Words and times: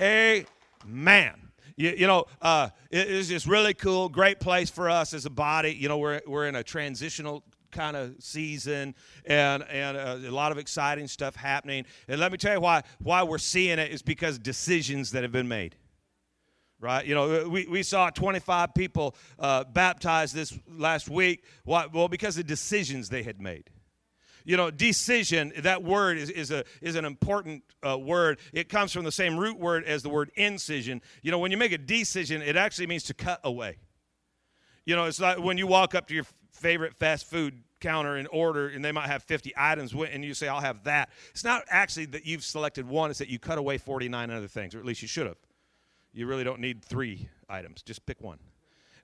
Amen. 0.00 1.34
You, 1.76 1.90
you 1.90 2.06
know, 2.06 2.26
uh, 2.42 2.70
it, 2.90 3.08
it's 3.08 3.28
just 3.28 3.46
really 3.46 3.74
cool, 3.74 4.08
great 4.08 4.40
place 4.40 4.70
for 4.70 4.90
us 4.90 5.14
as 5.14 5.26
a 5.26 5.30
body. 5.30 5.74
You 5.74 5.88
know, 5.88 5.98
we're, 5.98 6.20
we're 6.26 6.46
in 6.46 6.56
a 6.56 6.64
transitional 6.64 7.44
kind 7.70 7.96
of 7.96 8.14
season 8.18 8.94
and 9.26 9.62
and 9.64 9.96
uh, 9.96 10.16
a 10.26 10.30
lot 10.30 10.52
of 10.52 10.58
exciting 10.58 11.06
stuff 11.06 11.36
happening 11.36 11.84
and 12.08 12.18
let 12.18 12.32
me 12.32 12.38
tell 12.38 12.54
you 12.54 12.60
why 12.60 12.82
why 12.98 13.22
we're 13.22 13.36
seeing 13.36 13.78
it 13.78 13.92
is 13.92 14.00
because 14.00 14.38
decisions 14.38 15.10
that 15.10 15.22
have 15.22 15.32
been 15.32 15.48
made 15.48 15.76
right 16.80 17.04
you 17.04 17.14
know 17.14 17.46
we, 17.46 17.66
we 17.66 17.82
saw 17.82 18.08
25 18.08 18.72
people 18.74 19.14
uh, 19.38 19.64
baptized 19.64 20.34
this 20.34 20.58
last 20.66 21.10
week 21.10 21.44
why? 21.64 21.86
well 21.92 22.08
because 22.08 22.38
of 22.38 22.46
decisions 22.46 23.10
they 23.10 23.22
had 23.22 23.38
made 23.38 23.68
you 24.44 24.56
know 24.56 24.70
decision 24.70 25.52
that 25.58 25.82
word 25.82 26.18
is, 26.18 26.30
is, 26.30 26.50
a, 26.50 26.64
is 26.80 26.94
an 26.94 27.04
important 27.04 27.62
uh, 27.86 27.98
word. 27.98 28.38
It 28.52 28.68
comes 28.68 28.92
from 28.92 29.04
the 29.04 29.12
same 29.12 29.36
root 29.36 29.58
word 29.58 29.84
as 29.84 30.02
the 30.02 30.08
word 30.08 30.30
incision. 30.36 31.02
You 31.22 31.30
know 31.30 31.38
when 31.38 31.50
you 31.50 31.56
make 31.56 31.72
a 31.72 31.78
decision 31.78 32.42
it 32.42 32.56
actually 32.56 32.86
means 32.86 33.04
to 33.04 33.14
cut 33.14 33.40
away. 33.44 33.78
You 34.84 34.96
know 34.96 35.04
it's 35.04 35.20
like 35.20 35.38
when 35.38 35.58
you 35.58 35.66
walk 35.66 35.94
up 35.94 36.06
to 36.08 36.14
your 36.14 36.24
favorite 36.52 36.94
fast 36.94 37.28
food 37.28 37.62
counter 37.80 38.16
and 38.16 38.26
order 38.32 38.68
and 38.68 38.84
they 38.84 38.90
might 38.90 39.06
have 39.06 39.22
50 39.22 39.52
items 39.56 39.92
and 39.94 40.24
you 40.24 40.34
say 40.34 40.48
i'll 40.48 40.60
have 40.60 40.84
that. 40.84 41.10
It's 41.30 41.44
not 41.44 41.62
actually 41.68 42.06
that 42.06 42.26
you've 42.26 42.44
selected 42.44 42.88
one 42.88 43.10
it's 43.10 43.20
that 43.20 43.28
you 43.28 43.38
cut 43.38 43.58
away 43.58 43.78
49 43.78 44.30
other 44.30 44.48
things 44.48 44.74
or 44.74 44.78
at 44.78 44.84
least 44.84 45.02
you 45.02 45.08
should 45.08 45.26
have. 45.26 45.36
You 46.12 46.26
really 46.26 46.44
don't 46.44 46.60
need 46.60 46.84
three 46.84 47.28
items 47.48 47.82
just 47.82 48.04
pick 48.06 48.20
one 48.20 48.38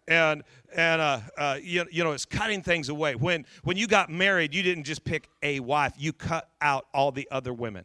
and 0.08 0.42
and 0.74 1.00
uh, 1.00 1.20
uh, 1.38 1.58
you, 1.62 1.84
you 1.90 2.04
know 2.04 2.12
it's 2.12 2.24
cutting 2.24 2.62
things 2.62 2.88
away. 2.88 3.14
When 3.14 3.46
when 3.62 3.76
you 3.76 3.86
got 3.86 4.10
married 4.10 4.54
you 4.54 4.62
didn't 4.62 4.84
just 4.84 5.04
pick 5.04 5.28
a 5.42 5.60
wife 5.60 5.94
you 5.96 6.12
cut 6.12 6.48
out 6.60 6.86
all 6.92 7.12
the 7.12 7.28
other 7.30 7.52
women. 7.52 7.84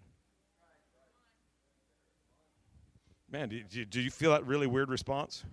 Man 3.31 3.49
did 3.49 3.73
you, 3.73 3.85
did 3.85 4.03
you 4.03 4.11
feel 4.11 4.31
that 4.31 4.45
really 4.45 4.67
weird 4.67 4.89
response? 4.89 5.43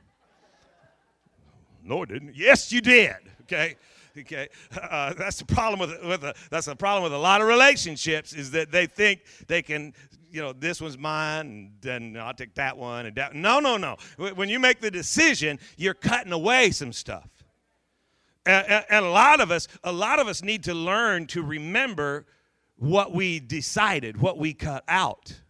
No 1.85 2.03
it 2.03 2.09
didn't. 2.09 2.35
Yes 2.35 2.73
you 2.73 2.81
did 2.81 3.17
okay? 3.43 3.77
Okay 4.19 4.49
uh, 4.83 5.13
that's 5.13 5.39
the 5.39 5.45
problem 5.45 5.79
with 5.79 6.03
with 6.05 6.25
a, 6.25 6.35
that's 6.51 6.67
the 6.67 6.75
problem 6.75 7.05
with 7.05 7.13
a 7.13 7.19
lot 7.19 7.43
of 7.43 7.47
relationships 7.47 8.33
is 8.33 8.51
that 8.53 8.73
they 8.73 8.87
think 8.87 9.21
they 9.47 9.61
can 9.61 9.93
you 10.37 10.43
know, 10.43 10.53
this 10.53 10.83
one's 10.83 10.99
mine, 10.99 11.47
and 11.47 11.73
then 11.81 12.17
I'll 12.21 12.35
take 12.35 12.55
that 12.57 12.77
one. 12.77 13.07
And 13.07 13.17
that. 13.17 13.35
No, 13.35 13.59
no, 13.59 13.79
no. 13.79 13.97
When 14.35 14.51
you 14.51 14.61
make 14.61 14.81
the 14.81 14.91
decision, 14.91 15.59
you're 15.79 15.95
cutting 15.95 16.31
away 16.31 16.73
some 16.73 16.93
stuff. 16.93 17.31
And, 18.45 18.85
and 18.91 19.07
a 19.07 19.09
lot 19.09 19.41
of 19.41 19.51
us, 19.51 19.67
a 19.83 19.91
lot 19.91 20.19
of 20.19 20.29
us 20.29 20.43
need 20.43 20.63
to 20.65 20.75
learn 20.75 21.27
to 21.29 21.43
remember 21.43 22.27
what 22.77 23.15
we 23.15 23.41
decided, 23.41 24.21
what 24.21 24.37
we 24.37 24.53
cut 24.53 24.85
out. 24.89 25.41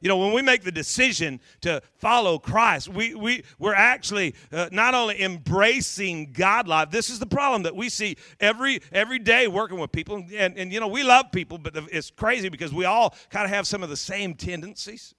You 0.00 0.08
know, 0.08 0.18
when 0.18 0.32
we 0.32 0.42
make 0.42 0.62
the 0.62 0.72
decision 0.72 1.40
to 1.62 1.82
follow 1.96 2.38
Christ, 2.38 2.88
we, 2.88 3.14
we, 3.14 3.42
we're 3.58 3.74
actually 3.74 4.34
uh, 4.52 4.68
not 4.70 4.94
only 4.94 5.20
embracing 5.20 6.32
God 6.32 6.68
life, 6.68 6.90
this 6.90 7.10
is 7.10 7.18
the 7.18 7.26
problem 7.26 7.64
that 7.64 7.74
we 7.74 7.88
see 7.88 8.16
every, 8.38 8.80
every 8.92 9.18
day 9.18 9.48
working 9.48 9.78
with 9.78 9.90
people. 9.90 10.24
And, 10.34 10.56
and, 10.56 10.72
you 10.72 10.80
know, 10.80 10.88
we 10.88 11.02
love 11.02 11.32
people, 11.32 11.58
but 11.58 11.76
it's 11.90 12.10
crazy 12.10 12.48
because 12.48 12.72
we 12.72 12.84
all 12.84 13.14
kind 13.30 13.44
of 13.44 13.50
have 13.50 13.66
some 13.66 13.82
of 13.82 13.88
the 13.88 13.96
same 13.96 14.34
tendencies. 14.34 15.14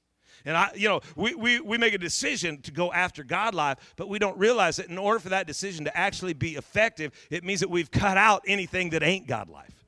And 0.45 0.55
I, 0.55 0.71
you 0.73 0.88
know, 0.88 1.02
we, 1.16 1.36
we, 1.36 1.59
we 1.59 1.77
make 1.77 1.93
a 1.93 1.97
decision 1.97 2.61
to 2.61 2.71
go 2.71 2.93
after 2.93 3.23
God 3.23 3.53
life, 3.53 3.93
but 3.97 4.08
we 4.08 4.19
don't 4.19 4.38
realize 4.38 4.77
that 4.77 4.88
in 4.88 4.97
order 4.97 5.19
for 5.19 5.30
that 5.30 5.47
decision 5.47 5.86
to 5.86 5.97
actually 5.97 6.33
be 6.33 6.55
effective, 6.55 7.11
it 7.30 7.43
means 7.43 7.59
that 7.59 7.69
we've 7.69 7.91
cut 7.91 8.17
out 8.17 8.43
anything 8.47 8.91
that 8.91 9.03
ain't 9.03 9.27
God 9.27 9.49
life. 9.49 9.78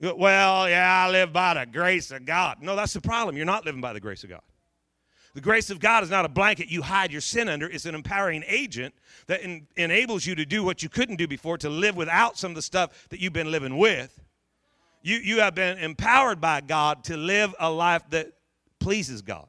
Well, 0.00 0.68
yeah, 0.68 1.04
I 1.06 1.10
live 1.10 1.32
by 1.32 1.54
the 1.54 1.66
grace 1.66 2.10
of 2.10 2.24
God. 2.24 2.58
No, 2.62 2.74
that's 2.74 2.94
the 2.94 3.00
problem. 3.00 3.36
You're 3.36 3.44
not 3.44 3.66
living 3.66 3.82
by 3.82 3.92
the 3.92 4.00
grace 4.00 4.24
of 4.24 4.30
God. 4.30 4.40
The 5.34 5.40
grace 5.40 5.70
of 5.70 5.78
God 5.78 6.02
is 6.02 6.10
not 6.10 6.24
a 6.24 6.28
blanket 6.28 6.68
you 6.68 6.82
hide 6.82 7.12
your 7.12 7.20
sin 7.20 7.48
under. 7.48 7.68
It's 7.68 7.84
an 7.84 7.94
empowering 7.94 8.42
agent 8.48 8.94
that 9.26 9.44
en- 9.44 9.66
enables 9.76 10.26
you 10.26 10.34
to 10.34 10.44
do 10.44 10.64
what 10.64 10.82
you 10.82 10.88
couldn't 10.88 11.16
do 11.16 11.28
before, 11.28 11.58
to 11.58 11.68
live 11.68 11.96
without 11.96 12.36
some 12.36 12.50
of 12.50 12.54
the 12.56 12.62
stuff 12.62 13.08
that 13.10 13.20
you've 13.20 13.32
been 13.32 13.50
living 13.50 13.76
with. 13.76 14.18
You, 15.02 15.18
you 15.18 15.40
have 15.40 15.54
been 15.54 15.78
empowered 15.78 16.40
by 16.40 16.62
God 16.62 17.04
to 17.04 17.16
live 17.16 17.54
a 17.60 17.70
life 17.70 18.02
that 18.10 18.32
pleases 18.80 19.22
God. 19.22 19.46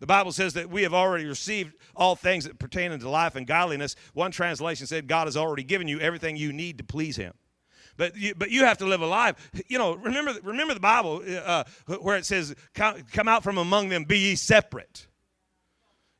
The 0.00 0.06
Bible 0.06 0.32
says 0.32 0.54
that 0.54 0.70
we 0.70 0.84
have 0.84 0.94
already 0.94 1.26
received 1.26 1.74
all 1.96 2.14
things 2.14 2.44
that 2.44 2.58
pertain 2.58 2.92
unto 2.92 3.08
life 3.08 3.34
and 3.34 3.46
godliness. 3.46 3.96
One 4.14 4.30
translation 4.30 4.86
said, 4.86 5.08
God 5.08 5.26
has 5.26 5.36
already 5.36 5.64
given 5.64 5.88
you 5.88 5.98
everything 6.00 6.36
you 6.36 6.52
need 6.52 6.78
to 6.78 6.84
please 6.84 7.16
Him. 7.16 7.34
But 7.98 8.16
you, 8.16 8.34
but 8.34 8.50
you 8.50 8.64
have 8.64 8.78
to 8.78 8.86
live 8.86 9.02
a 9.02 9.06
life. 9.06 9.50
You 9.66 9.76
know, 9.76 9.96
remember 9.96 10.32
remember 10.42 10.72
the 10.72 10.80
Bible 10.80 11.22
uh, 11.44 11.64
where 12.00 12.16
it 12.16 12.24
says, 12.24 12.54
come, 12.72 13.02
"Come 13.12 13.28
out 13.28 13.42
from 13.42 13.58
among 13.58 13.90
them, 13.90 14.04
be 14.04 14.18
ye 14.18 14.36
separate." 14.36 15.08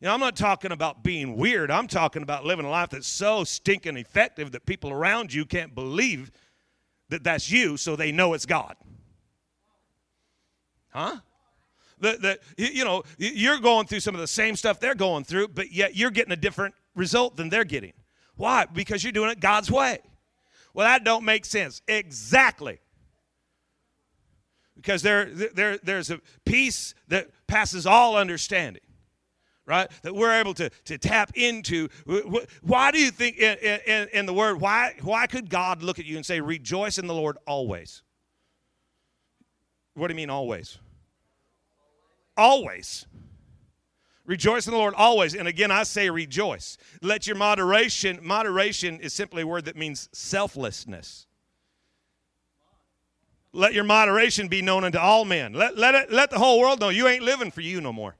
You 0.00 0.06
know, 0.06 0.14
I'm 0.14 0.20
not 0.20 0.36
talking 0.36 0.72
about 0.72 1.02
being 1.02 1.36
weird. 1.36 1.70
I'm 1.70 1.86
talking 1.86 2.22
about 2.22 2.44
living 2.44 2.66
a 2.66 2.70
life 2.70 2.90
that's 2.90 3.06
so 3.06 3.44
stinking 3.44 3.96
effective 3.96 4.52
that 4.52 4.66
people 4.66 4.90
around 4.90 5.32
you 5.32 5.44
can't 5.44 5.74
believe 5.74 6.30
that 7.08 7.24
that's 7.24 7.50
you, 7.50 7.76
so 7.76 7.96
they 7.96 8.12
know 8.12 8.34
it's 8.34 8.46
God. 8.46 8.76
Huh? 10.90 11.16
That, 12.00 12.22
that 12.22 12.40
you 12.56 12.84
know, 12.84 13.04
you're 13.18 13.58
going 13.58 13.86
through 13.86 14.00
some 14.00 14.14
of 14.14 14.20
the 14.20 14.26
same 14.26 14.56
stuff 14.56 14.78
they're 14.80 14.94
going 14.94 15.24
through, 15.24 15.48
but 15.48 15.72
yet 15.72 15.96
you're 15.96 16.10
getting 16.10 16.32
a 16.32 16.36
different 16.36 16.74
result 16.94 17.36
than 17.36 17.48
they're 17.48 17.64
getting. 17.64 17.92
Why? 18.36 18.66
Because 18.66 19.02
you're 19.02 19.12
doing 19.12 19.30
it 19.30 19.40
God's 19.40 19.70
way. 19.70 19.98
Well, 20.74 20.86
that 20.86 21.04
don't 21.04 21.24
make 21.24 21.44
sense. 21.44 21.82
Exactly. 21.88 22.78
Because 24.76 25.02
there, 25.02 25.24
there, 25.26 25.78
there's 25.78 26.10
a 26.10 26.20
peace 26.44 26.94
that 27.08 27.30
passes 27.48 27.84
all 27.84 28.16
understanding, 28.16 28.82
right? 29.66 29.90
That 30.02 30.14
we're 30.14 30.38
able 30.38 30.54
to, 30.54 30.70
to 30.84 30.98
tap 30.98 31.32
into. 31.34 31.88
Why 32.62 32.92
do 32.92 33.00
you 33.00 33.10
think 33.10 33.38
in, 33.38 33.58
in, 33.58 34.08
in 34.12 34.26
the 34.26 34.32
word, 34.32 34.60
why, 34.60 34.94
why 35.02 35.26
could 35.26 35.50
God 35.50 35.82
look 35.82 35.98
at 35.98 36.04
you 36.04 36.16
and 36.16 36.24
say, 36.24 36.40
rejoice 36.40 36.96
in 36.98 37.08
the 37.08 37.14
Lord 37.14 37.38
always? 37.46 38.02
What 39.94 40.06
do 40.06 40.12
you 40.12 40.16
mean 40.16 40.30
always? 40.30 40.78
Always. 42.36 43.04
Rejoice 44.28 44.66
in 44.66 44.72
the 44.72 44.78
Lord 44.78 44.92
always. 44.94 45.34
And 45.34 45.48
again, 45.48 45.70
I 45.70 45.84
say 45.84 46.10
rejoice. 46.10 46.76
Let 47.00 47.26
your 47.26 47.34
moderation, 47.34 48.20
moderation 48.22 49.00
is 49.00 49.14
simply 49.14 49.40
a 49.40 49.46
word 49.46 49.64
that 49.64 49.74
means 49.74 50.10
selflessness. 50.12 51.26
Let 53.54 53.72
your 53.72 53.84
moderation 53.84 54.48
be 54.48 54.60
known 54.60 54.84
unto 54.84 54.98
all 54.98 55.24
men. 55.24 55.54
Let, 55.54 55.78
let, 55.78 55.94
it, 55.94 56.12
let 56.12 56.28
the 56.28 56.38
whole 56.38 56.60
world 56.60 56.78
know 56.78 56.90
you 56.90 57.08
ain't 57.08 57.24
living 57.24 57.50
for 57.50 57.62
you 57.62 57.80
no 57.80 57.90
more. 57.90 58.16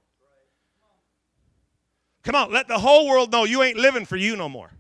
Come 2.23 2.35
on, 2.35 2.51
let 2.51 2.69
the 2.69 2.79
whole 2.79 3.07
world 3.07 3.31
know 3.31 3.45
you 3.45 3.63
ain't 3.63 3.77
living 3.77 4.07
for 4.07 4.17
you 4.17 4.35
no 4.35 4.49
more. 4.49 4.73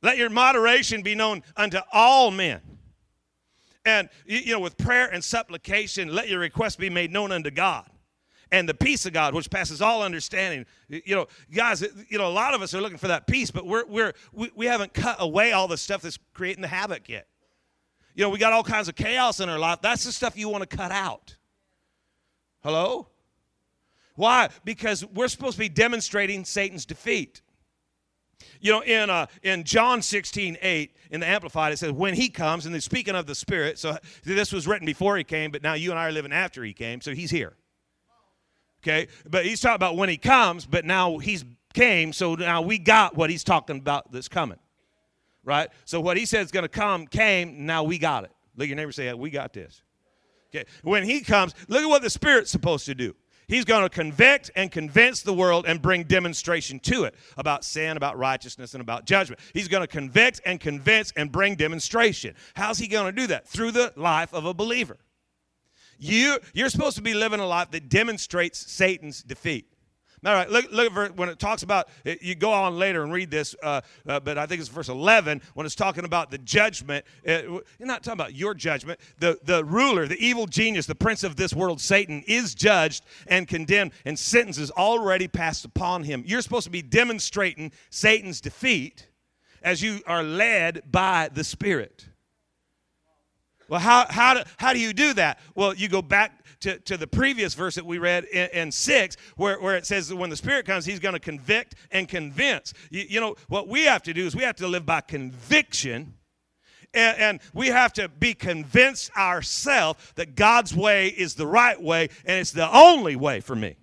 Let 0.00 0.16
your 0.16 0.30
moderation 0.30 1.02
be 1.02 1.14
known 1.14 1.42
unto 1.54 1.80
all 1.92 2.30
men. 2.30 2.62
And, 3.84 4.08
you 4.24 4.52
know, 4.52 4.60
with 4.60 4.78
prayer 4.78 5.08
and 5.12 5.22
supplication, 5.22 6.08
let 6.08 6.30
your 6.30 6.40
request 6.40 6.78
be 6.78 6.88
made 6.88 7.12
known 7.12 7.30
unto 7.30 7.50
God 7.50 7.91
and 8.52 8.68
the 8.68 8.74
peace 8.74 9.06
of 9.06 9.14
God, 9.14 9.34
which 9.34 9.50
passes 9.50 9.80
all 9.80 10.02
understanding. 10.02 10.66
You 10.88 11.16
know, 11.16 11.26
guys, 11.52 11.82
you 12.08 12.18
know, 12.18 12.28
a 12.28 12.30
lot 12.30 12.52
of 12.52 12.60
us 12.60 12.74
are 12.74 12.80
looking 12.82 12.98
for 12.98 13.08
that 13.08 13.26
peace, 13.26 13.50
but 13.50 13.66
we're, 13.66 13.86
we're, 13.86 14.12
we, 14.32 14.50
we 14.54 14.66
haven't 14.66 14.92
cut 14.92 15.16
away 15.18 15.52
all 15.52 15.66
the 15.66 15.78
stuff 15.78 16.02
that's 16.02 16.18
creating 16.34 16.60
the 16.60 16.68
havoc 16.68 17.08
yet. 17.08 17.26
You 18.14 18.22
know, 18.22 18.30
we 18.30 18.38
got 18.38 18.52
all 18.52 18.62
kinds 18.62 18.88
of 18.88 18.94
chaos 18.94 19.40
in 19.40 19.48
our 19.48 19.58
life. 19.58 19.78
That's 19.80 20.04
the 20.04 20.12
stuff 20.12 20.36
you 20.36 20.50
want 20.50 20.68
to 20.68 20.76
cut 20.76 20.92
out. 20.92 21.36
Hello? 22.62 23.08
Why? 24.16 24.50
Because 24.64 25.02
we're 25.06 25.28
supposed 25.28 25.54
to 25.54 25.60
be 25.60 25.70
demonstrating 25.70 26.44
Satan's 26.44 26.84
defeat. 26.84 27.40
You 28.60 28.72
know, 28.72 28.82
in, 28.82 29.08
uh, 29.08 29.26
in 29.42 29.64
John 29.64 30.02
16, 30.02 30.58
8, 30.60 30.94
in 31.10 31.20
the 31.20 31.26
Amplified, 31.26 31.72
it 31.72 31.78
says, 31.78 31.92
when 31.92 32.12
he 32.12 32.28
comes, 32.28 32.66
and 32.66 32.74
they're 32.74 32.82
speaking 32.82 33.14
of 33.14 33.26
the 33.26 33.34
Spirit, 33.34 33.78
so 33.78 33.96
this 34.24 34.52
was 34.52 34.66
written 34.66 34.84
before 34.84 35.16
he 35.16 35.24
came, 35.24 35.50
but 35.50 35.62
now 35.62 35.72
you 35.72 35.90
and 35.90 35.98
I 35.98 36.08
are 36.08 36.12
living 36.12 36.32
after 36.32 36.62
he 36.62 36.74
came, 36.74 37.00
so 37.00 37.14
he's 37.14 37.30
here. 37.30 37.56
Okay? 38.82 39.08
But 39.28 39.44
he's 39.46 39.60
talking 39.60 39.76
about 39.76 39.96
when 39.96 40.08
he 40.08 40.16
comes, 40.16 40.66
but 40.66 40.84
now 40.84 41.18
he's 41.18 41.44
came, 41.72 42.12
so 42.12 42.34
now 42.34 42.62
we 42.62 42.78
got 42.78 43.16
what 43.16 43.30
he's 43.30 43.44
talking 43.44 43.78
about 43.78 44.12
that's 44.12 44.28
coming. 44.28 44.58
Right? 45.44 45.68
So 45.84 46.00
what 46.00 46.16
he 46.16 46.26
said 46.26 46.44
is 46.44 46.50
going 46.50 46.64
to 46.64 46.68
come 46.68 47.06
came, 47.06 47.66
now 47.66 47.82
we 47.82 47.98
got 47.98 48.24
it. 48.24 48.30
Look 48.56 48.68
your 48.68 48.76
neighbor 48.76 48.92
say, 48.92 49.12
we 49.14 49.30
got 49.30 49.52
this. 49.52 49.82
Okay. 50.54 50.68
When 50.82 51.02
he 51.02 51.20
comes, 51.20 51.54
look 51.68 51.82
at 51.82 51.88
what 51.88 52.02
the 52.02 52.10
Spirit's 52.10 52.50
supposed 52.50 52.84
to 52.86 52.94
do. 52.94 53.14
He's 53.48 53.64
going 53.64 53.82
to 53.82 53.88
convict 53.88 54.50
and 54.54 54.70
convince 54.70 55.22
the 55.22 55.34
world 55.34 55.64
and 55.66 55.82
bring 55.82 56.04
demonstration 56.04 56.78
to 56.80 57.04
it 57.04 57.14
about 57.36 57.64
sin, 57.64 57.96
about 57.96 58.16
righteousness, 58.16 58.74
and 58.74 58.80
about 58.80 59.04
judgment. 59.04 59.40
He's 59.52 59.68
going 59.68 59.82
to 59.82 59.86
convict 59.86 60.40
and 60.46 60.60
convince 60.60 61.12
and 61.16 61.32
bring 61.32 61.56
demonstration. 61.56 62.34
How's 62.54 62.78
he 62.78 62.86
going 62.86 63.06
to 63.06 63.20
do 63.20 63.26
that? 63.28 63.48
Through 63.48 63.72
the 63.72 63.92
life 63.96 64.32
of 64.32 64.44
a 64.44 64.54
believer. 64.54 64.96
You, 66.02 66.40
you're 66.52 66.68
supposed 66.68 66.96
to 66.96 67.02
be 67.02 67.14
living 67.14 67.38
a 67.38 67.46
life 67.46 67.70
that 67.70 67.88
demonstrates 67.88 68.58
Satan's 68.58 69.22
defeat. 69.22 69.66
All 70.26 70.34
right, 70.34 70.50
look, 70.50 70.66
look 70.72 70.86
at 70.86 70.92
verse, 70.92 71.10
when 71.14 71.28
it 71.28 71.38
talks 71.38 71.62
about, 71.62 71.88
you 72.04 72.34
go 72.34 72.52
on 72.52 72.76
later 72.76 73.04
and 73.04 73.12
read 73.12 73.30
this, 73.30 73.54
uh, 73.62 73.82
uh, 74.08 74.18
but 74.18 74.36
I 74.36 74.46
think 74.46 74.60
it's 74.60 74.68
verse 74.68 74.88
11 74.88 75.40
when 75.54 75.64
it's 75.64 75.76
talking 75.76 76.04
about 76.04 76.32
the 76.32 76.38
judgment. 76.38 77.04
It, 77.22 77.44
you're 77.44 77.86
not 77.86 78.02
talking 78.02 78.20
about 78.20 78.34
your 78.34 78.52
judgment. 78.52 78.98
The, 79.20 79.38
the 79.44 79.64
ruler, 79.64 80.08
the 80.08 80.18
evil 80.18 80.46
genius, 80.46 80.86
the 80.86 80.96
prince 80.96 81.22
of 81.22 81.36
this 81.36 81.54
world, 81.54 81.80
Satan, 81.80 82.24
is 82.26 82.52
judged 82.52 83.04
and 83.28 83.46
condemned, 83.46 83.92
and 84.04 84.18
sentence 84.18 84.58
is 84.58 84.72
already 84.72 85.28
passed 85.28 85.64
upon 85.64 86.02
him. 86.02 86.24
You're 86.26 86.42
supposed 86.42 86.64
to 86.64 86.70
be 86.70 86.82
demonstrating 86.82 87.70
Satan's 87.90 88.40
defeat 88.40 89.08
as 89.62 89.82
you 89.82 90.00
are 90.08 90.24
led 90.24 90.82
by 90.90 91.30
the 91.32 91.44
Spirit. 91.44 92.06
Well, 93.72 93.80
how, 93.80 94.04
how, 94.10 94.34
do, 94.34 94.42
how 94.58 94.74
do 94.74 94.78
you 94.78 94.92
do 94.92 95.14
that? 95.14 95.38
Well, 95.54 95.72
you 95.72 95.88
go 95.88 96.02
back 96.02 96.44
to, 96.60 96.78
to 96.80 96.98
the 96.98 97.06
previous 97.06 97.54
verse 97.54 97.76
that 97.76 97.86
we 97.86 97.96
read 97.96 98.24
in, 98.24 98.50
in 98.50 98.70
6, 98.70 99.16
where, 99.38 99.58
where 99.62 99.76
it 99.76 99.86
says 99.86 100.08
that 100.08 100.16
when 100.16 100.28
the 100.28 100.36
Spirit 100.36 100.66
comes, 100.66 100.84
He's 100.84 100.98
going 100.98 101.14
to 101.14 101.18
convict 101.18 101.76
and 101.90 102.06
convince. 102.06 102.74
You, 102.90 103.06
you 103.08 103.18
know, 103.18 103.34
what 103.48 103.68
we 103.68 103.84
have 103.84 104.02
to 104.02 104.12
do 104.12 104.26
is 104.26 104.36
we 104.36 104.42
have 104.42 104.56
to 104.56 104.68
live 104.68 104.84
by 104.84 105.00
conviction. 105.00 106.12
And, 106.92 107.18
and, 107.18 107.40
we 107.54 107.68
have 107.68 107.94
to 107.94 108.10
be 108.10 108.34
convinced 108.34 109.10
ourselves 109.16 110.12
that 110.16 110.34
God's 110.34 110.76
way 110.76 111.08
is 111.08 111.36
the 111.36 111.46
right 111.46 111.80
way 111.80 112.10
and 112.26 112.40
it's 112.40 112.50
the 112.50 112.70
only 112.70 113.16
way 113.16 113.40
for 113.40 113.56
me. 113.56 113.76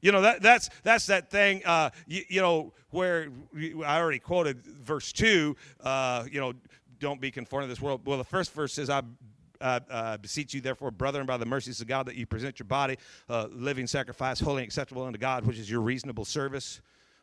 You 0.00 0.12
know 0.12 0.20
that 0.20 0.42
that's 0.42 0.70
that's 0.84 1.06
that 1.06 1.28
thing. 1.28 1.62
Uh, 1.64 1.90
you, 2.06 2.22
you, 2.28 2.40
know 2.40 2.72
where 2.90 3.30
I 3.84 3.98
already 3.98 4.20
quoted 4.20 4.64
verse 4.64 5.12
two. 5.12 5.56
Uh, 5.80 6.24
you 6.30 6.40
know, 6.40 6.52
don't 6.98 7.20
be 7.20 7.30
conformed 7.30 7.64
to 7.64 7.68
this 7.68 7.80
world. 7.80 8.02
Well, 8.04 8.18
the 8.18 8.24
first 8.24 8.52
verse 8.52 8.72
says, 8.72 8.90
"I 8.90 9.02
uh, 9.60 9.80
uh, 9.90 10.16
beseech 10.18 10.54
you, 10.54 10.60
therefore, 10.60 10.90
brethren, 10.90 11.26
by 11.26 11.36
the 11.36 11.46
mercies 11.46 11.80
of 11.80 11.86
God, 11.86 12.06
that 12.06 12.16
you 12.16 12.26
present 12.26 12.58
your 12.58 12.66
body 12.66 12.96
uh, 13.28 13.48
living 13.50 13.86
sacrifice, 13.86 14.40
holy 14.40 14.62
and 14.62 14.68
acceptable 14.68 15.02
unto 15.04 15.18
God, 15.18 15.46
which 15.46 15.58
is 15.58 15.70
your 15.70 15.80
reasonable 15.80 16.24
service. 16.24 16.80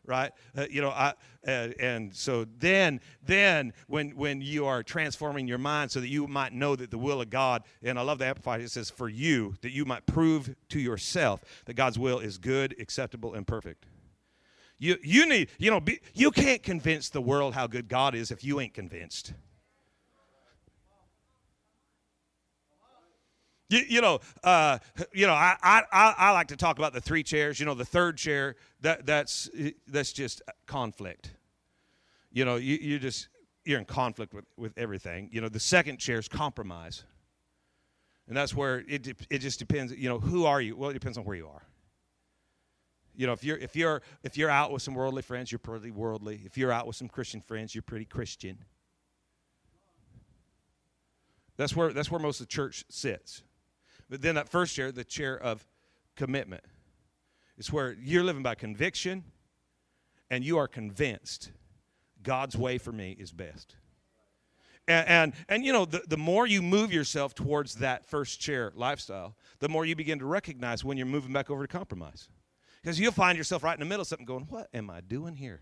Right, 0.07 0.31
uh, 0.55 0.67
you 0.69 0.83
know, 0.83 0.91
I, 0.91 1.13
uh, 1.47 1.69
and 1.79 2.13
so 2.13 2.45
then, 2.59 3.01
then 3.25 3.73
when 3.87 4.11
when 4.11 4.39
you 4.39 4.67
are 4.67 4.83
transforming 4.83 5.47
your 5.47 5.57
mind 5.57 5.89
so 5.89 5.99
that 5.99 6.09
you 6.09 6.27
might 6.27 6.53
know 6.53 6.75
that 6.75 6.91
the 6.91 6.97
will 6.99 7.21
of 7.21 7.31
God, 7.31 7.63
and 7.81 7.97
I 7.97 8.03
love 8.03 8.19
the 8.19 8.27
Amplified. 8.27 8.61
It 8.61 8.69
says, 8.69 8.91
"For 8.91 9.09
you, 9.09 9.55
that 9.61 9.71
you 9.71 9.83
might 9.83 10.05
prove 10.05 10.55
to 10.69 10.79
yourself 10.79 11.43
that 11.65 11.73
God's 11.73 11.97
will 11.97 12.19
is 12.19 12.37
good, 12.37 12.75
acceptable, 12.79 13.33
and 13.33 13.47
perfect." 13.47 13.87
You 14.77 14.97
you 15.01 15.25
need, 15.25 15.49
you 15.57 15.71
know, 15.71 15.79
be, 15.79 15.99
you 16.13 16.29
can't 16.29 16.61
convince 16.61 17.09
the 17.09 17.21
world 17.21 17.55
how 17.55 17.65
good 17.65 17.87
God 17.87 18.13
is 18.13 18.29
if 18.29 18.43
you 18.43 18.59
ain't 18.59 18.75
convinced. 18.75 19.33
You, 23.69 23.81
you 23.87 24.01
know, 24.01 24.19
uh, 24.43 24.77
you 25.11 25.25
know, 25.25 25.33
I, 25.33 25.55
I, 25.63 26.13
I 26.17 26.31
like 26.31 26.47
to 26.47 26.55
talk 26.55 26.77
about 26.77 26.93
the 26.93 27.01
three 27.01 27.23
chairs. 27.23 27.59
You 27.59 27.65
know, 27.65 27.73
the 27.73 27.85
third 27.85 28.17
chair 28.17 28.55
that 28.81 29.05
that's 29.05 29.49
that's 29.87 30.13
just 30.13 30.41
conflict. 30.67 31.33
You 32.31 32.45
know, 32.45 32.57
you, 32.57 32.77
you 32.79 32.99
just 32.99 33.29
you're 33.63 33.79
in 33.79 33.85
conflict 33.85 34.33
with, 34.33 34.45
with 34.55 34.77
everything. 34.77 35.29
You 35.31 35.41
know, 35.41 35.49
the 35.49 35.59
second 35.59 35.97
chair 35.97 36.19
is 36.19 36.27
compromise, 36.27 37.03
and 38.27 38.37
that's 38.37 38.53
where 38.53 38.83
it 38.87 39.07
it 39.29 39.39
just 39.39 39.57
depends. 39.57 39.91
You 39.93 40.09
know, 40.09 40.19
who 40.19 40.45
are 40.45 40.61
you? 40.61 40.75
Well, 40.75 40.91
it 40.91 40.93
depends 40.93 41.17
on 41.17 41.25
where 41.25 41.35
you 41.35 41.47
are. 41.47 41.63
You 43.15 43.25
know, 43.25 43.33
if 43.33 43.43
you're 43.43 43.57
if 43.57 43.75
you're 43.75 44.03
if 44.23 44.37
you're 44.37 44.49
out 44.49 44.71
with 44.71 44.83
some 44.83 44.93
worldly 44.93 45.23
friends, 45.23 45.51
you're 45.51 45.59
pretty 45.59 45.89
worldly. 45.89 46.41
If 46.45 46.55
you're 46.55 46.71
out 46.71 46.85
with 46.85 46.97
some 46.97 47.07
Christian 47.07 47.41
friends, 47.41 47.73
you're 47.73 47.81
pretty 47.81 48.05
Christian. 48.05 48.59
That's 51.57 51.75
where 51.75 51.93
that's 51.93 52.11
where 52.11 52.19
most 52.19 52.41
of 52.41 52.47
the 52.47 52.51
church 52.51 52.85
sits. 52.89 53.41
But 54.09 54.21
then 54.21 54.35
that 54.35 54.49
first 54.49 54.75
chair, 54.75 54.91
the 54.91 55.03
chair 55.03 55.37
of 55.37 55.65
commitment, 56.15 56.63
it's 57.57 57.71
where 57.71 57.93
you're 57.93 58.23
living 58.23 58.43
by 58.43 58.55
conviction 58.55 59.23
and 60.29 60.43
you 60.43 60.57
are 60.57 60.67
convinced 60.67 61.51
God's 62.21 62.57
way 62.57 62.77
for 62.77 62.91
me 62.91 63.15
is 63.17 63.31
best. 63.31 63.75
And, 64.87 65.07
and, 65.07 65.33
and, 65.49 65.65
you 65.65 65.73
know, 65.73 65.85
the, 65.85 66.03
the 66.07 66.17
more 66.17 66.45
you 66.45 66.61
move 66.61 66.93
yourself 66.93 67.33
towards 67.33 67.75
that 67.75 68.05
first 68.05 68.39
chair 68.39 68.71
lifestyle, 68.75 69.35
the 69.59 69.69
more 69.69 69.85
you 69.85 69.95
begin 69.95 70.19
to 70.19 70.25
recognize 70.25 70.83
when 70.83 70.97
you're 70.97 71.07
moving 71.07 71.33
back 71.33 71.49
over 71.49 71.65
to 71.65 71.67
compromise. 71.67 72.29
Because 72.81 72.99
you'll 72.99 73.11
find 73.11 73.35
yourself 73.35 73.63
right 73.63 73.73
in 73.73 73.79
the 73.79 73.85
middle 73.85 74.01
of 74.01 74.07
something 74.07 74.27
going, 74.27 74.45
What 74.45 74.69
am 74.73 74.91
I 74.91 75.01
doing 75.01 75.35
here? 75.35 75.61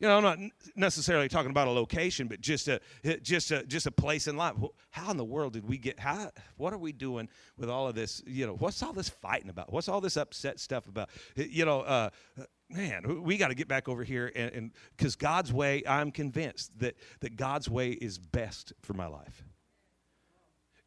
You 0.00 0.08
know, 0.08 0.16
I'm 0.16 0.22
not 0.22 0.38
necessarily 0.76 1.28
talking 1.28 1.50
about 1.50 1.68
a 1.68 1.72
location, 1.72 2.26
but 2.26 2.40
just 2.40 2.68
a 2.68 2.80
eh, 3.04 3.16
just 3.22 3.50
a 3.50 3.64
just 3.66 3.86
a 3.86 3.90
place 3.90 4.28
in 4.28 4.36
life. 4.36 4.54
How 4.90 5.10
in 5.10 5.18
the 5.18 5.24
world 5.24 5.52
did 5.52 5.68
we 5.68 5.76
get? 5.76 6.00
How 6.00 6.30
what 6.56 6.72
are 6.72 6.78
we 6.78 6.92
doing 6.92 7.28
with 7.58 7.68
all 7.68 7.86
of 7.86 7.94
this? 7.94 8.22
You 8.26 8.46
know, 8.46 8.54
what's 8.54 8.82
all 8.82 8.94
this 8.94 9.10
fighting 9.10 9.50
about? 9.50 9.70
What's 9.70 9.88
all 9.88 10.00
this 10.00 10.16
upset 10.16 10.58
stuff 10.58 10.88
about? 10.88 11.10
Eh, 11.36 11.48
you 11.50 11.66
know, 11.66 11.82
uh, 11.82 12.08
eh, 12.38 12.44
man, 12.70 13.22
we 13.22 13.36
got 13.36 13.48
to 13.48 13.54
get 13.54 13.68
back 13.68 13.90
over 13.90 14.02
here 14.02 14.32
and 14.34 14.72
because 14.96 15.16
God's 15.16 15.52
way, 15.52 15.82
I'm 15.86 16.10
convinced 16.12 16.78
that 16.78 16.96
that 17.20 17.36
God's 17.36 17.68
way 17.68 17.90
is 17.90 18.18
best 18.18 18.72
for 18.80 18.94
my 18.94 19.06
life, 19.06 19.44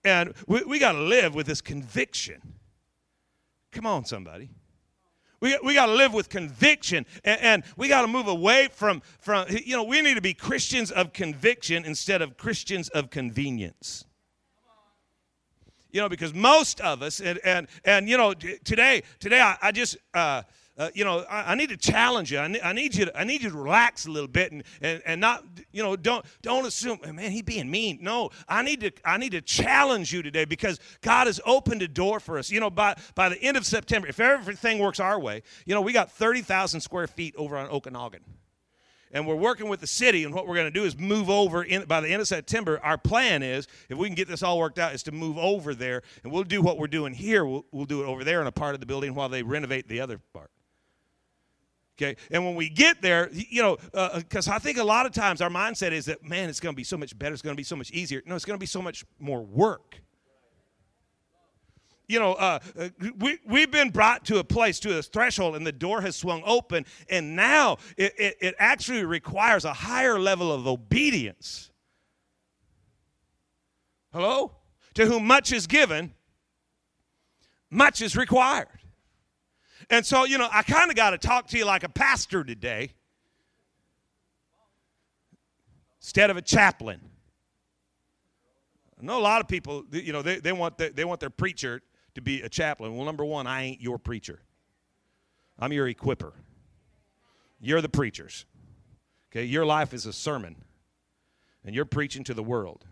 and 0.03 0.33
we, 0.47 0.63
we 0.63 0.79
got 0.79 0.93
to 0.93 1.01
live 1.01 1.35
with 1.35 1.45
this 1.45 1.61
conviction. 1.61 2.41
Come 3.71 3.85
on, 3.85 4.05
somebody. 4.05 4.49
We, 5.43 5.57
we 5.61 5.73
got 5.73 5.87
to 5.87 5.91
live 5.91 6.13
with 6.13 6.29
conviction 6.29 7.05
and, 7.25 7.41
and 7.41 7.63
we 7.75 7.89
got 7.89 8.03
to 8.03 8.07
move 8.07 8.29
away 8.29 8.69
from, 8.71 9.01
from, 9.19 9.45
you 9.49 9.75
know, 9.75 9.83
we 9.83 10.01
need 10.01 10.13
to 10.13 10.21
be 10.21 10.33
Christians 10.33 10.89
of 10.89 11.11
conviction 11.11 11.83
instead 11.83 12.21
of 12.21 12.37
Christians 12.37 12.87
of 12.87 13.09
convenience. 13.09 14.05
You 15.91 15.99
know 15.99 16.07
because 16.07 16.33
most 16.33 16.79
of 16.79 17.03
us 17.03 17.19
and 17.19 17.39
and, 17.43 17.67
and 17.85 18.09
you 18.09 18.17
know 18.17 18.33
today 18.33 19.03
today 19.19 19.39
i, 19.39 19.55
I 19.61 19.71
just 19.71 19.95
uh, 20.15 20.41
uh, 20.75 20.89
you 20.95 21.05
know, 21.05 21.19
I, 21.29 21.51
I, 21.51 21.55
need 21.55 21.69
to 21.69 21.77
challenge 21.77 22.31
you. 22.31 22.39
I 22.39 22.47
need, 22.47 22.61
I 22.61 22.73
need 22.73 22.95
you. 22.95 23.05
To, 23.05 23.19
I 23.19 23.23
need 23.23 23.43
you 23.43 23.51
to 23.51 23.57
relax 23.57 24.07
a 24.07 24.11
little 24.11 24.27
bit 24.27 24.51
and, 24.51 24.63
and, 24.81 25.03
and 25.05 25.21
not, 25.21 25.43
you 25.71 25.83
know, 25.83 25.95
don't 25.95 26.25
don't 26.41 26.65
assume, 26.65 26.99
man, 27.13 27.31
he 27.31 27.43
being 27.43 27.69
mean. 27.69 27.99
No, 28.01 28.31
I 28.47 28.63
need 28.63 28.81
to 28.81 28.91
I 29.05 29.17
need 29.17 29.33
to 29.33 29.41
challenge 29.41 30.11
you 30.11 30.23
today 30.23 30.45
because 30.45 30.79
God 31.01 31.27
has 31.27 31.39
opened 31.45 31.83
a 31.83 31.87
door 31.87 32.19
for 32.19 32.39
us. 32.39 32.49
You 32.49 32.59
know, 32.59 32.71
by 32.71 32.95
by 33.13 33.29
the 33.29 33.39
end 33.41 33.55
of 33.55 33.67
September, 33.67 34.07
if 34.07 34.19
everything 34.19 34.79
works 34.79 34.99
our 34.99 35.19
way, 35.19 35.43
you 35.67 35.75
know, 35.75 35.81
we 35.81 35.93
got 35.93 36.11
thirty 36.11 36.41
thousand 36.41 36.81
square 36.81 37.05
feet 37.05 37.35
over 37.37 37.55
on 37.55 37.69
Okanagan 37.69 38.21
and 39.11 39.27
we're 39.27 39.35
working 39.35 39.69
with 39.69 39.79
the 39.79 39.87
city 39.87 40.23
and 40.23 40.33
what 40.33 40.47
we're 40.47 40.55
going 40.55 40.65
to 40.65 40.71
do 40.71 40.85
is 40.85 40.97
move 40.97 41.29
over 41.29 41.63
in, 41.63 41.85
by 41.85 42.01
the 42.01 42.09
end 42.09 42.19
of 42.19 42.27
september 42.27 42.79
our 42.83 42.97
plan 42.97 43.43
is 43.43 43.67
if 43.87 43.97
we 43.97 44.07
can 44.07 44.15
get 44.15 44.27
this 44.27 44.41
all 44.41 44.57
worked 44.57 44.79
out 44.79 44.93
is 44.93 45.03
to 45.03 45.11
move 45.11 45.37
over 45.37 45.75
there 45.75 46.01
and 46.23 46.33
we'll 46.33 46.43
do 46.43 46.61
what 46.61 46.77
we're 46.77 46.87
doing 46.87 47.13
here 47.13 47.45
we'll, 47.45 47.63
we'll 47.71 47.85
do 47.85 48.01
it 48.01 48.05
over 48.05 48.23
there 48.23 48.41
in 48.41 48.47
a 48.47 48.51
part 48.51 48.73
of 48.73 48.79
the 48.79 48.85
building 48.85 49.13
while 49.13 49.29
they 49.29 49.43
renovate 49.43 49.87
the 49.87 50.01
other 50.01 50.19
part 50.33 50.49
Okay, 51.95 52.15
and 52.31 52.43
when 52.43 52.55
we 52.55 52.69
get 52.69 53.03
there, 53.03 53.29
you 53.31 53.61
know, 53.61 53.77
because 54.15 54.47
uh, 54.47 54.53
I 54.53 54.59
think 54.59 54.79
a 54.79 54.83
lot 54.83 55.05
of 55.05 55.11
times 55.11 55.41
our 55.41 55.49
mindset 55.49 55.91
is 55.91 56.05
that, 56.05 56.23
man, 56.23 56.49
it's 56.49 56.59
going 56.59 56.73
to 56.73 56.77
be 56.77 56.83
so 56.83 56.97
much 56.97 57.17
better, 57.17 57.33
it's 57.33 57.43
going 57.43 57.55
to 57.55 57.59
be 57.59 57.63
so 57.63 57.75
much 57.75 57.91
easier. 57.91 58.23
No, 58.25 58.35
it's 58.35 58.45
going 58.45 58.57
to 58.57 58.61
be 58.61 58.65
so 58.65 58.81
much 58.81 59.05
more 59.19 59.43
work. 59.43 60.01
You 62.07 62.19
know, 62.19 62.33
uh, 62.33 62.59
uh, 62.77 62.89
we, 63.19 63.37
we've 63.45 63.71
been 63.71 63.91
brought 63.91 64.25
to 64.25 64.39
a 64.39 64.43
place, 64.43 64.79
to 64.81 64.97
a 64.97 65.01
threshold, 65.01 65.55
and 65.55 65.65
the 65.65 65.71
door 65.71 66.01
has 66.01 66.15
swung 66.15 66.41
open, 66.45 66.85
and 67.09 67.35
now 67.35 67.77
it, 67.95 68.13
it, 68.17 68.37
it 68.41 68.55
actually 68.57 69.05
requires 69.05 69.63
a 69.63 69.73
higher 69.73 70.19
level 70.19 70.51
of 70.51 70.67
obedience. 70.67 71.71
Hello? 74.11 74.51
To 74.95 75.05
whom 75.05 75.25
much 75.25 75.51
is 75.51 75.65
given, 75.65 76.13
much 77.69 78.01
is 78.01 78.17
required. 78.17 78.67
And 79.89 80.05
so, 80.05 80.25
you 80.25 80.37
know, 80.37 80.47
I 80.51 80.63
kind 80.63 80.89
of 80.89 80.95
got 80.95 81.11
to 81.11 81.17
talk 81.17 81.47
to 81.47 81.57
you 81.57 81.65
like 81.65 81.83
a 81.83 81.89
pastor 81.89 82.43
today 82.43 82.91
instead 85.99 86.29
of 86.29 86.37
a 86.37 86.41
chaplain. 86.41 87.01
I 88.99 89.05
know 89.05 89.19
a 89.19 89.21
lot 89.21 89.41
of 89.41 89.47
people, 89.47 89.83
you 89.91 90.13
know, 90.13 90.21
they, 90.21 90.39
they, 90.39 90.51
want 90.51 90.77
the, 90.77 90.89
they 90.89 91.05
want 91.05 91.19
their 91.19 91.29
preacher 91.29 91.81
to 92.15 92.21
be 92.21 92.41
a 92.41 92.49
chaplain. 92.49 92.95
Well, 92.95 93.05
number 93.05 93.25
one, 93.25 93.47
I 93.47 93.63
ain't 93.63 93.81
your 93.81 93.97
preacher. 93.97 94.39
I'm 95.59 95.73
your 95.73 95.91
equiper. 95.91 96.33
You're 97.59 97.81
the 97.81 97.89
preachers. 97.89 98.45
Okay, 99.31 99.45
your 99.45 99.65
life 99.65 99.93
is 99.93 100.05
a 100.05 100.13
sermon, 100.13 100.55
and 101.65 101.73
you're 101.73 101.85
preaching 101.85 102.23
to 102.25 102.33
the 102.33 102.43
world. 102.43 102.85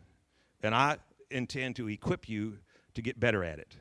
And 0.64 0.74
I 0.74 0.98
intend 1.30 1.76
to 1.76 1.88
equip 1.88 2.28
you 2.28 2.58
to 2.96 3.02
get 3.02 3.20
better 3.20 3.44
at 3.44 3.60
it. 3.60 3.76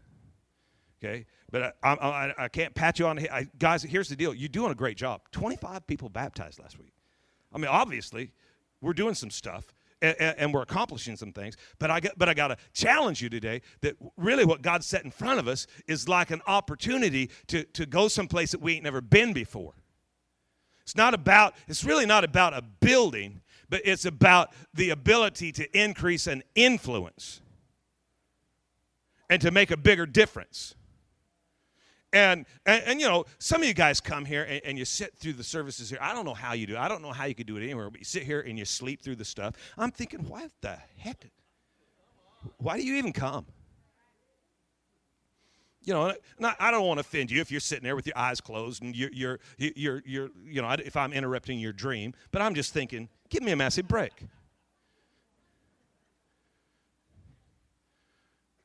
Okay, 1.02 1.26
but 1.50 1.76
I, 1.82 1.92
I, 1.92 2.34
I 2.44 2.48
can't 2.48 2.74
pat 2.74 2.98
you 2.98 3.06
on 3.06 3.16
the 3.16 3.22
head. 3.22 3.50
Guys, 3.58 3.82
here's 3.82 4.08
the 4.08 4.16
deal. 4.16 4.34
You're 4.34 4.48
doing 4.48 4.72
a 4.72 4.74
great 4.74 4.96
job. 4.96 5.22
25 5.32 5.86
people 5.86 6.08
baptized 6.08 6.58
last 6.58 6.78
week. 6.78 6.92
I 7.52 7.58
mean, 7.58 7.68
obviously, 7.68 8.32
we're 8.80 8.92
doing 8.92 9.14
some 9.14 9.30
stuff. 9.30 9.74
And, 10.02 10.16
and, 10.18 10.54
we're 10.54 10.62
accomplishing 10.62 11.14
some 11.14 11.30
things. 11.30 11.58
But 11.78 11.90
I 11.90 12.00
got, 12.00 12.12
but 12.16 12.26
I 12.26 12.32
got 12.32 12.48
to 12.48 12.56
challenge 12.72 13.20
you 13.20 13.28
today 13.28 13.60
that 13.82 13.96
really 14.16 14.46
what 14.46 14.62
God 14.62 14.82
set 14.82 15.04
in 15.04 15.10
front 15.10 15.38
of 15.38 15.46
us 15.46 15.66
is 15.86 16.08
like 16.08 16.30
an 16.30 16.40
opportunity 16.46 17.28
to, 17.48 17.64
to 17.64 17.84
go 17.84 18.08
someplace 18.08 18.52
that 18.52 18.62
we 18.62 18.76
ain't 18.76 18.84
never 18.84 19.02
been 19.02 19.34
before. 19.34 19.74
It's 20.84 20.96
not 20.96 21.12
about, 21.12 21.54
it's 21.68 21.84
really 21.84 22.06
not 22.06 22.24
about 22.24 22.54
a 22.54 22.62
building, 22.62 23.42
but 23.68 23.82
it's 23.84 24.06
about 24.06 24.54
the 24.72 24.88
ability 24.88 25.52
to 25.52 25.78
increase 25.78 26.26
an 26.26 26.44
influence 26.54 27.42
and 29.28 29.42
to 29.42 29.50
make 29.50 29.70
a 29.70 29.76
bigger 29.76 30.06
difference. 30.06 30.74
And, 32.12 32.44
and, 32.66 32.82
and, 32.86 33.00
you 33.00 33.06
know, 33.06 33.24
some 33.38 33.62
of 33.62 33.68
you 33.68 33.74
guys 33.74 34.00
come 34.00 34.24
here 34.24 34.42
and, 34.42 34.60
and, 34.64 34.78
you 34.78 34.84
sit 34.84 35.16
through 35.16 35.34
the 35.34 35.44
services 35.44 35.90
here. 35.90 35.98
I 36.02 36.12
don't 36.12 36.24
know 36.24 36.34
how 36.34 36.54
you 36.54 36.66
do. 36.66 36.76
I 36.76 36.88
don't 36.88 37.02
know 37.02 37.12
how 37.12 37.26
you 37.26 37.36
could 37.36 37.46
do 37.46 37.56
it 37.56 37.62
anywhere, 37.62 37.88
but 37.88 38.00
you 38.00 38.04
sit 38.04 38.24
here 38.24 38.40
and 38.40 38.58
you 38.58 38.64
sleep 38.64 39.00
through 39.00 39.14
the 39.16 39.24
stuff. 39.24 39.54
I'm 39.78 39.92
thinking, 39.92 40.28
what 40.28 40.50
the 40.60 40.76
heck? 40.98 41.30
Why 42.58 42.76
do 42.76 42.82
you 42.82 42.96
even 42.96 43.12
come? 43.12 43.46
You 45.82 45.94
know, 45.94 46.12
not, 46.38 46.56
I 46.58 46.72
don't 46.72 46.84
want 46.84 46.98
to 46.98 47.02
offend 47.02 47.30
you 47.30 47.40
if 47.40 47.50
you're 47.50 47.60
sitting 47.60 47.84
there 47.84 47.96
with 47.96 48.06
your 48.06 48.18
eyes 48.18 48.40
closed 48.40 48.82
and 48.82 48.94
you're, 48.94 49.10
you're, 49.12 49.40
you're, 49.56 50.02
you're 50.04 50.30
you 50.44 50.60
know, 50.60 50.70
if 50.70 50.96
I'm 50.96 51.12
interrupting 51.12 51.60
your 51.60 51.72
dream, 51.72 52.12
but 52.32 52.42
I'm 52.42 52.54
just 52.54 52.72
thinking, 52.72 53.08
give 53.28 53.42
me 53.42 53.52
a 53.52 53.56
massive 53.56 53.86
break. 53.86 54.12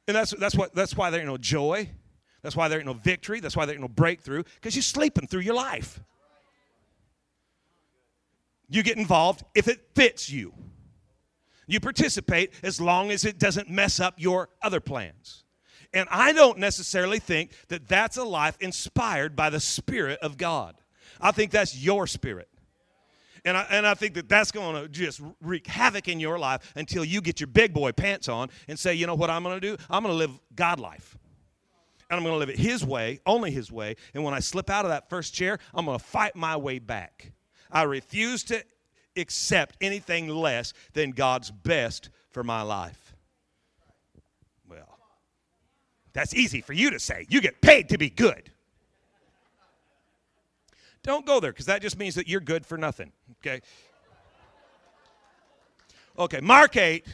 And 0.08 0.16
that's, 0.16 0.32
that's, 0.32 0.56
what, 0.56 0.74
that's 0.74 0.98
why 0.98 1.10
ain't 1.12 1.26
no 1.26 1.38
joy. 1.38 1.90
That's 2.46 2.56
why 2.56 2.68
there 2.68 2.78
ain't 2.78 2.86
no 2.86 2.94
victory. 2.94 3.40
That's 3.40 3.58
why 3.58 3.66
there 3.66 3.74
ain't 3.74 3.82
no 3.82 3.88
breakthrough, 3.88 4.44
because 4.44 4.76
you're 4.76 4.84
sleeping 4.84 5.26
through 5.26 5.40
your 5.40 5.56
life. 5.56 6.00
You 8.70 8.84
get 8.84 8.98
involved 8.98 9.44
if 9.56 9.68
it 9.68 9.82
fits 9.96 10.30
you. 10.30 10.54
You 11.66 11.80
participate 11.80 12.54
as 12.62 12.80
long 12.80 13.10
as 13.10 13.26
it 13.26 13.40
doesn't 13.40 13.68
mess 13.68 14.00
up 14.00 14.14
your 14.18 14.50
other 14.62 14.80
plans. 14.80 15.44
And 15.92 16.08
I 16.12 16.34
don't 16.34 16.60
necessarily 16.60 17.18
think 17.18 17.50
that 17.70 17.88
that's 17.88 18.16
a 18.16 18.24
life 18.24 18.58
inspired 18.60 19.36
by 19.36 19.50
the 19.50 19.60
Spirit 19.60 20.20
of 20.20 20.38
God. 20.38 20.76
I 21.20 21.32
think 21.32 21.50
that's 21.50 21.76
your 21.76 22.06
spirit. 22.06 22.48
And 23.44 23.58
I, 23.58 23.66
and 23.72 23.88
I 23.88 23.96
think 23.96 24.14
that 24.14 24.30
that's 24.30 24.52
going 24.52 24.84
to 24.84 24.88
just 24.88 25.20
wreak 25.42 25.66
havoc 25.66 26.08
in 26.08 26.20
your 26.20 26.38
life 26.38 26.74
until 26.76 27.04
you 27.04 27.22
get 27.22 27.40
your 27.40 27.48
big 27.48 27.74
boy 27.74 27.92
pants 27.92 28.30
on 28.30 28.50
and 28.68 28.78
say, 28.78 28.94
you 28.94 29.08
know 29.08 29.16
what 29.16 29.32
I'm 29.32 29.42
going 29.42 29.60
to 29.60 29.68
do? 29.76 29.82
I'm 29.90 30.04
going 30.04 30.14
to 30.14 30.18
live 30.18 30.40
God 30.56 30.80
life. 30.80 31.18
And 32.10 32.18
I'm 32.18 32.24
going 32.24 32.36
to 32.36 32.40
live 32.40 32.50
it 32.50 32.60
His 32.60 32.86
way, 32.86 33.20
only 33.26 33.52
His 33.52 33.72
way. 33.72 33.96
And 34.14 34.24
when 34.24 34.34
I 34.34 34.40
slip 34.40 34.70
out 34.70 34.86
of 34.86 34.90
that 34.90 35.10
first 35.10 35.34
chair, 35.34 35.60
I'm 35.74 35.86
going 35.86 35.98
to 35.98 36.04
fight 36.04 36.36
my 36.36 36.56
way 36.56 36.80
back. 36.80 37.32
I 37.72 37.84
refuse 37.84 38.44
to 38.46 38.64
accept 39.18 39.76
anything 39.82 40.28
less 40.28 40.74
than 40.94 41.12
God's 41.12 41.50
best 41.50 42.10
for 42.30 42.44
my 42.44 42.62
life. 42.62 43.16
Well, 44.70 45.00
that's 46.14 46.36
easy 46.36 46.62
for 46.62 46.74
you 46.74 46.92
to 46.92 47.00
say. 47.00 47.26
You 47.30 47.42
get 47.42 47.62
paid 47.62 47.90
to 47.90 47.98
be 47.98 48.10
good. 48.10 48.52
Don't 51.02 51.26
go 51.26 51.40
there 51.40 51.52
because 51.52 51.68
that 51.68 51.82
just 51.82 52.00
means 52.00 52.16
that 52.16 52.28
you're 52.28 52.40
good 52.40 52.66
for 52.66 52.78
nothing. 52.78 53.12
Okay. 53.40 53.62
Okay, 56.18 56.40
Mark 56.42 56.76
8. 56.76 57.06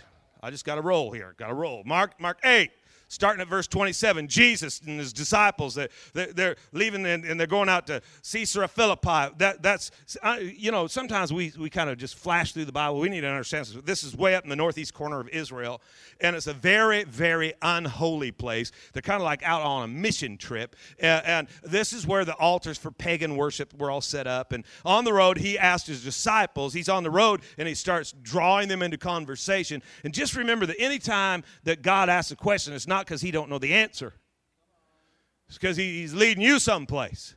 I 0.44 0.50
just 0.50 0.66
got 0.66 0.76
to 0.76 0.82
roll 0.82 1.12
here. 1.12 1.36
Got 1.38 1.48
to 1.48 1.54
roll. 1.54 1.84
Mark 1.86 2.20
Mark 2.20 2.40
8 2.44 2.72
starting 3.12 3.42
at 3.42 3.48
verse 3.48 3.68
27 3.68 4.28
jesus 4.28 4.82
and 4.86 4.98
his 4.98 5.12
disciples 5.12 5.76
they're, 5.76 5.90
they're 6.14 6.56
leaving 6.72 7.06
and 7.06 7.40
they're 7.40 7.48
going 7.48 7.70
out 7.70 7.88
to 7.88 8.02
caesarea 8.24 8.68
philippi. 8.68 9.34
That, 9.38 9.62
that's 9.62 9.92
you 10.42 10.72
know 10.72 10.88
sometimes 10.88 11.34
we, 11.34 11.52
we 11.60 11.70
kind 11.70 11.90
of 11.90 11.98
just 11.98 12.16
flash 12.16 12.54
through 12.54 12.66
the 12.66 12.72
bible. 12.72 13.00
We 13.00 13.10
need 13.10 13.22
to 13.22 13.28
understand 13.28 13.66
this. 13.66 13.78
this 13.84 14.04
is 14.04 14.16
way 14.16 14.36
up 14.36 14.44
in 14.44 14.50
the 14.50 14.56
northeast 14.56 14.94
corner 14.94 15.20
of 15.20 15.30
israel 15.30 15.82
and 16.20 16.36
it's 16.36 16.48
a 16.48 16.54
very 16.54 17.04
very 17.04 17.54
unholy 17.62 18.32
place. 18.32 18.72
They're 18.94 19.02
kind 19.02 19.22
of 19.22 19.26
like 19.26 19.44
out 19.44 19.62
on 19.62 19.84
a 19.84 19.88
mission 19.88 20.38
trip 20.38 20.76
and, 21.00 21.26
and 21.26 21.48
this 21.64 21.94
is 21.94 22.08
where 22.08 22.26
the 22.26 22.36
altars 22.36 22.78
for 22.78 22.92
pagan 22.92 23.36
worship 23.36 23.74
were 23.78 23.92
all 23.92 24.02
set 24.02 24.28
up. 24.28 24.54
And 24.54 24.64
on 24.86 25.04
the 25.04 25.14
road 25.14 25.38
he 25.38 25.58
asked 25.58 25.88
his 25.88 26.04
disciples 26.04 26.74
he's 26.74 26.90
on 26.90 27.04
the 27.04 27.12
road 27.12 27.42
and 27.58 27.68
he 27.68 27.76
starts 27.76 28.14
drawing 28.22 28.68
them 28.68 28.82
into 28.82 28.98
conversation. 28.98 29.84
And 30.04 30.14
just 30.14 30.36
remember 30.36 30.66
that 30.66 30.80
anytime 30.80 31.44
that 31.64 31.82
god 31.82 32.10
asks 32.10 32.32
a 32.32 32.36
question 32.36 32.74
it's 32.74 32.88
not 32.88 33.01
not 33.02 33.08
because 33.08 33.22
he 33.22 33.32
don't 33.32 33.50
know 33.50 33.58
the 33.58 33.74
answer. 33.74 34.14
It's 35.48 35.58
because 35.58 35.76
he, 35.76 36.02
he's 36.02 36.14
leading 36.14 36.44
you 36.44 36.60
someplace. 36.60 37.34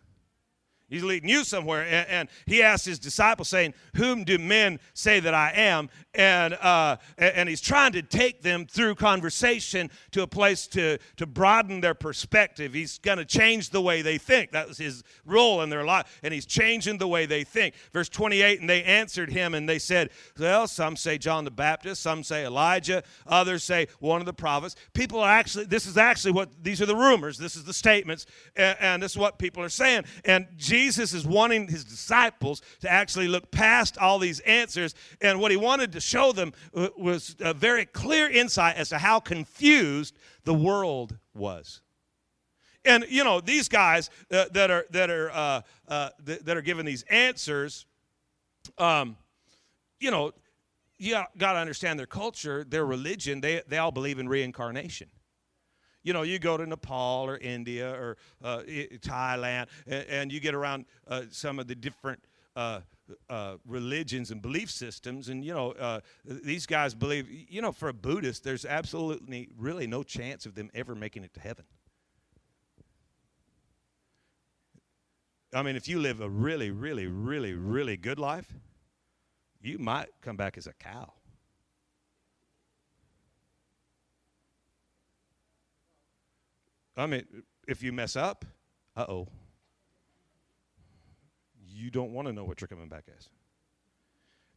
He's 0.90 1.02
leading 1.02 1.30
you 1.30 1.44
somewhere. 1.44 1.82
And, 1.82 2.08
and, 2.08 2.28
he 2.46 2.62
asked 2.62 2.84
his 2.84 2.98
disciples, 2.98 3.48
saying, 3.48 3.74
Whom 3.96 4.22
do 4.24 4.38
men 4.38 4.80
say 4.92 5.18
that 5.20 5.32
I 5.32 5.52
am? 5.54 5.88
And, 6.14 6.54
uh, 6.54 6.96
and 7.16 7.48
he's 7.48 7.60
trying 7.60 7.92
to 7.92 8.02
take 8.02 8.42
them 8.42 8.66
through 8.66 8.96
conversation 8.96 9.90
to 10.12 10.22
a 10.22 10.26
place 10.26 10.66
to, 10.68 10.98
to 11.16 11.26
broaden 11.26 11.80
their 11.80 11.94
perspective. 11.94 12.74
He's 12.74 12.98
going 12.98 13.18
to 13.18 13.24
change 13.24 13.70
the 13.70 13.80
way 13.80 14.02
they 14.02 14.18
think. 14.18 14.52
That 14.52 14.68
was 14.68 14.78
his 14.78 15.02
role 15.24 15.62
in 15.62 15.70
their 15.70 15.84
life. 15.84 16.20
And 16.22 16.34
he's 16.34 16.44
changing 16.46 16.98
the 16.98 17.08
way 17.08 17.24
they 17.24 17.44
think. 17.44 17.74
Verse 17.92 18.10
28 18.10 18.60
And 18.60 18.68
they 18.68 18.82
answered 18.84 19.30
him 19.30 19.54
and 19.54 19.66
they 19.66 19.78
said, 19.78 20.10
Well, 20.38 20.68
some 20.68 20.96
say 20.96 21.16
John 21.16 21.44
the 21.44 21.50
Baptist, 21.50 22.02
some 22.02 22.22
say 22.22 22.44
Elijah, 22.44 23.02
others 23.26 23.64
say 23.64 23.88
one 24.00 24.20
of 24.20 24.26
the 24.26 24.34
prophets. 24.34 24.76
People 24.92 25.20
are 25.20 25.30
actually, 25.30 25.64
this 25.64 25.86
is 25.86 25.96
actually 25.96 26.32
what, 26.32 26.50
these 26.62 26.82
are 26.82 26.86
the 26.86 26.96
rumors, 26.96 27.38
this 27.38 27.56
is 27.56 27.64
the 27.64 27.72
statements, 27.72 28.26
and, 28.54 28.76
and 28.80 29.02
this 29.02 29.12
is 29.12 29.18
what 29.18 29.38
people 29.38 29.62
are 29.62 29.70
saying. 29.70 30.04
And 30.26 30.46
Jesus 30.56 30.73
Jesus 30.74 31.14
is 31.14 31.24
wanting 31.24 31.68
his 31.68 31.84
disciples 31.84 32.60
to 32.80 32.90
actually 32.90 33.28
look 33.28 33.52
past 33.52 33.96
all 33.96 34.18
these 34.18 34.40
answers. 34.40 34.96
And 35.20 35.38
what 35.38 35.52
he 35.52 35.56
wanted 35.56 35.92
to 35.92 36.00
show 36.00 36.32
them 36.32 36.52
uh, 36.74 36.88
was 36.98 37.36
a 37.38 37.54
very 37.54 37.86
clear 37.86 38.28
insight 38.28 38.74
as 38.74 38.88
to 38.88 38.98
how 38.98 39.20
confused 39.20 40.16
the 40.42 40.52
world 40.52 41.16
was. 41.32 41.80
And 42.84 43.06
you 43.08 43.22
know 43.22 43.40
these 43.40 43.68
guys 43.68 44.10
uh, 44.32 44.46
that 44.50 44.72
are 44.72 44.84
that 44.90 45.10
are 45.10 45.30
uh, 45.30 45.60
uh, 45.86 46.08
that 46.24 46.56
are 46.56 46.62
giving 46.62 46.84
these 46.84 47.04
answers, 47.04 47.86
um, 48.76 49.16
you 50.00 50.10
know, 50.10 50.32
you 50.98 51.14
got 51.38 51.52
to 51.52 51.60
understand 51.60 52.00
their 52.00 52.06
culture, 52.06 52.64
their 52.64 52.84
religion. 52.84 53.40
They 53.40 53.62
they 53.68 53.78
all 53.78 53.92
believe 53.92 54.18
in 54.18 54.28
reincarnation 54.28 55.08
you 56.04 56.12
know, 56.12 56.22
you 56.22 56.38
go 56.38 56.56
to 56.56 56.66
Nepal 56.66 57.24
or 57.24 57.38
India 57.38 57.90
or 57.90 58.16
uh, 58.44 58.58
Thailand, 59.00 59.66
and, 59.86 60.06
and, 60.08 60.32
you 60.32 60.38
get 60.38 60.54
around 60.54 60.84
uh, 61.08 61.22
some 61.30 61.58
of 61.58 61.66
the 61.66 61.74
different 61.74 62.20
uh, 62.54 62.80
uh 63.28 63.56
religions 63.66 64.30
and 64.30 64.40
belief 64.40 64.70
systems, 64.70 65.28
and 65.28 65.44
you 65.44 65.52
know, 65.52 65.72
uh, 65.72 66.00
these 66.24 66.66
guys 66.66 66.94
believe, 66.94 67.26
you 67.48 67.60
know, 67.60 67.72
for 67.72 67.88
a 67.88 67.92
Buddhist, 67.92 68.44
there's 68.44 68.64
absolutely 68.64 69.48
really 69.58 69.86
no 69.86 70.02
chance 70.02 70.46
of 70.46 70.54
them 70.54 70.70
ever 70.74 70.94
making 70.94 71.24
it 71.24 71.34
to 71.34 71.40
heaven. 71.40 71.64
I 75.54 75.62
mean, 75.62 75.76
if 75.76 75.88
you 75.88 76.00
live 76.00 76.20
a 76.20 76.28
really, 76.28 76.70
really, 76.70 77.06
really, 77.06 77.54
really 77.54 77.96
good 77.96 78.18
life, 78.18 78.52
you 79.60 79.78
might 79.78 80.08
come 80.20 80.36
back 80.36 80.58
as 80.58 80.66
a 80.66 80.72
cow. 80.72 81.12
I 86.96 87.06
mean, 87.06 87.24
if 87.66 87.82
you 87.82 87.92
mess 87.92 88.16
up, 88.16 88.44
uh 88.96 89.06
oh. 89.08 89.28
You 91.66 91.90
don't 91.90 92.12
want 92.12 92.28
to 92.28 92.32
know 92.32 92.44
what 92.44 92.60
you're 92.60 92.68
coming 92.68 92.88
back 92.88 93.04
as. 93.16 93.28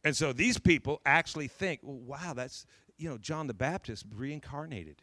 And 0.04 0.16
so 0.16 0.32
these 0.32 0.58
people 0.58 1.00
actually 1.04 1.48
think, 1.48 1.80
well, 1.82 1.98
wow, 1.98 2.32
that's, 2.34 2.64
you 2.96 3.08
know, 3.08 3.18
John 3.18 3.46
the 3.46 3.54
Baptist 3.54 4.06
reincarnated. 4.14 5.02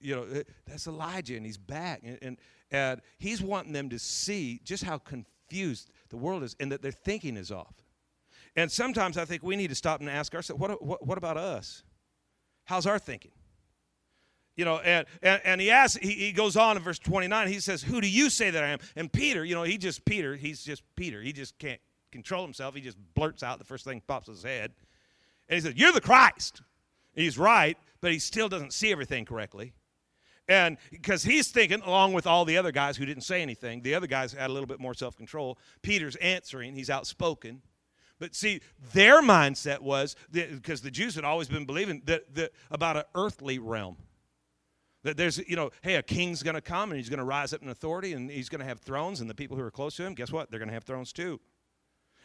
You 0.00 0.16
know, 0.16 0.22
eh, 0.24 0.42
that's 0.66 0.88
Elijah 0.88 1.36
and 1.36 1.46
he's 1.46 1.58
back. 1.58 2.02
And, 2.04 2.18
and, 2.20 2.36
and 2.72 3.00
he's 3.18 3.40
wanting 3.40 3.72
them 3.72 3.88
to 3.90 3.98
see 3.98 4.60
just 4.64 4.82
how 4.82 4.98
confused 4.98 5.90
the 6.08 6.16
world 6.16 6.42
is 6.42 6.56
and 6.58 6.72
that 6.72 6.82
their 6.82 6.92
thinking 6.92 7.36
is 7.36 7.52
off. 7.52 7.74
And 8.56 8.70
sometimes 8.70 9.16
I 9.16 9.24
think 9.24 9.42
we 9.42 9.56
need 9.56 9.68
to 9.68 9.74
stop 9.76 10.00
and 10.00 10.10
ask 10.10 10.34
ourselves, 10.34 10.60
what, 10.60 10.84
what, 10.84 11.06
what 11.06 11.16
about 11.18 11.36
us? 11.36 11.84
How's 12.64 12.86
our 12.86 12.98
thinking? 12.98 13.32
You 14.56 14.64
know, 14.66 14.78
and, 14.78 15.06
and, 15.22 15.40
and 15.44 15.60
he 15.60 15.70
asks, 15.70 15.96
he, 15.96 16.12
he 16.12 16.32
goes 16.32 16.56
on 16.56 16.76
in 16.76 16.82
verse 16.82 16.98
29, 16.98 17.48
he 17.48 17.60
says, 17.60 17.82
Who 17.82 18.00
do 18.00 18.08
you 18.08 18.28
say 18.28 18.50
that 18.50 18.62
I 18.62 18.68
am? 18.68 18.78
And 18.96 19.10
Peter, 19.10 19.44
you 19.44 19.54
know, 19.54 19.62
he 19.62 19.78
just, 19.78 20.04
Peter, 20.04 20.36
he's 20.36 20.62
just 20.62 20.82
Peter. 20.94 21.22
He 21.22 21.32
just 21.32 21.58
can't 21.58 21.80
control 22.10 22.44
himself. 22.44 22.74
He 22.74 22.80
just 22.82 22.98
blurts 23.14 23.42
out 23.42 23.58
the 23.58 23.64
first 23.64 23.84
thing 23.84 24.02
pops 24.06 24.28
his 24.28 24.42
head. 24.42 24.72
And 25.48 25.56
he 25.56 25.60
says, 25.60 25.74
You're 25.76 25.92
the 25.92 26.00
Christ. 26.00 26.62
He's 27.14 27.38
right, 27.38 27.76
but 28.00 28.12
he 28.12 28.18
still 28.18 28.48
doesn't 28.48 28.72
see 28.72 28.92
everything 28.92 29.24
correctly. 29.24 29.72
And 30.48 30.76
because 30.90 31.22
he's 31.22 31.50
thinking, 31.50 31.80
along 31.82 32.14
with 32.14 32.26
all 32.26 32.44
the 32.44 32.58
other 32.58 32.72
guys 32.72 32.96
who 32.96 33.06
didn't 33.06 33.22
say 33.22 33.42
anything, 33.42 33.82
the 33.82 33.94
other 33.94 34.06
guys 34.06 34.32
had 34.32 34.50
a 34.50 34.52
little 34.52 34.66
bit 34.66 34.80
more 34.80 34.94
self 34.94 35.16
control. 35.16 35.58
Peter's 35.82 36.16
answering, 36.16 36.74
he's 36.74 36.90
outspoken. 36.90 37.62
But 38.18 38.34
see, 38.34 38.60
their 38.92 39.20
mindset 39.20 39.80
was 39.80 40.14
because 40.30 40.80
the 40.80 40.90
Jews 40.90 41.14
had 41.14 41.24
always 41.24 41.48
been 41.48 41.64
believing 41.64 42.02
that, 42.04 42.34
that 42.34 42.52
about 42.70 42.96
an 42.96 43.04
earthly 43.14 43.58
realm. 43.58 43.96
There's, 45.02 45.38
you 45.48 45.56
know, 45.56 45.70
hey, 45.82 45.96
a 45.96 46.02
king's 46.02 46.42
going 46.42 46.54
to 46.54 46.60
come 46.60 46.90
and 46.90 46.98
he's 46.98 47.08
going 47.08 47.18
to 47.18 47.24
rise 47.24 47.52
up 47.52 47.62
in 47.62 47.68
authority 47.68 48.12
and 48.12 48.30
he's 48.30 48.48
going 48.48 48.60
to 48.60 48.64
have 48.66 48.80
thrones, 48.80 49.20
and 49.20 49.28
the 49.28 49.34
people 49.34 49.56
who 49.56 49.62
are 49.62 49.70
close 49.70 49.96
to 49.96 50.04
him, 50.04 50.14
guess 50.14 50.30
what? 50.30 50.50
They're 50.50 50.60
going 50.60 50.68
to 50.68 50.74
have 50.74 50.84
thrones 50.84 51.12
too 51.12 51.40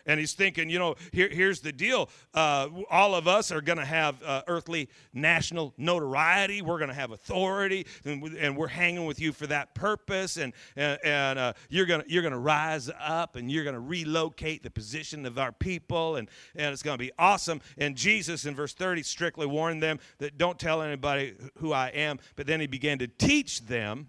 and 0.07 0.19
he's 0.19 0.33
thinking, 0.33 0.69
you 0.69 0.79
know, 0.79 0.95
here, 1.11 1.29
here's 1.29 1.59
the 1.59 1.71
deal. 1.71 2.09
Uh, 2.33 2.69
all 2.89 3.13
of 3.13 3.27
us 3.27 3.51
are 3.51 3.61
going 3.61 3.77
to 3.77 3.85
have 3.85 4.21
uh, 4.23 4.41
earthly 4.47 4.89
national 5.13 5.73
notoriety. 5.77 6.61
We're 6.61 6.79
going 6.79 6.89
to 6.89 6.95
have 6.95 7.11
authority, 7.11 7.85
and, 8.05 8.23
and, 8.37 8.57
we're 8.57 8.67
hanging 8.67 9.05
with 9.05 9.19
you 9.19 9.33
for 9.33 9.45
that 9.47 9.75
purpose. 9.75 10.37
And, 10.37 10.53
and, 10.75 10.97
and 11.03 11.39
uh, 11.39 11.53
you're 11.69 11.85
going 11.85 12.03
you're 12.07 12.23
gonna 12.23 12.39
rise 12.39 12.89
up 12.99 13.35
and 13.35 13.51
you're 13.51 13.63
going 13.63 13.75
to 13.75 13.79
relocate 13.79 14.63
the 14.63 14.71
position 14.71 15.25
of 15.25 15.37
our 15.37 15.51
people, 15.51 16.15
and, 16.15 16.29
and 16.55 16.73
it's 16.73 16.81
going 16.81 16.97
to 16.97 17.03
be 17.03 17.11
awesome. 17.19 17.61
And 17.77 17.95
Jesus, 17.95 18.45
in 18.45 18.55
verse 18.55 18.73
30, 18.73 19.03
strictly 19.03 19.45
warned 19.45 19.83
them 19.83 19.99
that 20.19 20.37
don't 20.37 20.57
tell 20.57 20.81
anybody 20.81 21.35
who 21.57 21.73
I 21.73 21.89
am. 21.89 22.19
But 22.35 22.47
then 22.47 22.59
he 22.59 22.67
began 22.67 22.99
to 22.99 23.07
teach 23.07 23.65
them 23.65 24.07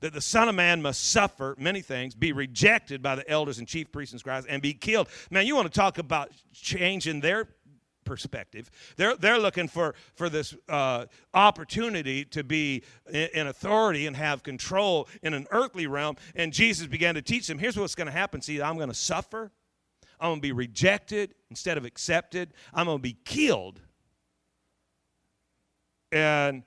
that 0.00 0.12
the 0.12 0.20
Son 0.20 0.48
of 0.48 0.54
Man 0.54 0.82
must 0.82 1.10
suffer 1.10 1.54
many 1.58 1.80
things, 1.80 2.14
be 2.14 2.32
rejected 2.32 3.02
by 3.02 3.14
the 3.14 3.28
elders 3.30 3.58
and 3.58 3.68
chief 3.68 3.92
priests 3.92 4.12
and 4.12 4.20
scribes, 4.20 4.46
and 4.46 4.62
be 4.62 4.72
killed. 4.72 5.08
Man, 5.30 5.46
you 5.46 5.54
want 5.54 5.72
to 5.72 5.78
talk 5.78 5.98
about 5.98 6.30
changing 6.52 7.20
their 7.20 7.48
perspective. 8.04 8.70
They're, 8.96 9.14
they're 9.14 9.38
looking 9.38 9.68
for, 9.68 9.94
for 10.14 10.28
this 10.28 10.54
uh, 10.68 11.06
opportunity 11.32 12.24
to 12.26 12.42
be 12.42 12.82
in, 13.08 13.28
in, 13.34 13.46
authority 13.46 14.06
and 14.06 14.16
have 14.16 14.42
control 14.42 15.08
in 15.22 15.32
an 15.32 15.46
earthly 15.50 15.86
realm. 15.86 16.16
And 16.34 16.52
Jesus 16.52 16.86
began 16.86 17.14
to 17.14 17.22
teach 17.22 17.46
them 17.46 17.58
here's 17.58 17.76
what's 17.76 17.94
going 17.94 18.06
to 18.06 18.12
happen. 18.12 18.40
See, 18.40 18.60
I'm 18.60 18.76
going 18.76 18.88
to 18.88 18.94
suffer, 18.94 19.52
I'm 20.18 20.30
going 20.30 20.38
to 20.38 20.42
be 20.42 20.52
rejected 20.52 21.34
instead 21.50 21.78
of 21.78 21.84
accepted, 21.84 22.52
I'm 22.74 22.86
going 22.86 22.98
to 22.98 23.02
be 23.02 23.16
killed. 23.24 23.80
And 26.10 26.64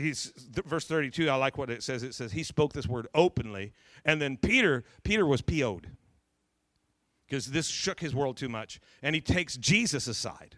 he's 0.00 0.32
verse 0.66 0.86
32 0.86 1.28
i 1.28 1.34
like 1.34 1.58
what 1.58 1.70
it 1.70 1.82
says 1.82 2.02
it 2.02 2.14
says 2.14 2.32
he 2.32 2.42
spoke 2.42 2.72
this 2.72 2.86
word 2.86 3.06
openly 3.14 3.72
and 4.04 4.20
then 4.20 4.36
peter 4.36 4.84
peter 5.02 5.26
was 5.26 5.42
po'd 5.42 5.88
because 7.28 7.46
this 7.46 7.66
shook 7.66 8.00
his 8.00 8.14
world 8.14 8.36
too 8.36 8.48
much 8.48 8.80
and 9.02 9.14
he 9.14 9.20
takes 9.20 9.56
jesus 9.56 10.06
aside 10.06 10.56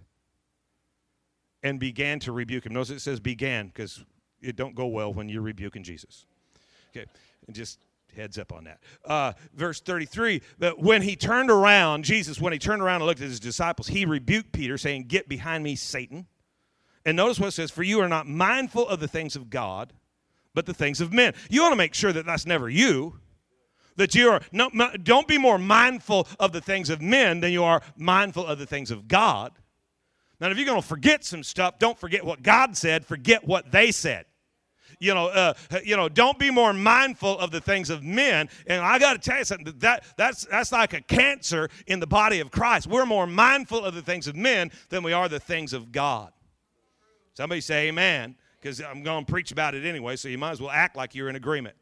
and 1.63 1.79
began 1.79 2.19
to 2.21 2.33
rebuke 2.33 2.67
him. 2.67 2.73
Notice 2.73 2.91
it 2.91 3.01
says 3.01 3.21
began 3.21 3.69
because 3.69 4.05
it 4.41 4.57
don't 4.57 4.75
go 4.75 4.87
well 4.87 5.13
when 5.13 5.29
you're 5.29 5.43
rebuking 5.43 5.83
Jesus. 5.83 6.27
Okay, 6.91 7.07
and 7.47 7.55
just 7.55 7.79
heads 8.15 8.39
up 8.39 8.53
on 8.53 8.65
that. 8.65 8.81
Uh, 9.05 9.33
verse 9.55 9.81
33, 9.81 10.43
that 10.59 10.79
when 10.79 11.03
he 11.03 11.17
turned 11.17 11.51
around, 11.51 12.05
Jesus, 12.05 12.41
when 12.41 12.53
he 12.53 12.59
turned 12.59 12.83
around 12.83 12.97
and 12.97 13.07
looked 13.07 13.23
at 13.23 13.29
his 13.29 13.41
disciples, 13.41 13.89
he 13.89 14.05
rebuked 14.05 14.53
Peter, 14.53 14.77
saying, 14.77 15.05
Get 15.05 15.29
behind 15.29 15.65
me, 15.65 15.77
Satan. 15.77 16.27
And 17.05 17.17
notice 17.17 17.41
what 17.41 17.49
it 17.49 17.53
says, 17.53 17.71
For 17.71 17.83
you 17.83 18.01
are 18.01 18.09
not 18.09 18.27
mindful 18.27 18.87
of 18.89 19.01
the 19.01 19.09
things 19.09 19.37
of 19.37 19.51
God, 19.51 19.93
but 20.55 20.67
the 20.67 20.75
things 20.75 21.01
of 21.01 21.13
men. 21.13 21.35
You 21.51 21.63
want 21.63 21.73
to 21.73 21.77
make 21.77 21.95
sure 21.95 22.13
that 22.13 22.27
that's 22.27 22.47
never 22.47 22.69
you. 22.69 23.19
That 23.97 24.15
you 24.15 24.31
are, 24.31 24.41
no, 24.53 24.71
don't 25.03 25.29
be 25.29 25.37
more 25.37 25.59
mindful 25.59 26.27
of 26.41 26.53
the 26.53 26.63
things 26.63 26.89
of 26.89 27.03
men 27.03 27.41
than 27.41 27.53
you 27.53 27.63
are 27.63 27.83
mindful 27.97 28.47
of 28.47 28.59
the 28.59 28.65
things 28.65 28.91
of 28.91 29.07
God. 29.07 29.53
Now, 30.41 30.51
if 30.51 30.57
you're 30.57 30.67
going 30.67 30.81
to 30.81 30.87
forget 30.87 31.25
some 31.25 31.43
stuff, 31.43 31.79
don't 31.79 31.99
forget 31.99 32.25
what 32.25 32.43
God 32.43 32.77
said, 32.77 33.05
forget 33.05 33.47
what 33.47 33.71
they 33.71 33.93
said. 33.93 34.25
You 34.99 35.15
know, 35.15 35.29
uh, 35.29 35.55
you 35.85 35.97
know, 35.97 36.09
don't 36.09 36.39
be 36.39 36.51
more 36.51 36.73
mindful 36.73 37.39
of 37.39 37.51
the 37.51 37.61
things 37.61 37.91
of 37.91 38.03
men. 38.03 38.49
And 38.67 38.83
I 38.83 38.99
got 38.99 39.13
to 39.15 39.19
tell 39.19 39.39
you 39.39 39.45
something 39.45 39.75
that 39.79 40.05
that's 40.17 40.45
that's 40.47 40.73
like 40.73 40.93
a 40.93 41.01
cancer 41.01 41.69
in 41.87 42.01
the 42.01 42.07
body 42.07 42.41
of 42.41 42.51
Christ. 42.51 42.87
We're 42.87 43.07
more 43.07 43.27
mindful 43.27 43.85
of 43.85 43.95
the 43.95 44.03
things 44.03 44.27
of 44.27 44.37
men 44.37 44.71
than 44.91 45.03
we 45.03 45.13
are 45.13 45.29
the 45.29 45.41
things 45.41 45.73
of 45.73 45.93
God. 45.93 46.33
Somebody 47.35 47.61
say 47.61 47.89
Amen, 47.89 48.37
because 48.61 48.81
I'm 48.81 49.03
going 49.03 49.25
to 49.25 49.31
preach 49.31 49.53
about 49.53 49.75
it 49.75 49.85
anyway. 49.85 50.17
So 50.17 50.29
you 50.29 50.39
might 50.39 50.53
as 50.53 50.61
well 50.61 50.71
act 50.71 50.97
like 50.97 51.15
you're 51.15 51.29
in 51.29 51.37
agreement. 51.37 51.77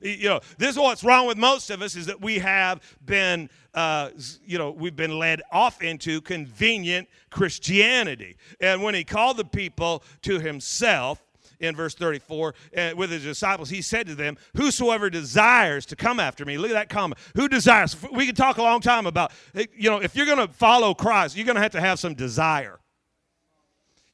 You 0.00 0.28
know, 0.28 0.40
this 0.58 0.70
is 0.70 0.78
what's 0.78 1.02
wrong 1.02 1.26
with 1.26 1.38
most 1.38 1.70
of 1.70 1.80
us 1.82 1.96
is 1.96 2.06
that 2.06 2.20
we 2.20 2.38
have 2.38 2.82
been, 3.04 3.48
uh, 3.74 4.10
you 4.44 4.58
know, 4.58 4.70
we've 4.70 4.96
been 4.96 5.18
led 5.18 5.42
off 5.50 5.82
into 5.82 6.20
convenient 6.20 7.08
Christianity. 7.30 8.36
And 8.60 8.82
when 8.82 8.94
he 8.94 9.04
called 9.04 9.38
the 9.38 9.44
people 9.44 10.02
to 10.22 10.38
himself, 10.38 11.22
in 11.58 11.74
verse 11.74 11.94
34 11.94 12.54
uh, 12.76 12.90
with 12.96 13.10
his 13.10 13.22
disciples 13.22 13.70
he 13.70 13.80
said 13.80 14.06
to 14.06 14.14
them 14.14 14.36
whosoever 14.56 15.08
desires 15.08 15.86
to 15.86 15.96
come 15.96 16.20
after 16.20 16.44
me 16.44 16.58
look 16.58 16.70
at 16.70 16.74
that 16.74 16.90
comment 16.90 17.18
who 17.34 17.48
desires 17.48 17.96
we 18.12 18.26
could 18.26 18.36
talk 18.36 18.58
a 18.58 18.62
long 18.62 18.78
time 18.78 19.06
about 19.06 19.32
you 19.54 19.88
know 19.88 20.02
if 20.02 20.14
you're 20.14 20.26
going 20.26 20.36
to 20.36 20.52
follow 20.52 20.92
christ 20.92 21.34
you're 21.34 21.46
going 21.46 21.56
to 21.56 21.62
have 21.62 21.72
to 21.72 21.80
have 21.80 21.98
some 21.98 22.12
desire 22.12 22.78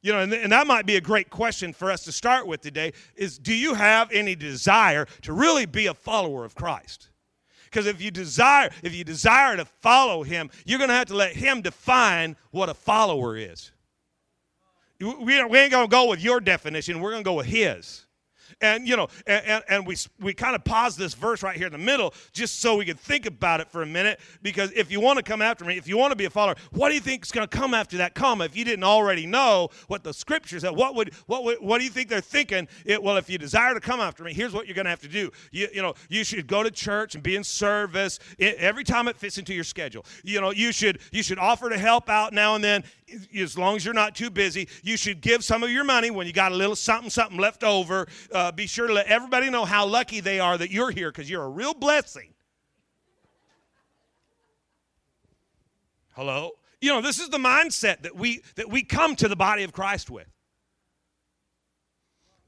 you 0.03 0.11
know, 0.11 0.19
and, 0.19 0.33
and 0.33 0.51
that 0.51 0.67
might 0.67 0.85
be 0.85 0.97
a 0.97 1.01
great 1.01 1.29
question 1.29 1.73
for 1.73 1.89
us 1.89 2.03
to 2.03 2.11
start 2.11 2.45
with 2.45 2.61
today 2.61 2.91
is 3.15 3.39
do 3.39 3.55
you 3.55 3.73
have 3.73 4.11
any 4.11 4.35
desire 4.35 5.07
to 5.21 5.33
really 5.33 5.65
be 5.65 5.87
a 5.87 5.93
follower 5.93 6.45
of 6.45 6.53
Christ? 6.53 7.09
Because 7.65 7.87
if 7.87 8.01
you 8.01 8.11
desire, 8.11 8.69
if 8.83 8.93
you 8.93 9.03
desire 9.03 9.55
to 9.55 9.65
follow 9.65 10.21
him, 10.21 10.51
you're 10.65 10.77
to 10.89 10.95
have 10.95 11.07
to 11.07 11.15
let 11.15 11.31
him 11.31 11.61
define 11.61 12.35
what 12.51 12.69
a 12.69 12.73
follower 12.73 13.37
is. 13.37 13.71
We, 14.99 15.43
we 15.43 15.57
ain't 15.57 15.71
to 15.85 15.89
go 15.89 16.09
with 16.09 16.21
your 16.21 16.39
definition. 16.39 16.99
We're 16.99 17.11
to 17.23 17.29
go 17.29 17.33
with 17.33 17.47
his. 17.47 18.02
And, 18.63 18.87
you 18.87 18.95
know, 18.95 19.09
and, 19.27 19.61
and 19.67 19.85
we, 19.85 19.97
we 20.21 20.33
kind 20.33 20.55
of 20.55 20.63
pause 20.63 20.95
this 20.95 21.13
verse 21.13 21.43
right 21.43 21.57
here 21.57 21.67
in 21.67 21.73
the 21.73 21.77
middle 21.77 22.13
just 22.31 22.61
so 22.61 22.77
we 22.77 22.85
can 22.85 22.95
think 22.95 23.25
about 23.25 23.59
it 23.59 23.69
for 23.69 23.81
a 23.81 23.85
minute. 23.85 24.21
Because 24.41 24.71
if 24.71 24.89
you 24.89 25.01
want 25.01 25.17
to 25.17 25.23
come 25.23 25.41
after 25.41 25.65
me, 25.65 25.77
if 25.77 25.85
you 25.85 25.97
want 25.97 26.11
to 26.11 26.15
be 26.15 26.23
a 26.23 26.29
follower, 26.29 26.55
what 26.71 26.87
do 26.87 26.95
you 26.95 27.01
think 27.01 27.25
is 27.25 27.31
going 27.33 27.45
to 27.45 27.57
come 27.57 27.73
after 27.73 27.97
that 27.97 28.15
comma? 28.15 28.45
If 28.45 28.55
you 28.55 28.63
didn't 28.63 28.85
already 28.85 29.25
know 29.25 29.69
what 29.87 30.05
the 30.05 30.13
scripture 30.13 30.61
said, 30.61 30.71
what 30.71 30.95
would, 30.95 31.13
what 31.27 31.43
would, 31.43 31.57
what 31.59 31.79
do 31.79 31.83
you 31.83 31.89
think 31.89 32.07
they're 32.07 32.21
thinking? 32.21 32.69
It, 32.85 33.03
well, 33.03 33.17
if 33.17 33.29
you 33.29 33.37
desire 33.37 33.73
to 33.73 33.81
come 33.81 33.99
after 33.99 34.23
me, 34.23 34.33
here's 34.33 34.53
what 34.53 34.65
you're 34.65 34.75
going 34.75 34.85
to 34.85 34.91
have 34.91 35.01
to 35.01 35.09
do. 35.09 35.29
You, 35.51 35.67
you 35.73 35.81
know, 35.81 35.93
you 36.07 36.23
should 36.23 36.47
go 36.47 36.63
to 36.63 36.71
church 36.71 37.15
and 37.15 37.23
be 37.23 37.35
in 37.35 37.43
service 37.43 38.17
every 38.39 38.85
time 38.85 39.09
it 39.09 39.17
fits 39.17 39.37
into 39.37 39.53
your 39.53 39.65
schedule. 39.65 40.05
You 40.23 40.39
know, 40.39 40.51
you 40.51 40.71
should, 40.71 40.99
you 41.11 41.21
should 41.21 41.37
offer 41.37 41.69
to 41.69 41.77
help 41.77 42.09
out 42.09 42.31
now 42.31 42.55
and 42.55 42.63
then 42.63 42.85
as 43.35 43.57
long 43.57 43.75
as 43.75 43.85
you're 43.85 43.93
not 43.93 44.15
too 44.15 44.29
busy, 44.29 44.67
you 44.81 44.97
should 44.97 45.21
give 45.21 45.43
some 45.43 45.63
of 45.63 45.69
your 45.69 45.83
money 45.83 46.11
when 46.11 46.27
you 46.27 46.33
got 46.33 46.51
a 46.51 46.55
little 46.55 46.75
something, 46.75 47.09
something 47.09 47.37
left 47.37 47.63
over. 47.63 48.07
Uh, 48.31 48.51
be 48.51 48.67
sure 48.67 48.87
to 48.87 48.93
let 48.93 49.07
everybody 49.07 49.49
know 49.49 49.65
how 49.65 49.85
lucky 49.85 50.19
they 50.19 50.39
are 50.39 50.57
that 50.57 50.71
you're 50.71 50.91
here 50.91 51.11
because 51.11 51.29
you're 51.29 51.43
a 51.43 51.49
real 51.49 51.73
blessing. 51.73 52.33
Hello? 56.13 56.51
You 56.79 56.89
know, 56.89 57.01
this 57.01 57.19
is 57.19 57.29
the 57.29 57.37
mindset 57.37 58.01
that 58.01 58.15
we 58.15 58.41
that 58.55 58.69
we 58.69 58.83
come 58.83 59.15
to 59.15 59.27
the 59.27 59.35
body 59.35 59.63
of 59.63 59.71
Christ 59.71 60.09
with. 60.09 60.27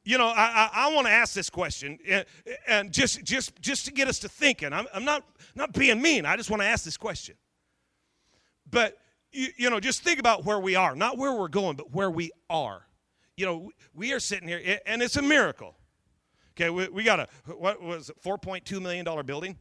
You 0.03 0.19
know, 0.19 0.27
I, 0.27 0.69
I, 0.71 0.87
I 0.87 0.93
want 0.93 1.07
to 1.07 1.11
ask 1.11 1.33
this 1.33 1.49
question, 1.49 1.97
and, 2.07 2.25
and, 2.67 2.91
just 2.91 3.23
just 3.23 3.59
just 3.59 3.85
to 3.85 3.91
get 3.91 4.07
us 4.07 4.19
to 4.19 4.29
thinking. 4.29 4.71
I'm, 4.71 4.85
I'm 4.93 5.03
not 5.03 5.23
not 5.55 5.73
being 5.73 5.99
mean. 5.99 6.25
I 6.25 6.35
just 6.37 6.51
want 6.51 6.61
to 6.61 6.67
ask 6.67 6.85
this 6.85 6.97
question. 6.97 7.35
But 8.69 8.97
you, 9.35 9.47
you 9.57 9.69
know, 9.69 9.79
just 9.79 10.01
think 10.01 10.19
about 10.19 10.45
where 10.45 10.59
we 10.59 10.75
are, 10.75 10.95
not 10.95 11.17
where 11.17 11.33
we're 11.33 11.47
going, 11.47 11.75
but 11.75 11.91
where 11.91 12.09
we 12.09 12.31
are. 12.49 12.85
You 13.37 13.45
know, 13.45 13.71
we 13.93 14.13
are 14.13 14.19
sitting 14.19 14.47
here, 14.47 14.79
and 14.85 15.01
it's 15.01 15.17
a 15.17 15.21
miracle. 15.21 15.75
Okay, 16.53 16.69
we, 16.69 16.87
we 16.87 17.03
got 17.03 17.19
a, 17.19 17.27
what 17.53 17.81
was 17.81 18.09
it, 18.09 18.21
$4.2 18.23 18.81
million 18.81 19.25
building? 19.25 19.57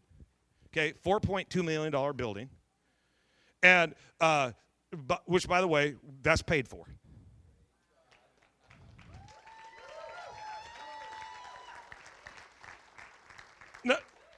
Okay, 0.69 0.95
$4.2 1.05 1.65
million 1.65 2.17
building. 2.17 2.49
And, 3.63 3.95
uh, 4.21 4.53
which, 5.27 5.49
by 5.49 5.61
the 5.61 5.69
way, 5.69 5.97
that's 6.23 6.43
paid 6.43 6.69
for. 6.69 6.87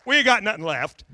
We 0.07 0.17
ain't 0.17 0.25
got 0.25 0.45
nothing 0.45 0.65
left. 0.65 1.05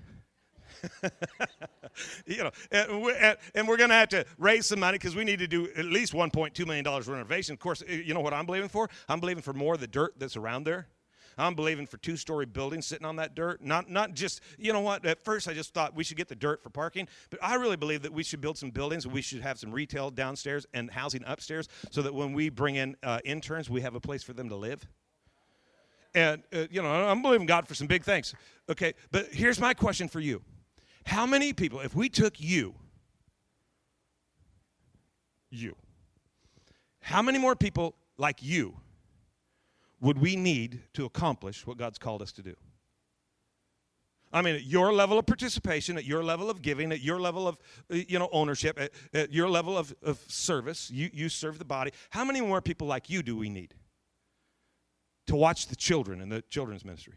you 2.27 2.39
know, 2.39 2.51
and 2.71 3.03
we're, 3.03 3.37
and 3.55 3.69
we're 3.69 3.77
going 3.77 3.91
to 3.91 3.97
have 3.97 4.09
to 4.11 4.25
raise 4.39 4.67
some 4.67 4.81
money 4.81 4.99
because 4.99 5.17
we 5.17 5.25
need 5.25 5.39
to 5.39 5.49
do 5.49 5.69
at 5.77 5.85
least 5.85 6.13
$1.2 6.13 6.67
million 6.67 6.85
renovation. 6.85 7.53
Of 7.55 7.59
course, 7.59 7.83
you 7.89 8.15
know 8.15 8.21
what 8.21 8.33
I'm 8.33 8.47
believing 8.47 8.69
for? 8.69 8.89
I'm 9.09 9.21
believing 9.21 9.43
for 9.43 9.53
more 9.53 9.75
of 9.75 9.81
the 9.81 9.87
dirt 9.87 10.15
that's 10.19 10.37
around 10.37 10.65
there. 10.65 10.89
I'm 11.39 11.55
believing 11.55 11.87
for 11.87 11.97
two 11.97 12.17
story 12.17 12.47
buildings 12.47 12.87
sitting 12.87 13.07
on 13.07 13.17
that 13.17 13.35
dirt. 13.35 13.63
Not, 13.63 13.91
not 13.91 14.15
just, 14.15 14.41
you 14.59 14.73
know 14.73 14.81
what, 14.81 15.05
at 15.07 15.23
first 15.25 15.49
I 15.49 15.55
just 15.55 15.73
thought 15.73 15.95
we 15.95 16.05
should 16.05 16.17
get 16.17 16.29
the 16.29 16.37
dirt 16.37 16.63
for 16.63 16.71
parking, 16.71 17.09
but 17.31 17.39
I 17.43 17.55
really 17.55 17.77
believe 17.77 18.03
that 18.03 18.13
we 18.13 18.23
should 18.23 18.41
build 18.41 18.59
some 18.59 18.71
buildings 18.71 19.07
we 19.07 19.23
should 19.23 19.41
have 19.41 19.59
some 19.59 19.73
retail 19.73 20.11
downstairs 20.11 20.67
and 20.75 20.91
housing 20.91 21.23
upstairs 21.27 21.69
so 21.91 22.03
that 22.03 22.15
when 22.15 22.33
we 22.33 22.49
bring 22.49 22.77
in 22.77 22.97
uh, 23.03 23.21
interns, 23.25 23.71
we 23.71 23.81
have 23.81 23.95
a 23.95 24.01
place 24.01 24.23
for 24.23 24.33
them 24.33 24.49
to 24.49 24.57
live. 24.57 24.87
And, 26.15 26.43
uh, 26.53 26.67
you 26.71 26.83
know, 26.83 26.91
I'm 26.91 27.23
believing 27.23 27.47
God 27.47 27.67
for 27.67 27.75
some 27.75 27.87
big 27.87 28.05
things. 28.05 28.35
Okay, 28.69 28.93
but 29.11 29.29
here's 29.33 29.59
my 29.59 29.73
question 29.75 30.09
for 30.09 30.21
you 30.21 30.43
how 31.05 31.27
many 31.27 31.53
people, 31.53 31.81
if 31.81 31.95
we 31.95 32.09
took 32.09 32.41
you, 32.41 32.75
you, 35.51 35.77
how 37.01 37.23
many 37.23 37.39
more 37.39 37.57
people 37.57 37.95
like 38.17 38.43
you 38.43 38.77
would 40.01 40.19
we 40.19 40.37
need 40.37 40.81
to 40.95 41.05
accomplish 41.05 41.67
what 41.67 41.77
God's 41.77 41.99
called 41.99 42.23
us 42.23 42.33
to 42.33 42.43
do? 42.43 42.55
I 44.33 44.41
mean, 44.41 44.55
at 44.55 44.65
your 44.65 44.93
level 44.93 45.19
of 45.19 45.27
participation, 45.27 45.99
at 45.99 46.05
your 46.05 46.25
level 46.25 46.49
of 46.49 46.63
giving, 46.63 46.91
at 46.91 47.01
your 47.01 47.21
level 47.21 47.47
of 47.47 47.59
uh, 47.91 47.97
you 47.97 48.19
know 48.19 48.31
ownership, 48.33 48.81
at, 48.81 48.91
at 49.13 49.33
your 49.33 49.49
level 49.49 49.77
of, 49.77 49.95
of 50.03 50.19
service, 50.27 50.91
you, 50.91 51.11
you 51.13 51.29
serve 51.29 51.59
the 51.59 51.65
body. 51.65 51.91
How 52.11 52.25
many 52.25 52.41
more 52.41 52.63
people 52.63 52.87
like 52.87 53.11
you 53.11 53.23
do 53.23 53.37
we 53.37 53.51
need 53.51 53.75
to 55.27 55.37
watch 55.37 55.67
the 55.67 55.77
children 55.77 56.21
in 56.21 56.31
the 56.31 56.43
children's 56.43 56.85
ministry? 56.85 57.15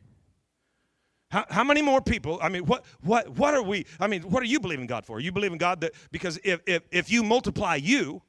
How, 1.35 1.45
how 1.49 1.63
many 1.65 1.81
more 1.81 1.99
people? 1.99 2.39
I 2.41 2.47
mean, 2.47 2.65
what, 2.65 2.85
what, 3.01 3.27
what 3.27 3.53
are 3.53 3.61
we? 3.61 3.85
I 3.99 4.07
mean, 4.07 4.21
what 4.21 4.41
are 4.41 4.45
you 4.45 4.57
believing 4.57 4.87
God 4.87 5.05
for? 5.05 5.19
You 5.19 5.33
believe 5.33 5.51
in 5.51 5.57
God 5.57 5.81
that 5.81 5.91
because 6.09 6.39
if, 6.45 6.61
if, 6.65 6.83
if 6.91 7.11
you 7.11 7.23
multiply 7.23 7.75
you, 7.75 8.21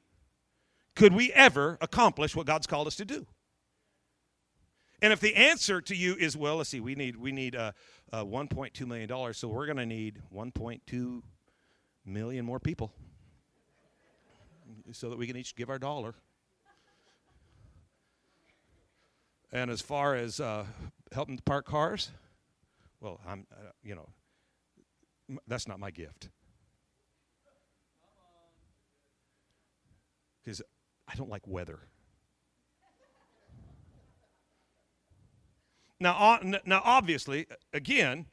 could 0.93 1.13
we 1.13 1.31
ever 1.31 1.77
accomplish 1.79 2.35
what 2.35 2.45
God's 2.45 2.67
called 2.67 2.85
us 2.85 2.97
to 2.97 3.05
do? 3.05 3.25
And 5.01 5.13
if 5.13 5.21
the 5.21 5.33
answer 5.37 5.79
to 5.79 5.95
you 5.95 6.17
is, 6.17 6.35
well, 6.35 6.57
let's 6.57 6.69
see, 6.69 6.81
we 6.81 6.95
need 6.95 7.15
we 7.15 7.31
need 7.31 7.55
uh, 7.55 7.71
uh, 8.11 8.25
1.2 8.25 8.85
million 8.85 9.07
dollars, 9.07 9.37
so 9.37 9.47
we're 9.47 9.67
going 9.67 9.77
to 9.77 9.85
need 9.85 10.21
1.2 10.35 11.21
million 12.05 12.43
more 12.43 12.59
people, 12.59 12.91
so 14.91 15.09
that 15.09 15.17
we 15.17 15.27
can 15.27 15.37
each 15.37 15.55
give 15.55 15.69
our 15.69 15.79
dollar. 15.79 16.13
And 19.53 19.71
as 19.71 19.79
far 19.79 20.13
as 20.13 20.41
uh, 20.41 20.65
helping 21.13 21.37
to 21.37 21.43
park 21.43 21.65
cars, 21.65 22.11
Well, 22.99 23.19
I'm, 23.27 23.45
uh, 23.51 23.71
you 23.83 23.95
know, 23.95 24.09
that's 25.47 25.67
not 25.67 25.79
my 25.79 25.91
gift. 25.91 26.29
Because 30.43 30.61
I 31.07 31.15
don't 31.15 31.29
like 31.29 31.45
weather. 31.45 31.79
Now, 35.99 36.39
now, 36.65 36.81
obviously, 36.83 37.47
again, 37.73 38.27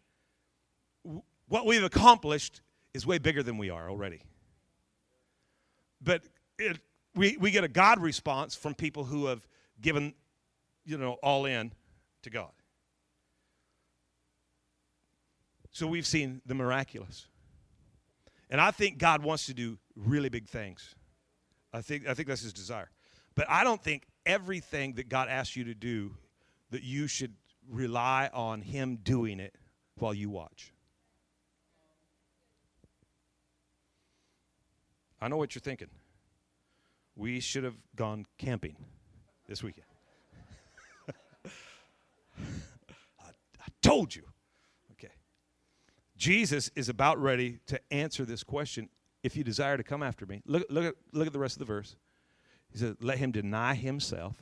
what 1.48 1.64
we've 1.64 1.83
accomplished 1.83 2.61
is 2.92 3.07
way 3.07 3.18
bigger 3.18 3.42
than 3.42 3.57
we 3.57 3.70
are 3.70 3.88
already. 3.88 4.20
But 6.03 6.22
it, 6.59 6.79
we, 7.14 7.37
we 7.38 7.50
get 7.50 7.64
a 7.64 7.68
God 7.68 8.00
response 8.00 8.55
from 8.55 8.74
people 8.74 9.05
who 9.05 9.27
have 9.27 9.46
given, 9.81 10.14
you 10.85 10.98
know, 10.98 11.14
all 11.22 11.46
in 11.46 11.72
to 12.22 12.31
God. 12.31 12.53
So 15.74 15.88
we've 15.88 16.06
seen 16.06 16.40
the 16.46 16.54
miraculous. 16.54 17.26
And 18.48 18.60
I 18.60 18.70
think 18.70 18.96
God 18.96 19.24
wants 19.24 19.46
to 19.46 19.54
do 19.54 19.76
really 19.96 20.28
big 20.28 20.46
things. 20.46 20.94
I 21.72 21.80
think, 21.80 22.06
I 22.06 22.14
think 22.14 22.28
that's 22.28 22.42
his 22.42 22.52
desire. 22.52 22.90
But 23.34 23.50
I 23.50 23.64
don't 23.64 23.82
think 23.82 24.06
everything 24.24 24.94
that 24.94 25.08
God 25.08 25.28
asks 25.28 25.56
you 25.56 25.64
to 25.64 25.74
do 25.74 26.14
that 26.70 26.84
you 26.84 27.08
should 27.08 27.34
rely 27.68 28.30
on 28.32 28.60
him 28.60 29.00
doing 29.02 29.40
it 29.40 29.56
while 29.96 30.14
you 30.14 30.30
watch. 30.30 30.72
I 35.20 35.26
know 35.26 35.38
what 35.38 35.56
you're 35.56 35.60
thinking. 35.60 35.90
We 37.16 37.40
should 37.40 37.64
have 37.64 37.76
gone 37.96 38.26
camping 38.38 38.76
this 39.48 39.64
weekend. 39.64 39.87
I, 42.38 43.26
I 43.26 43.68
told 43.82 44.14
you. 44.14 44.22
Jesus 46.16 46.70
is 46.77 46.88
about 46.88 47.20
ready 47.20 47.59
to 47.66 47.81
answer 47.90 48.24
this 48.24 48.42
question. 48.44 48.88
If 49.22 49.37
you 49.37 49.44
desire 49.44 49.77
to 49.77 49.83
come 49.83 50.03
after 50.03 50.27
me, 50.27 50.42
look, 50.46 50.66
look, 50.68 50.85
at, 50.85 50.94
look 51.12 51.27
at 51.27 51.33
the 51.33 51.38
rest 51.38 51.57
of 51.57 51.61
the 51.61 51.64
verse. 51.64 51.96
He 52.70 52.79
says, 52.79 52.94
Let 53.00 53.18
him 53.18 53.33
deny 53.33 53.74
himself, 53.74 54.37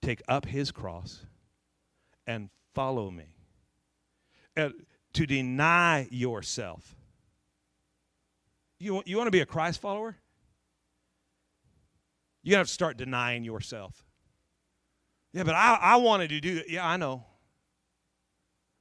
take 0.00 0.22
up 0.28 0.46
his 0.46 0.70
cross, 0.70 1.26
and 2.26 2.50
follow 2.74 3.10
me. 3.10 3.34
To 4.56 5.26
deny 5.26 6.08
yourself. 6.10 6.96
You, 8.78 9.02
you 9.06 9.16
want 9.16 9.26
to 9.26 9.32
be 9.32 9.40
a 9.40 9.46
Christ 9.46 9.80
follower? 9.80 10.16
You 12.42 12.56
have 12.56 12.66
to 12.66 12.72
start 12.72 12.96
denying 12.96 13.44
yourself. 13.44 14.04
Yeah, 15.32 15.44
but 15.44 15.54
I, 15.54 15.78
I 15.80 15.96
wanted 15.96 16.30
to 16.30 16.40
do 16.40 16.56
that. 16.56 16.70
Yeah, 16.70 16.86
I 16.86 16.96
know. 16.96 17.24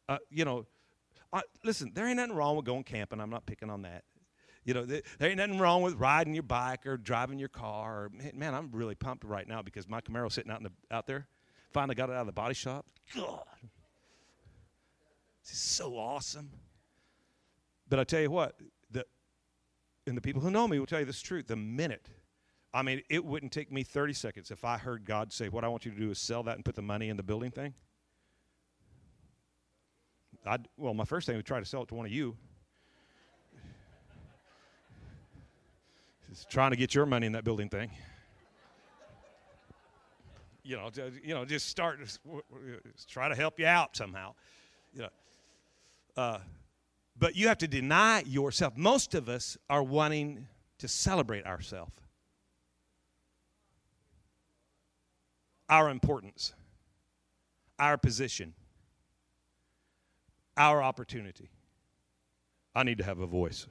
Uh, 0.07 0.17
you 0.29 0.45
know, 0.45 0.65
I, 1.33 1.41
listen, 1.63 1.91
there 1.93 2.07
ain't 2.07 2.17
nothing 2.17 2.35
wrong 2.35 2.55
with 2.55 2.65
going 2.65 2.83
camping. 2.83 3.19
I'm 3.19 3.29
not 3.29 3.45
picking 3.45 3.69
on 3.69 3.81
that. 3.83 4.03
You 4.63 4.73
know, 4.73 4.85
there, 4.85 5.01
ain't 5.21 5.37
nothing 5.37 5.59
wrong 5.59 5.81
with 5.81 5.95
riding 5.95 6.33
your 6.33 6.43
bike 6.43 6.85
or 6.85 6.97
driving 6.97 7.39
your 7.39 7.49
car. 7.49 8.05
Or, 8.05 8.11
man, 8.33 8.53
I'm 8.53 8.69
really 8.71 8.95
pumped 8.95 9.23
right 9.23 9.47
now 9.47 9.61
because 9.61 9.87
my 9.87 10.01
Camaro's 10.01 10.33
sitting 10.33 10.51
out 10.51 10.59
in 10.59 10.65
the 10.65 10.95
out 10.95 11.07
there. 11.07 11.27
Finally 11.71 11.95
got 11.95 12.09
it 12.09 12.13
out 12.13 12.21
of 12.21 12.25
the 12.25 12.33
body 12.33 12.53
shop. 12.53 12.85
God, 13.15 13.43
this 15.41 15.53
is 15.53 15.59
so 15.59 15.97
awesome. 15.97 16.49
But 17.87 17.99
I 17.99 18.03
tell 18.03 18.21
you 18.21 18.31
what, 18.31 18.55
the 18.91 19.05
and 20.05 20.17
the 20.17 20.21
people 20.21 20.41
who 20.41 20.51
know 20.51 20.67
me 20.67 20.79
will 20.79 20.85
tell 20.85 20.99
you 20.99 21.05
this 21.05 21.21
truth. 21.21 21.47
The 21.47 21.55
minute, 21.55 22.09
I 22.73 22.81
mean, 22.81 23.01
it 23.09 23.23
wouldn't 23.23 23.53
take 23.53 23.71
me 23.71 23.83
30 23.83 24.13
seconds 24.13 24.51
if 24.51 24.65
I 24.65 24.77
heard 24.77 25.05
God 25.05 25.31
say, 25.31 25.47
"What 25.47 25.63
I 25.63 25.69
want 25.69 25.85
you 25.85 25.91
to 25.91 25.97
do 25.97 26.11
is 26.11 26.19
sell 26.19 26.43
that 26.43 26.55
and 26.55 26.65
put 26.65 26.75
the 26.75 26.81
money 26.81 27.07
in 27.07 27.15
the 27.15 27.23
building 27.23 27.51
thing." 27.51 27.73
I'd, 30.47 30.67
well, 30.77 30.93
my 30.93 31.05
first 31.05 31.27
thing 31.27 31.35
would 31.35 31.45
try 31.45 31.59
to 31.59 31.65
sell 31.65 31.83
it 31.83 31.89
to 31.89 31.95
one 31.95 32.05
of 32.05 32.11
you. 32.11 32.35
Just 36.29 36.49
trying 36.49 36.71
to 36.71 36.77
get 36.77 36.93
your 36.93 37.05
money 37.05 37.25
in 37.25 37.33
that 37.33 37.43
building 37.43 37.69
thing 37.69 37.91
you 40.67 40.75
know, 40.75 40.89
you 41.23 41.33
know, 41.33 41.45
just 41.45 41.69
start, 41.69 41.99
just 42.01 42.19
try 43.07 43.29
to 43.29 43.35
help 43.35 43.57
you 43.57 43.65
out 43.65 43.95
somehow, 43.95 44.33
you 44.93 45.03
know. 45.03 45.09
Uh, 46.17 46.39
but 47.17 47.37
you 47.37 47.47
have 47.47 47.57
to 47.59 47.69
deny 47.69 48.21
yourself. 48.27 48.75
Most 48.75 49.15
of 49.15 49.29
us 49.29 49.57
are 49.69 49.81
wanting 49.81 50.45
to 50.79 50.87
celebrate 50.89 51.45
ourselves, 51.45 51.93
our 55.69 55.89
importance, 55.89 56.53
our 57.79 57.97
position, 57.97 58.53
our 60.57 60.81
opportunity. 60.81 61.49
I 62.75 62.83
need 62.83 62.97
to 62.97 63.03
have 63.03 63.19
a 63.19 63.27
voice. 63.27 63.67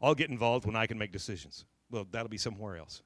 I'll 0.00 0.14
get 0.14 0.30
involved 0.30 0.66
when 0.66 0.76
I 0.76 0.86
can 0.86 0.98
make 0.98 1.12
decisions. 1.12 1.64
Well, 1.90 2.06
that'll 2.10 2.28
be 2.28 2.38
somewhere 2.38 2.76
else. 2.76 3.02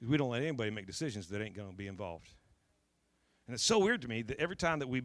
We 0.00 0.16
don't 0.16 0.30
let 0.30 0.42
anybody 0.42 0.70
make 0.70 0.86
decisions 0.86 1.28
that 1.28 1.42
ain't 1.42 1.54
going 1.54 1.70
to 1.70 1.76
be 1.76 1.86
involved. 1.86 2.30
And 3.46 3.54
it's 3.54 3.64
so 3.64 3.78
weird 3.78 4.00
to 4.02 4.08
me 4.08 4.22
that 4.22 4.38
every 4.40 4.56
time 4.56 4.78
that 4.78 4.88
we, 4.88 5.02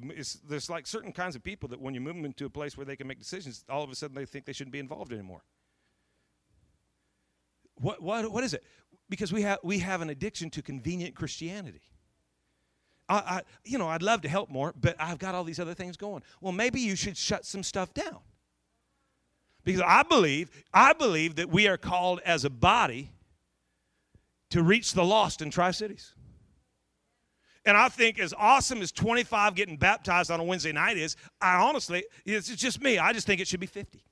there's 0.48 0.70
like 0.70 0.88
certain 0.88 1.12
kinds 1.12 1.36
of 1.36 1.44
people 1.44 1.68
that 1.70 1.82
when 1.82 1.94
you 1.94 2.00
move 2.00 2.16
them 2.16 2.26
into 2.26 2.46
a 2.46 2.50
place 2.50 2.78
where 2.78 2.86
they 2.86 2.96
can 2.96 3.08
make 3.08 3.20
decisions, 3.20 3.66
all 3.68 3.84
of 3.84 3.90
a 3.90 3.96
sudden 3.96 4.16
they 4.16 4.26
think 4.26 4.46
they 4.46 4.54
shouldn't 4.54 4.72
be 4.72 4.80
involved 4.80 5.12
anymore. 5.12 5.42
What, 7.76 8.02
what, 8.02 8.32
what 8.32 8.44
is 8.44 8.54
it? 8.54 8.64
Because 9.10 9.34
we 9.34 9.42
have, 9.42 9.60
we 9.64 9.80
have 9.80 10.02
an 10.02 10.10
addiction 10.10 10.50
to 10.52 10.62
convenient 10.62 11.16
Christianity. 11.16 11.82
I, 13.08 13.16
I, 13.16 13.42
you 13.64 13.78
know, 13.78 13.88
I'd 13.88 14.02
love 14.02 14.22
to 14.22 14.30
help 14.30 14.50
more, 14.50 14.74
but 14.80 14.96
I've 15.00 15.20
got 15.20 15.36
all 15.36 15.44
these 15.44 15.60
other 15.60 15.74
things 15.74 15.98
going. 15.98 16.24
Well, 16.42 16.54
maybe 16.54 16.80
you 16.80 16.96
should 16.96 17.18
shut 17.18 17.46
some 17.46 17.64
stuff 17.64 17.94
down. 17.94 18.20
Because 19.64 19.82
I 19.82 20.04
believe, 20.04 20.50
I 20.74 20.94
believe 20.94 21.36
that 21.36 21.50
we 21.50 21.68
are 21.68 21.78
called 21.78 22.22
as 22.26 22.46
a 22.46 22.50
body 22.50 23.12
to 24.52 24.62
reach 24.62 24.94
the 24.94 25.04
lost 25.04 25.42
in 25.42 25.50
Tri 25.50 25.72
Cities. 25.72 26.14
And 27.66 27.76
I 27.76 27.90
think 27.90 28.20
as 28.20 28.34
awesome 28.38 28.82
as 28.82 28.92
25 28.92 29.56
getting 29.56 29.76
baptized 29.76 30.30
on 30.30 30.40
a 30.40 30.44
Wednesday 30.44 30.72
night 30.72 30.98
is, 30.98 31.16
I 31.42 31.56
honestly, 31.56 32.06
it's 32.24 32.48
just 32.48 32.80
me. 32.80 33.00
I 33.00 33.12
just 33.12 33.26
think 33.26 33.42
it 33.42 33.48
should 33.48 33.60
be 33.60 33.66
50. 33.66 34.04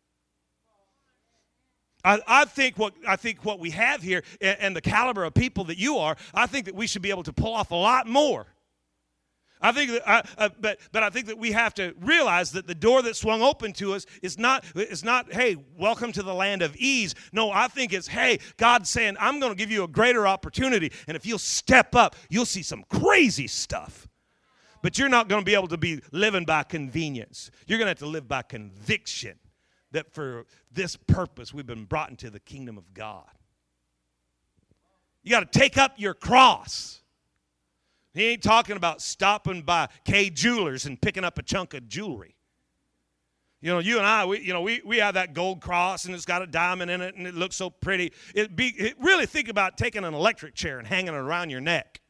I, 2.04 2.20
I, 2.28 2.46
think 2.46 2.78
what 2.78 2.94
I 3.08 3.16
think 3.16 3.46
what 3.46 3.60
we 3.60 3.70
have 3.70 4.02
here 4.02 4.24
and, 4.42 4.58
and 4.60 4.76
the 4.76 4.82
caliber 4.82 5.24
of 5.24 5.34
people 5.34 5.64
that 5.66 5.78
you 5.78 5.98
are, 5.98 6.18
I 6.34 6.48
think 6.48 6.66
that 6.66 6.76
we 6.76 6.88
should 6.88 7.02
be 7.02 7.12
able 7.12 7.24
to 7.24 7.32
pull 7.32 7.54
off 7.54 7.72
a 7.72 7.76
lot 7.76 8.08
more 8.08 8.48
I 9.64 9.72
think 9.72 9.92
that, 9.92 10.08
I, 10.08 10.24
uh, 10.38 10.50
but, 10.60 10.78
but 10.92 11.04
I 11.04 11.10
think 11.10 11.28
that 11.28 11.38
we 11.38 11.54
have 11.54 11.74
to 11.76 11.96
realize 12.02 12.52
that 12.52 12.68
the 12.68 12.76
door 12.76 13.02
that 13.04 13.16
swung 13.16 13.42
open 13.42 13.72
to 13.74 13.94
us 13.94 14.06
is 14.22 14.38
not, 14.38 14.66
is 14.76 15.06
not, 15.06 15.32
hey, 15.32 15.56
welcome 15.78 16.12
to 16.12 16.22
the 16.22 16.34
land 16.34 16.62
of 16.62 16.76
ease. 16.76 17.16
No, 17.32 17.50
I 17.50 17.70
think 17.70 17.94
it's, 17.94 18.08
hey, 18.08 18.40
God's 18.58 18.90
saying, 18.90 19.16
I'm 19.22 19.40
going 19.40 19.54
to 19.54 19.58
give 19.58 19.72
you 19.72 19.86
a 19.86 19.88
greater 19.88 20.28
opportunity. 20.28 20.92
And 21.08 21.16
if 21.16 21.26
you'll 21.26 21.40
step 21.40 21.96
up, 21.96 22.18
you'll 22.30 22.46
see 22.46 22.62
some 22.62 22.84
crazy 22.90 23.48
stuff. 23.48 24.10
But 24.82 25.00
you're 25.00 25.08
not 25.08 25.30
going 25.30 25.40
to 25.40 25.46
be 25.46 25.56
able 25.56 25.70
to 25.70 25.78
be 25.78 26.02
living 26.12 26.44
by 26.44 26.64
convenience. 26.64 27.50
You're 27.66 27.80
going 27.80 27.86
to 27.86 27.92
have 27.92 28.00
to 28.00 28.06
live 28.06 28.28
by 28.28 28.42
conviction 28.42 29.40
that 29.94 30.12
for 30.12 30.46
this 30.74 30.98
purpose 30.98 31.54
we've 31.54 31.66
been 31.66 31.86
brought 31.86 32.10
into 32.10 32.30
the 32.30 32.42
kingdom 32.42 32.78
of 32.78 32.94
God. 32.94 33.30
You 35.24 35.32
got 35.32 35.50
to 35.50 35.58
take 35.60 35.78
up 35.78 35.94
your 35.96 36.14
cross. 36.14 37.00
He 38.14 38.26
ain't 38.26 38.44
talking 38.44 38.78
about 38.78 39.02
stopping 39.02 39.64
by 39.64 39.90
Kay 40.06 40.30
Jewelers 40.30 40.86
and 40.86 41.02
picking 41.02 41.24
up 41.24 41.40
a 41.40 41.44
chunk 41.44 41.74
of 41.74 41.88
jewelry. 41.88 42.36
You 43.60 43.72
know, 43.72 43.80
you 43.80 43.98
and 43.98 44.06
I, 44.06 44.26
we, 44.26 44.42
you 44.42 44.52
know, 44.52 44.62
we, 44.62 44.82
we 44.86 44.98
have 44.98 45.14
that 45.14 45.34
gold 45.34 45.62
cross 45.62 46.06
and 46.06 46.14
it's 46.14 46.26
got 46.26 46.42
a 46.42 46.48
diamond 46.48 46.92
in 46.92 47.02
it 47.02 47.16
and 47.16 47.26
it 47.26 47.34
looks 47.34 47.56
so 47.56 47.70
pretty. 47.70 48.12
It 48.36 48.56
be, 48.56 48.68
it, 48.68 48.96
really 49.00 49.26
think 49.26 49.48
about 49.48 49.78
taking 49.78 50.04
an 50.04 50.14
electric 50.14 50.54
chair 50.54 50.80
and 50.80 50.88
hanging 50.88 51.14
it 51.14 51.18
around 51.18 51.50
your 51.50 51.62
neck. 51.62 52.02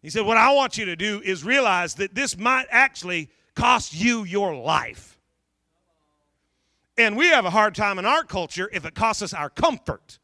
He 0.00 0.10
said, 0.10 0.24
What 0.24 0.36
I 0.36 0.52
want 0.52 0.78
you 0.78 0.84
to 0.86 0.96
do 0.96 1.20
is 1.24 1.44
realize 1.44 1.94
that 1.94 2.14
this 2.14 2.38
might 2.38 2.66
actually 2.70 3.30
cost 3.56 3.94
you 3.94 4.24
your 4.24 4.54
life. 4.54 5.18
And 6.96 7.16
we 7.16 7.26
have 7.26 7.44
a 7.44 7.50
hard 7.50 7.74
time 7.74 7.98
in 7.98 8.06
our 8.06 8.22
culture 8.22 8.70
if 8.72 8.84
it 8.84 8.94
costs 8.94 9.22
us 9.22 9.34
our 9.34 9.50
comfort. 9.50 10.20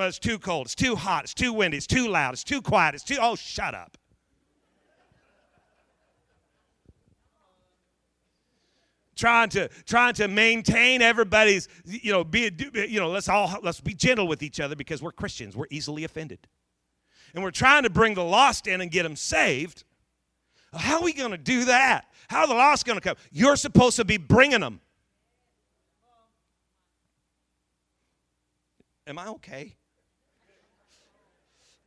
Well, 0.00 0.08
it's 0.08 0.18
too 0.18 0.38
cold. 0.38 0.64
It's 0.64 0.74
too 0.74 0.96
hot. 0.96 1.24
It's 1.24 1.34
too 1.34 1.52
windy. 1.52 1.76
It's 1.76 1.86
too 1.86 2.08
loud. 2.08 2.32
It's 2.32 2.42
too 2.42 2.62
quiet. 2.62 2.94
It's 2.94 3.04
too, 3.04 3.18
oh, 3.20 3.36
shut 3.36 3.74
up. 3.74 3.98
trying 9.14 9.50
to 9.50 9.68
trying 9.84 10.14
to 10.14 10.26
maintain 10.26 11.02
everybody's 11.02 11.68
you 11.84 12.10
know 12.10 12.24
be 12.24 12.50
you 12.88 12.98
know 12.98 13.10
let's 13.10 13.28
all 13.28 13.54
let's 13.62 13.78
be 13.82 13.92
gentle 13.92 14.26
with 14.26 14.42
each 14.42 14.58
other 14.60 14.74
because 14.74 15.02
we're 15.02 15.12
christians 15.12 15.54
we're 15.54 15.66
easily 15.70 16.04
offended 16.04 16.38
and 17.34 17.44
we're 17.44 17.50
trying 17.50 17.82
to 17.82 17.90
bring 17.90 18.14
the 18.14 18.24
lost 18.24 18.66
in 18.66 18.80
and 18.80 18.90
get 18.90 19.02
them 19.02 19.14
saved 19.14 19.84
how 20.72 20.96
are 20.96 21.02
we 21.02 21.12
going 21.12 21.32
to 21.32 21.36
do 21.36 21.66
that 21.66 22.06
how 22.30 22.40
are 22.40 22.46
the 22.46 22.54
lost 22.54 22.86
going 22.86 22.98
to 22.98 23.06
come 23.06 23.16
you're 23.30 23.56
supposed 23.56 23.96
to 23.96 24.06
be 24.06 24.16
bringing 24.16 24.60
them 24.60 24.80
am 29.06 29.18
i 29.18 29.26
okay 29.26 29.76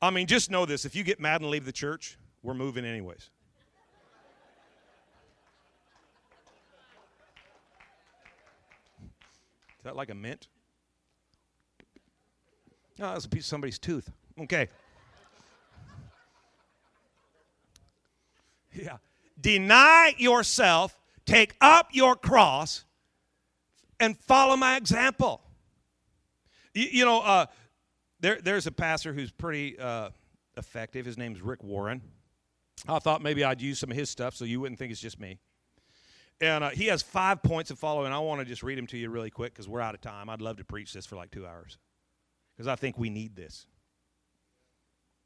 I 0.03 0.09
mean, 0.09 0.27
just 0.27 0.51
know 0.51 0.65
this 0.65 0.83
if 0.83 0.95
you 0.95 1.03
get 1.03 1.21
mad 1.21 1.39
and 1.39 1.49
leave 1.49 1.63
the 1.63 1.71
church, 1.71 2.17
we're 2.41 2.53
moving 2.53 2.83
anyways. 2.83 3.29
Is 9.77 9.85
that 9.85 9.95
like 9.95 10.09
a 10.09 10.15
mint? 10.15 10.47
No, 12.99 13.13
that's 13.13 13.25
a 13.25 13.29
piece 13.29 13.43
of 13.43 13.47
somebody's 13.47 13.79
tooth. 13.79 14.11
Okay. 14.39 14.67
Yeah. 18.75 18.97
Deny 19.39 20.15
yourself, 20.17 20.97
take 21.27 21.55
up 21.61 21.89
your 21.91 22.15
cross, 22.15 22.85
and 23.99 24.17
follow 24.17 24.57
my 24.57 24.77
example. 24.77 25.41
You, 26.73 26.87
you 26.91 27.05
know, 27.05 27.21
uh, 27.21 27.45
there, 28.23 28.39
there's 28.41 28.67
a 28.67 28.71
pastor 28.71 29.11
who's 29.11 29.31
pretty 29.31 29.77
uh, 29.77 30.09
effective. 30.55 31.05
His 31.05 31.17
name's 31.17 31.41
Rick 31.41 31.61
Warren. 31.61 32.01
I 32.87 32.99
thought 32.99 33.21
maybe 33.21 33.43
I'd 33.43 33.61
use 33.61 33.79
some 33.79 33.91
of 33.91 33.97
his 33.97 34.09
stuff 34.09 34.33
so 34.33 34.45
you 34.45 34.61
wouldn't 34.61 34.79
think 34.79 34.93
it's 34.93 35.01
just 35.01 35.19
me. 35.19 35.39
And 36.39 36.63
uh, 36.63 36.69
he 36.69 36.85
has 36.85 37.01
five 37.01 37.43
points 37.43 37.69
of 37.69 37.77
following. 37.77 38.13
I 38.13 38.19
want 38.19 38.39
to 38.39 38.45
just 38.45 38.63
read 38.63 38.77
them 38.77 38.87
to 38.87 38.97
you 38.97 39.09
really 39.09 39.29
quick 39.29 39.53
because 39.53 39.67
we're 39.67 39.81
out 39.81 39.93
of 39.93 39.99
time. 39.99 40.29
I'd 40.29 40.41
love 40.41 40.55
to 40.57 40.63
preach 40.63 40.93
this 40.93 41.05
for 41.05 41.17
like 41.17 41.31
two 41.31 41.45
hours 41.45 41.77
because 42.55 42.65
I 42.65 42.75
think 42.75 42.97
we 42.97 43.09
need 43.09 43.35
this. 43.35 43.67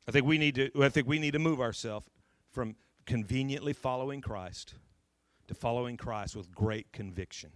I 0.07 0.11
think 0.11 0.25
we 0.25 0.39
need 0.39 0.55
to. 0.55 0.71
I 0.81 0.89
think 0.89 1.07
we 1.07 1.19
need 1.19 1.31
to 1.31 1.39
move 1.39 1.61
ourselves 1.61 2.07
from 2.51 2.75
conveniently 3.05 3.73
following 3.73 4.21
Christ 4.21 4.73
to 5.47 5.53
following 5.53 5.97
Christ 5.97 6.35
with 6.35 6.51
great 6.51 6.91
conviction. 6.91 7.51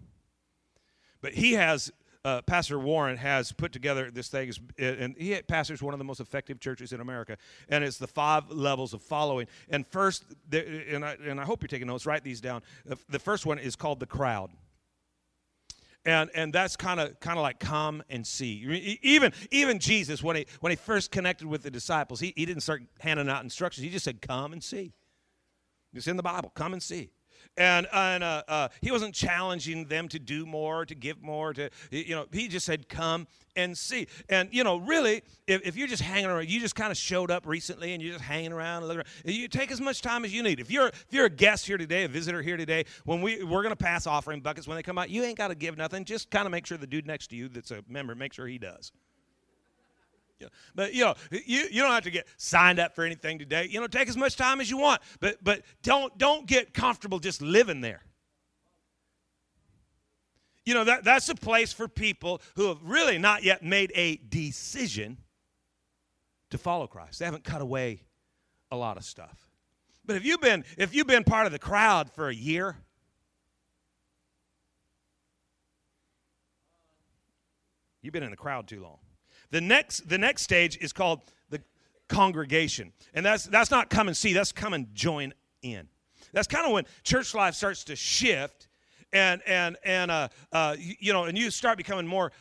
But 1.20 1.34
he 1.34 1.54
has 1.54 1.92
uh, 2.24 2.42
Pastor 2.44 2.78
Warren 2.78 3.18
has 3.18 3.52
put 3.52 3.72
together 3.72 4.12
this 4.12 4.28
thing, 4.28 4.52
and 4.78 5.16
he 5.18 5.40
pastors 5.42 5.82
one 5.82 5.94
of 5.94 5.98
the 5.98 6.04
most 6.04 6.20
effective 6.20 6.60
churches 6.60 6.94
in 6.94 7.02
America, 7.02 7.38
and 7.70 7.84
it's 7.84 7.98
the 7.98 8.08
five 8.08 8.50
levels 8.50 8.94
of 8.94 9.02
following. 9.02 9.48
And 9.70 9.88
first, 9.88 10.26
and 10.52 11.04
I, 11.04 11.18
and 11.26 11.40
I 11.40 11.46
hope 11.46 11.64
you're 11.64 11.68
taking 11.68 11.88
notes, 11.88 12.06
write 12.06 12.24
these 12.24 12.42
down. 12.42 12.62
The 13.10 13.20
first 13.20 13.46
one 13.46 13.58
is 13.58 13.76
called 13.76 14.00
the 14.00 14.06
crowd. 14.06 14.52
And, 16.04 16.32
and 16.34 16.52
that's 16.52 16.76
kind 16.76 17.00
of 17.00 17.20
kind 17.20 17.38
of 17.38 17.44
like 17.44 17.60
come 17.60 18.02
and 18.10 18.26
see. 18.26 18.98
Even 19.04 19.34
even 19.52 19.78
Jesus, 19.78 20.24
when 20.24 20.36
he 20.36 20.48
when 20.60 20.72
he 20.72 20.76
first 20.76 21.12
connected 21.12 21.48
with 21.48 21.62
the 21.62 21.70
disciples, 21.70 22.20
he, 22.20 22.34
he 22.36 22.44
didn't 22.44 22.64
start 22.64 22.82
handing 23.00 23.30
out 23.30 23.44
instructions. 23.44 23.84
He 23.84 23.92
just 23.92 24.06
said, 24.06 24.20
"Come 24.20 24.52
and 24.52 24.64
see." 24.64 24.94
It's 25.94 26.08
in 26.08 26.18
the 26.18 26.24
Bible. 26.24 26.52
Come 26.56 26.74
and 26.74 26.82
see 26.82 27.12
and, 27.58 27.88
and 27.92 28.24
uh, 28.24 28.44
uh, 28.48 28.68
he 28.82 28.92
wasn't 28.92 29.14
challenging 29.14 29.86
them 29.86 30.08
to 30.10 30.20
do 30.20 30.46
more 30.46 30.86
to 30.86 30.96
give 30.96 31.22
more 31.22 31.54
to 31.54 31.70
you 31.92 32.16
know 32.16 32.26
he 32.32 32.48
just 32.48 32.66
said 32.66 32.88
come 32.90 33.28
and 33.56 33.78
see. 33.78 34.08
And 34.30 34.50
you 34.52 34.64
know 34.64 34.78
really 34.78 35.24
if, 35.48 35.66
if 35.66 35.76
you're 35.76 35.88
just 35.88 36.02
hanging 36.02 36.30
around 36.30 36.50
you 36.50 36.60
just 36.60 36.76
kind 36.76 36.92
of 36.92 36.98
showed 36.98 37.32
up 37.32 37.46
recently 37.46 37.94
and 37.94 38.02
you're 38.02 38.14
just 38.14 38.24
hanging 38.24 38.52
around 38.52 38.84
looking 38.84 39.00
around, 39.00 39.08
you 39.26 39.48
take 39.48 39.72
as 39.72 39.82
much 39.82 40.02
time 40.02 40.24
as 40.26 40.34
you 40.34 40.44
need. 40.44 40.60
If 40.60 40.72
you're 40.72 40.88
if 40.88 41.08
you're 41.12 41.26
a 41.26 41.30
guest 41.30 41.68
here 41.68 41.78
today 41.78 42.04
a 42.06 42.08
visitor 42.08 42.42
here 42.42 42.58
today 42.58 42.86
when 43.06 43.22
we 43.22 43.44
we're 43.44 43.64
to 43.64 43.76
pass 43.76 44.08
offering 44.08 44.42
buckets 44.42 44.68
when 44.68 44.76
they 44.76 44.84
come 44.84 44.98
out 44.98 45.10
you 45.10 45.24
ain't 45.24 45.38
got 45.38 45.50
to 45.50 45.56
give 45.56 45.78
nothing. 45.78 46.06
Just 46.06 46.30
kind 46.30 46.46
of 46.46 46.52
make 46.52 46.66
sure 46.66 46.78
the 46.78 46.88
dude 46.88 47.06
next 47.06 47.28
to 47.28 47.36
you 47.36 47.50
that's 47.50 47.72
a 47.72 47.84
member 47.88 48.16
make 48.16 48.34
sure 48.34 48.48
he 48.48 48.58
does 48.58 48.92
but 50.76 50.94
you 50.94 51.04
know, 51.04 51.16
you, 51.32 51.68
you 51.72 51.82
don't 51.82 51.92
have 51.92 52.04
to 52.04 52.12
get 52.12 52.28
signed 52.38 52.80
up 52.80 52.96
for 52.96 53.04
anything 53.04 53.40
today. 53.40 53.68
You 53.70 53.80
know, 53.80 53.88
take 53.88 54.10
as 54.10 54.18
much 54.18 54.36
time 54.36 54.62
as 54.62 54.70
you 54.70 54.78
want, 54.78 55.02
but 55.20 55.44
but 55.44 55.64
don't 55.84 56.18
don't 56.18 56.46
get 56.48 56.74
comfortable 56.74 57.20
just 57.20 57.42
living 57.42 57.82
there. 57.82 58.02
You 60.66 60.76
know, 60.76 60.84
that, 60.84 61.04
that's 61.04 61.28
a 61.30 61.36
place 61.36 61.74
for 61.74 61.88
people 61.88 62.42
who 62.56 62.68
have 62.68 62.78
really 62.84 63.18
not 63.18 63.44
yet 63.44 63.64
made 63.64 63.92
a 63.96 64.18
decision 64.18 65.18
to 66.52 66.58
follow 66.58 66.86
Christ. 66.86 67.20
They 67.20 67.26
haven't 67.26 67.44
cut 67.44 67.62
away 67.62 68.04
a 68.72 68.78
lot 68.78 68.98
of 68.98 69.04
stuff. 69.04 69.50
But 70.06 70.16
if 70.16 70.26
you've 70.26 70.42
been 70.42 70.64
if 70.78 70.94
you've 70.94 71.08
been 71.08 71.24
part 71.24 71.46
of 71.46 71.52
the 71.52 71.60
crowd 71.60 72.12
for 72.12 72.30
a 72.30 72.34
year, 72.34 72.76
you've 78.02 78.14
been 78.14 78.24
in 78.24 78.32
the 78.32 78.38
crowd 78.38 78.68
too 78.68 78.82
long. 78.82 79.00
The 79.50 79.62
next, 79.62 80.08
the 80.08 80.18
next 80.18 80.44
stage 80.44 80.78
is 80.78 80.94
called 80.94 81.22
the 81.50 81.62
congregation. 82.08 82.94
And 83.14 83.26
that's, 83.26 83.46
that's 83.46 83.72
not 83.72 83.90
come 83.90 84.08
and 84.08 84.16
see, 84.16 84.34
that's 84.34 84.52
come 84.52 84.74
and 84.74 84.94
join 84.94 85.34
in. 85.62 85.88
That's 86.34 86.48
kind 86.48 86.66
of 86.66 86.72
when 86.72 86.86
church 87.04 87.34
life 87.34 87.56
starts 87.56 87.84
to 87.86 87.96
shift 87.96 88.68
and, 89.12 89.42
and, 89.46 89.78
and 89.84 90.10
uh, 90.12 90.28
uh, 90.52 90.76
you, 90.80 91.12
know, 91.12 91.26
and 91.26 91.38
you 91.38 91.52
start 91.52 91.78
becoming 91.78 92.08
more 92.08 92.32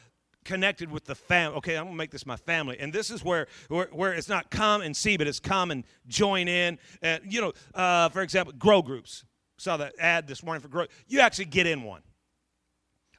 connected 0.45 0.91
with 0.91 1.05
the 1.05 1.15
family. 1.15 1.57
Okay, 1.59 1.77
I'm 1.77 1.85
gonna 1.85 1.97
make 1.97 2.11
this 2.11 2.27
my 2.27 2.37
family, 2.37 2.79
and 2.79 2.93
this 2.93 3.11
is 3.11 3.25
where, 3.25 3.47
where 3.69 3.89
where 3.93 4.13
it's 4.15 4.29
not 4.29 4.51
come 4.51 4.81
and 4.81 4.97
see, 4.97 5.17
but 5.17 5.27
it's 5.27 5.41
come 5.41 5.71
and 5.71 5.85
join 6.07 6.49
in. 6.49 6.79
And 7.03 7.23
you 7.31 7.41
know, 7.41 7.53
uh, 7.75 8.09
for 8.09 8.23
example, 8.23 8.55
grow 8.59 8.83
groups. 8.83 9.25
Saw 9.59 9.77
that 9.77 9.95
ad 9.99 10.27
this 10.27 10.43
morning 10.43 10.63
for 10.63 10.69
grow. 10.69 10.87
You 11.07 11.21
actually 11.21 11.45
get 11.47 11.67
in 11.67 11.83
one. 11.83 12.03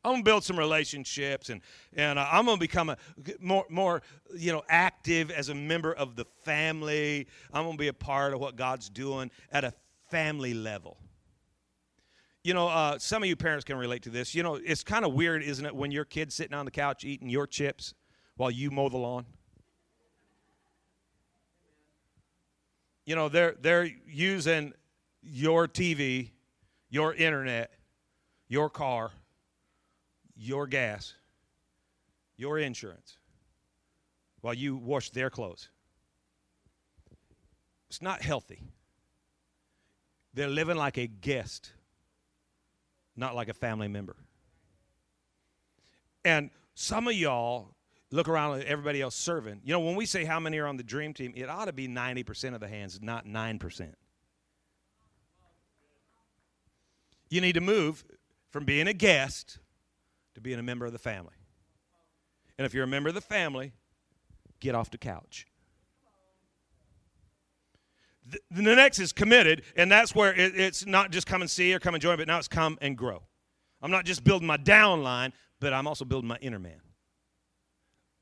I'm 0.04 0.14
gonna 0.14 0.24
build 0.24 0.44
some 0.44 0.58
relationships, 0.58 1.50
and 1.50 1.62
and 1.96 2.18
uh, 2.18 2.28
I'm 2.32 2.46
gonna 2.46 2.58
become 2.58 2.90
a 2.90 2.98
more 3.40 3.66
more 3.70 4.02
you 4.36 4.52
know 4.52 4.64
active 4.68 5.30
as 5.30 5.50
a 5.50 5.56
member 5.56 5.94
of 5.94 6.16
the 6.16 6.26
family. 6.44 7.28
I'm 7.54 7.66
gonna 7.66 7.78
be 7.78 7.88
a 7.88 7.94
part 7.94 8.34
of 8.34 8.40
what 8.40 8.56
God's 8.56 8.90
doing 8.90 9.30
at 9.52 9.64
a 9.64 9.74
family 10.10 10.56
level. 10.56 10.98
You 12.44 12.56
know, 12.56 12.68
uh, 12.68 12.98
some 12.98 13.22
of 13.22 13.30
you 13.30 13.36
parents 13.36 13.64
can 13.64 13.78
relate 13.78 14.02
to 14.04 14.10
this. 14.10 14.34
You 14.34 14.42
know, 14.42 14.56
it's 14.56 14.84
kind 14.84 15.06
of 15.06 15.14
weird, 15.14 15.44
isn't 15.44 15.64
it, 15.64 15.76
when 15.76 15.92
your 15.92 16.06
kid's 16.06 16.34
sitting 16.34 16.56
on 16.56 16.66
the 16.66 16.72
couch 16.72 17.04
eating 17.04 17.30
your 17.30 17.46
chips 17.46 17.94
while 18.38 18.50
you 18.50 18.72
mow 18.72 18.90
the 18.90 18.98
lawn? 18.98 19.26
You 23.06 23.16
know, 23.16 23.30
they're 23.30 23.56
they're 23.62 23.88
using 24.08 24.74
your 25.22 25.68
TV, 25.68 26.32
your 26.90 27.14
internet, 27.14 27.72
your 28.48 28.68
car 28.68 29.12
your 30.42 30.66
gas, 30.66 31.14
your 32.36 32.58
insurance, 32.58 33.18
while 34.42 34.56
you 34.56 34.76
wash 34.76 35.12
their 35.12 35.30
clothes. 35.30 35.70
It's 37.90 38.02
not 38.02 38.24
healthy. 38.24 38.64
They're 40.34 40.48
living 40.48 40.78
like 40.78 40.98
a 40.98 41.06
guest, 41.06 41.72
not 43.16 43.36
like 43.36 43.50
a 43.50 43.54
family 43.54 43.88
member. 43.88 44.16
And 46.26 46.50
some 46.74 47.08
of 47.08 47.14
y'all 47.14 47.76
look 48.10 48.28
around 48.28 48.62
at 48.62 48.66
everybody 48.66 49.02
else 49.02 49.16
serving. 49.16 49.62
You 49.64 49.74
know, 49.74 49.80
when 49.80 49.96
we 49.96 50.08
say 50.08 50.26
how 50.26 50.40
many 50.40 50.58
are 50.58 50.68
on 50.68 50.78
the 50.78 50.84
dream 50.84 51.14
team, 51.14 51.34
it 51.36 51.50
ought 51.50 51.66
to 51.66 51.74
be 51.74 51.88
90% 51.88 52.56
of 52.56 52.62
the 52.62 52.68
hands, 52.68 53.00
not 53.02 53.28
9%. 53.28 53.94
You 57.30 57.42
need 57.42 57.54
to 57.54 57.62
move 57.62 58.04
from 58.50 58.66
being 58.66 58.88
a 58.88 58.94
guest 58.94 59.60
to 60.36 60.42
being 60.42 60.60
a 60.60 60.64
member 60.64 60.86
of 60.86 60.94
the 60.94 61.00
family. 61.00 61.34
And 62.58 62.66
if 62.66 62.74
you're 62.74 62.84
a 62.84 62.88
member 62.88 63.10
of 63.10 63.16
the 63.16 63.22
family, 63.22 63.74
get 64.60 64.76
off 64.76 64.92
the 64.92 64.98
couch. 64.98 65.48
The, 68.28 68.40
the 68.52 68.76
next 68.76 69.00
is 69.00 69.12
committed, 69.12 69.64
and 69.76 69.92
that's 69.92 70.14
where 70.14 70.34
it, 70.34 70.56
it's 70.56 70.86
not 70.86 71.12
just 71.12 71.28
come 71.28 71.42
and 71.42 71.50
see 71.50 71.74
or 71.74 71.80
come 71.80 71.96
and 71.96 72.02
join, 72.02 72.18
but 72.18 72.28
now 72.28 72.38
it's 72.38 72.48
come 72.48 72.78
and 72.82 72.98
grow. 72.98 73.24
I'm 73.82 73.92
not 73.92 74.06
just 74.06 74.24
building 74.24 74.48
my 74.48 74.58
downline, 74.58 75.34
but 75.60 75.74
I'm 75.74 75.88
also 75.88 76.06
building 76.06 76.28
my 76.28 76.38
inner 76.42 76.60
man. 76.60 76.82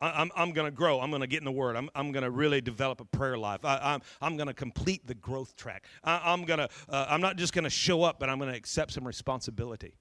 I, 0.02 0.22
am 0.22 0.32
I'm 0.36 0.54
going 0.54 0.66
to 0.66 0.72
grow. 0.72 1.02
I'm 1.02 1.10
going 1.10 1.22
to 1.22 1.28
get 1.28 1.40
in 1.40 1.46
the 1.46 1.52
Word. 1.52 1.76
I'm, 1.76 1.90
I'm 1.94 2.12
going 2.14 2.24
to 2.24 2.32
really 2.32 2.62
develop 2.62 3.02
a 3.02 3.06
prayer 3.06 3.38
life. 3.38 3.66
I, 3.66 3.76
am 3.76 3.82
I'm, 3.84 4.02
I'm 4.22 4.38
going 4.38 4.48
to 4.48 4.54
complete 4.54 5.06
the 5.06 5.16
growth 5.16 5.56
track. 5.58 5.86
I, 6.04 6.32
am 6.34 6.46
going 6.46 6.60
to, 6.60 6.70
uh, 6.88 7.08
I'm 7.10 7.22
not 7.22 7.36
just 7.36 7.54
going 7.54 7.66
to 7.66 7.70
show 7.70 8.04
up, 8.04 8.20
but 8.20 8.30
I'm 8.30 8.40
going 8.40 8.52
to 8.52 8.58
accept 8.58 8.94
some 8.94 9.06
responsibility. 9.06 9.96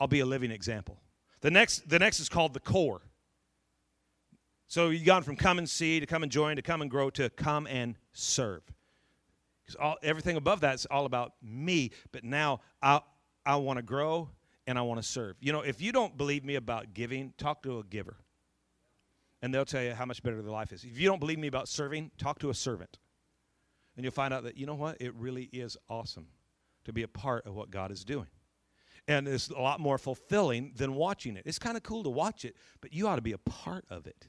I'll 0.00 0.08
be 0.08 0.20
a 0.20 0.26
living 0.26 0.50
example. 0.50 0.98
The 1.42 1.50
next, 1.50 1.88
the 1.88 1.98
next 1.98 2.20
is 2.20 2.28
called 2.28 2.54
the 2.54 2.60
core. 2.60 3.02
So 4.66 4.88
you've 4.88 5.04
gone 5.04 5.22
from 5.22 5.36
come 5.36 5.58
and 5.58 5.68
see 5.68 6.00
to 6.00 6.06
come 6.06 6.22
and 6.22 6.32
join 6.32 6.56
to 6.56 6.62
come 6.62 6.80
and 6.80 6.90
grow 6.90 7.10
to 7.10 7.28
come 7.30 7.66
and 7.66 7.96
serve. 8.12 8.62
Because 9.62 9.76
all, 9.76 9.96
everything 10.02 10.36
above 10.36 10.60
that 10.60 10.76
is 10.76 10.86
all 10.86 11.06
about 11.06 11.32
me, 11.42 11.90
but 12.12 12.24
now 12.24 12.60
I, 12.80 13.00
I 13.44 13.56
want 13.56 13.78
to 13.78 13.82
grow 13.82 14.30
and 14.66 14.78
I 14.78 14.82
want 14.82 15.02
to 15.02 15.06
serve. 15.06 15.36
You 15.40 15.52
know, 15.52 15.60
if 15.60 15.80
you 15.82 15.92
don't 15.92 16.16
believe 16.16 16.44
me 16.44 16.54
about 16.54 16.94
giving, 16.94 17.34
talk 17.36 17.62
to 17.64 17.78
a 17.78 17.84
giver. 17.84 18.16
And 19.42 19.52
they'll 19.54 19.64
tell 19.64 19.82
you 19.82 19.94
how 19.94 20.04
much 20.04 20.22
better 20.22 20.40
their 20.40 20.52
life 20.52 20.72
is. 20.72 20.84
If 20.84 20.98
you 20.98 21.08
don't 21.08 21.18
believe 21.18 21.38
me 21.38 21.48
about 21.48 21.66
serving, 21.66 22.10
talk 22.18 22.38
to 22.40 22.50
a 22.50 22.54
servant. 22.54 22.98
And 23.96 24.04
you'll 24.04 24.12
find 24.12 24.32
out 24.32 24.44
that, 24.44 24.56
you 24.56 24.66
know 24.66 24.74
what? 24.74 24.98
It 25.00 25.14
really 25.14 25.48
is 25.52 25.76
awesome 25.88 26.28
to 26.84 26.92
be 26.92 27.02
a 27.02 27.08
part 27.08 27.46
of 27.46 27.54
what 27.54 27.70
God 27.70 27.90
is 27.90 28.04
doing 28.04 28.28
and 29.08 29.26
it's 29.26 29.48
a 29.48 29.60
lot 29.60 29.80
more 29.80 29.98
fulfilling 29.98 30.72
than 30.76 30.94
watching 30.94 31.36
it. 31.36 31.42
It's 31.46 31.58
kind 31.58 31.76
of 31.76 31.82
cool 31.82 32.02
to 32.04 32.10
watch 32.10 32.44
it, 32.44 32.56
but 32.80 32.92
you 32.92 33.08
ought 33.08 33.16
to 33.16 33.22
be 33.22 33.32
a 33.32 33.38
part 33.38 33.84
of 33.90 34.06
it. 34.06 34.28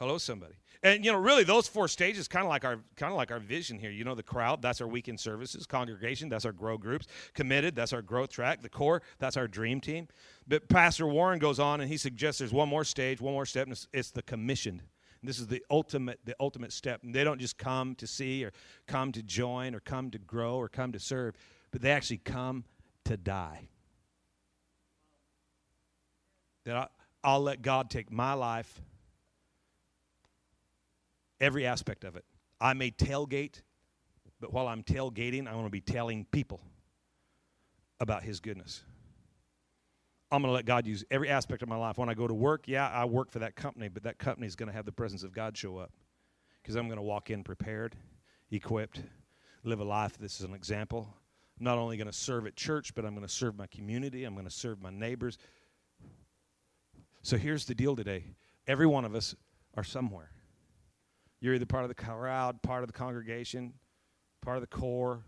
Hello, 0.00 0.16
somebody. 0.16 0.54
And 0.82 1.04
you 1.04 1.12
know, 1.12 1.18
really, 1.18 1.44
those 1.44 1.68
four 1.68 1.86
stages 1.86 2.26
kind 2.26 2.46
of 2.46 2.48
like 2.48 2.64
our 2.64 2.78
kind 2.96 3.12
of 3.12 3.18
like 3.18 3.30
our 3.30 3.38
vision 3.38 3.78
here. 3.78 3.90
You 3.90 4.02
know, 4.02 4.14
the 4.14 4.22
crowd, 4.22 4.62
that's 4.62 4.80
our 4.80 4.88
weekend 4.88 5.20
services. 5.20 5.66
Congregation, 5.66 6.30
that's 6.30 6.46
our 6.46 6.52
grow 6.52 6.78
groups. 6.78 7.06
Committed, 7.34 7.76
that's 7.76 7.92
our 7.92 8.00
growth 8.00 8.30
track. 8.30 8.62
The 8.62 8.70
core, 8.70 9.02
that's 9.18 9.36
our 9.36 9.46
dream 9.46 9.78
team. 9.78 10.08
But 10.48 10.70
Pastor 10.70 11.06
Warren 11.06 11.38
goes 11.38 11.60
on 11.60 11.82
and 11.82 11.90
he 11.90 11.98
suggests 11.98 12.38
there's 12.38 12.52
one 12.52 12.70
more 12.70 12.82
stage, 12.82 13.20
one 13.20 13.34
more 13.34 13.44
step, 13.44 13.64
and 13.64 13.72
it's, 13.72 13.88
it's 13.92 14.10
the 14.10 14.22
commissioned. 14.22 14.80
And 15.20 15.28
this 15.28 15.38
is 15.38 15.48
the 15.48 15.62
ultimate, 15.70 16.20
the 16.24 16.34
ultimate 16.40 16.72
step. 16.72 17.02
And 17.02 17.14
they 17.14 17.22
don't 17.22 17.38
just 17.38 17.58
come 17.58 17.94
to 17.96 18.06
see 18.06 18.42
or 18.42 18.52
come 18.86 19.12
to 19.12 19.22
join 19.22 19.74
or 19.74 19.80
come 19.80 20.10
to 20.12 20.18
grow 20.18 20.54
or 20.54 20.70
come 20.70 20.92
to 20.92 20.98
serve, 20.98 21.34
but 21.72 21.82
they 21.82 21.90
actually 21.90 22.18
come 22.18 22.64
to 23.10 23.16
die. 23.16 23.68
That 26.64 26.76
I, 26.76 26.86
I'll 27.24 27.40
let 27.40 27.60
God 27.60 27.90
take 27.90 28.10
my 28.12 28.34
life, 28.34 28.80
every 31.40 31.66
aspect 31.66 32.04
of 32.04 32.14
it. 32.14 32.24
I 32.60 32.72
may 32.74 32.92
tailgate, 32.92 33.62
but 34.40 34.52
while 34.52 34.68
I'm 34.68 34.84
tailgating, 34.84 35.48
I 35.48 35.54
want 35.54 35.66
to 35.66 35.70
be 35.70 35.80
telling 35.80 36.24
people 36.30 36.60
about 37.98 38.22
His 38.22 38.38
goodness. 38.38 38.84
I'm 40.30 40.42
going 40.42 40.50
to 40.50 40.54
let 40.54 40.64
God 40.64 40.86
use 40.86 41.04
every 41.10 41.28
aspect 41.28 41.64
of 41.64 41.68
my 41.68 41.76
life. 41.76 41.98
When 41.98 42.08
I 42.08 42.14
go 42.14 42.28
to 42.28 42.34
work, 42.34 42.68
yeah, 42.68 42.88
I 42.88 43.06
work 43.06 43.32
for 43.32 43.40
that 43.40 43.56
company, 43.56 43.88
but 43.88 44.04
that 44.04 44.18
company 44.18 44.46
is 44.46 44.54
going 44.54 44.68
to 44.68 44.72
have 44.72 44.86
the 44.86 44.92
presence 44.92 45.24
of 45.24 45.32
God 45.32 45.56
show 45.56 45.78
up 45.78 45.90
because 46.62 46.76
I'm 46.76 46.86
going 46.86 46.98
to 46.98 47.02
walk 47.02 47.30
in 47.30 47.42
prepared, 47.42 47.96
equipped, 48.52 49.02
live 49.64 49.80
a 49.80 49.84
life. 49.84 50.16
This 50.16 50.38
is 50.38 50.46
an 50.46 50.54
example. 50.54 51.12
Not 51.60 51.78
only 51.78 51.96
going 51.96 52.06
to 52.06 52.12
serve 52.12 52.46
at 52.46 52.56
church, 52.56 52.94
but 52.94 53.04
I'm 53.04 53.14
going 53.14 53.26
to 53.26 53.32
serve 53.32 53.56
my 53.56 53.66
community. 53.66 54.24
I'm 54.24 54.34
going 54.34 54.46
to 54.46 54.50
serve 54.50 54.80
my 54.80 54.90
neighbors. 54.90 55.36
So 57.22 57.36
here's 57.36 57.66
the 57.66 57.74
deal 57.74 57.94
today 57.94 58.24
every 58.66 58.86
one 58.86 59.04
of 59.04 59.14
us 59.14 59.34
are 59.76 59.84
somewhere. 59.84 60.30
You're 61.40 61.54
either 61.54 61.66
part 61.66 61.84
of 61.84 61.88
the 61.88 61.94
crowd, 61.94 62.62
part 62.62 62.82
of 62.82 62.86
the 62.86 62.92
congregation, 62.92 63.74
part 64.42 64.56
of 64.56 64.62
the 64.62 64.66
core. 64.66 65.24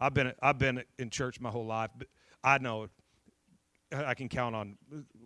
I've 0.00 0.14
been, 0.14 0.32
I've 0.42 0.58
been 0.58 0.82
in 0.98 1.10
church 1.10 1.40
my 1.40 1.50
whole 1.50 1.66
life, 1.66 1.90
but 1.96 2.08
I 2.42 2.58
know 2.58 2.88
I 3.92 4.14
can 4.14 4.28
count 4.28 4.54
on 4.54 4.76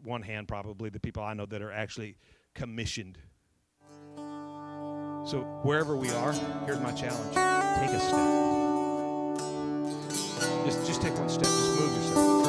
one 0.03 0.23
hand 0.23 0.49
probably 0.49 0.91
the 0.91 1.01
people 1.01 1.23
I 1.23 1.35
know 1.35 1.47
that 1.47 1.63
are 1.63 1.73
actually 1.73 2.17
commissioned. 2.55 3.19
So 4.17 5.41
wherever 5.63 5.97
we 5.97 6.11
are, 6.11 6.33
here's 6.65 6.81
my 6.81 6.93
challenge: 6.93 7.35
take 7.81 7.97
a 7.97 8.01
step. 8.01 8.54
Take 11.05 11.19
one 11.19 11.29
step. 11.29 11.45
Just 11.45 11.79
move 11.79 11.93
yourself. 11.97 12.47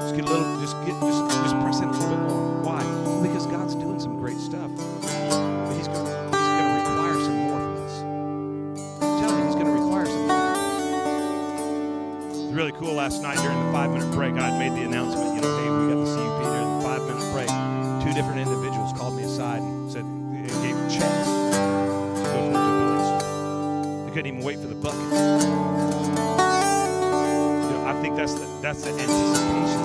Just 0.00 0.16
get 0.16 0.24
a 0.24 0.28
little. 0.32 0.58
Just 0.58 0.74
get. 0.86 0.98
Just, 1.04 1.28
just 1.44 1.54
press 1.60 1.80
in 1.80 1.88
a 1.90 1.92
little 1.92 2.08
bit 2.08 2.18
more. 2.18 2.62
Why? 2.62 2.80
Because 3.20 3.46
God's 3.46 3.74
doing 3.74 4.00
some 4.00 4.16
great 4.16 4.38
stuff. 4.38 4.70
But 4.74 5.76
He's 5.76 5.88
going. 5.88 6.06
To 6.06 6.12
require 6.80 7.12
some 7.12 7.36
more 7.36 7.60
from 7.60 7.76
us. 7.84 7.94
I'm 9.02 9.20
telling 9.20 9.38
you, 9.38 9.44
He's 9.44 9.54
going 9.54 9.66
to 9.66 9.72
require 9.72 10.06
some 10.06 10.26
more. 10.26 10.54
It 12.24 12.46
was 12.46 12.54
really 12.54 12.72
cool 12.72 12.94
last 12.94 13.20
night 13.20 13.36
during 13.36 13.66
the 13.66 13.70
five-minute 13.70 14.10
break. 14.14 14.32
I 14.36 14.48
had 14.48 14.58
made 14.58 14.72
the 14.80 14.86
announcement. 14.86 15.34
You 15.34 15.42
know, 15.42 15.53
that's 28.64 28.80
the 28.82 28.90
anticipation 28.92 29.83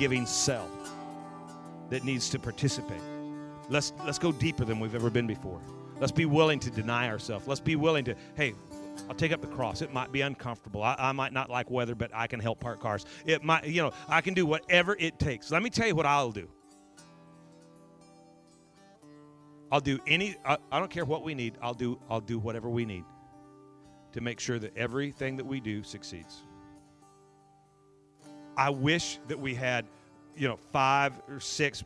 Life-giving 0.00 0.24
cell 0.24 0.66
that 1.90 2.04
needs 2.04 2.30
to 2.30 2.38
participate. 2.38 3.02
Let's 3.68 3.92
let's 4.06 4.18
go 4.18 4.32
deeper 4.32 4.64
than 4.64 4.80
we've 4.80 4.94
ever 4.94 5.10
been 5.10 5.26
before. 5.26 5.60
Let's 5.98 6.10
be 6.10 6.24
willing 6.24 6.58
to 6.60 6.70
deny 6.70 7.10
ourselves. 7.10 7.46
Let's 7.46 7.60
be 7.60 7.76
willing 7.76 8.06
to, 8.06 8.14
hey, 8.34 8.54
I'll 9.10 9.14
take 9.14 9.30
up 9.30 9.42
the 9.42 9.46
cross. 9.48 9.82
It 9.82 9.92
might 9.92 10.10
be 10.10 10.22
uncomfortable. 10.22 10.82
I, 10.82 10.96
I 10.98 11.12
might 11.12 11.34
not 11.34 11.50
like 11.50 11.70
weather, 11.70 11.94
but 11.94 12.10
I 12.14 12.28
can 12.28 12.40
help 12.40 12.60
park 12.60 12.80
cars. 12.80 13.04
It 13.26 13.44
might, 13.44 13.66
you 13.66 13.82
know, 13.82 13.92
I 14.08 14.22
can 14.22 14.32
do 14.32 14.46
whatever 14.46 14.96
it 14.98 15.18
takes. 15.18 15.50
Let 15.50 15.62
me 15.62 15.68
tell 15.68 15.86
you 15.86 15.94
what 15.94 16.06
I'll 16.06 16.32
do. 16.32 16.48
I'll 19.70 19.80
do 19.80 19.98
any. 20.06 20.34
I, 20.46 20.56
I 20.72 20.78
don't 20.78 20.90
care 20.90 21.04
what 21.04 21.22
we 21.24 21.34
need. 21.34 21.58
I'll 21.60 21.74
do. 21.74 22.00
I'll 22.08 22.22
do 22.22 22.38
whatever 22.38 22.70
we 22.70 22.86
need 22.86 23.04
to 24.12 24.22
make 24.22 24.40
sure 24.40 24.58
that 24.60 24.74
everything 24.78 25.36
that 25.36 25.44
we 25.44 25.60
do 25.60 25.82
succeeds. 25.82 26.44
I 28.56 28.70
wish 28.70 29.18
that 29.28 29.38
we 29.38 29.54
had, 29.54 29.86
you 30.36 30.48
know, 30.48 30.56
five 30.72 31.20
or 31.28 31.40
six 31.40 31.84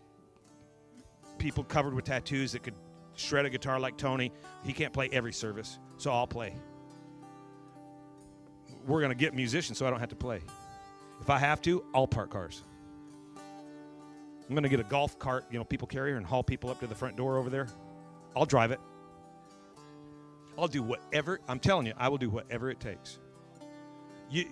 people 1.39 1.65
covered 1.65 1.95
with 1.95 2.05
tattoos 2.05 2.53
that 2.53 2.63
could 2.63 2.75
shred 3.17 3.45
a 3.45 3.51
guitar 3.51 3.79
like 3.79 3.97
Tony. 3.97 4.33
He 4.65 4.73
can't 4.73 4.93
play 4.93 5.09
every 5.13 5.33
service, 5.33 5.79
so 5.99 6.11
I'll 6.11 6.27
play. 6.27 6.53
We're 8.87 9.01
going 9.01 9.13
to 9.13 9.17
get 9.17 9.35
musicians 9.35 9.79
so 9.79 9.87
I 9.87 9.91
don't 9.91 10.01
have 10.01 10.11
to 10.11 10.17
play. 10.17 10.41
If 11.21 11.31
I 11.31 11.39
have 11.39 11.63
to, 11.63 11.85
I'll 11.95 12.07
park 12.07 12.31
cars. 12.31 12.63
I'm 13.37 14.55
going 14.55 14.65
to 14.65 14.69
get 14.69 14.81
a 14.81 14.85
golf 14.85 15.19
cart, 15.19 15.47
you 15.51 15.59
know, 15.59 15.65
people 15.65 15.89
carrier 15.89 16.17
and 16.17 16.27
haul 16.27 16.43
people 16.43 16.71
up 16.71 16.81
to 16.81 16.87
the 16.87 16.95
front 16.95 17.17
door 17.17 17.39
over 17.39 17.49
there. 17.49 17.69
I'll 18.37 18.45
drive 18.45 18.73
it. 18.73 18.81
I'll 20.59 20.69
do 20.69 20.83
whatever, 20.83 21.41
I'm 21.49 21.59
telling 21.59 21.87
you, 21.87 21.95
I 21.97 22.09
will 22.09 22.19
do 22.19 22.31
whatever 22.31 22.71
it 22.71 22.79
takes. 22.79 23.19
You, 24.31 24.47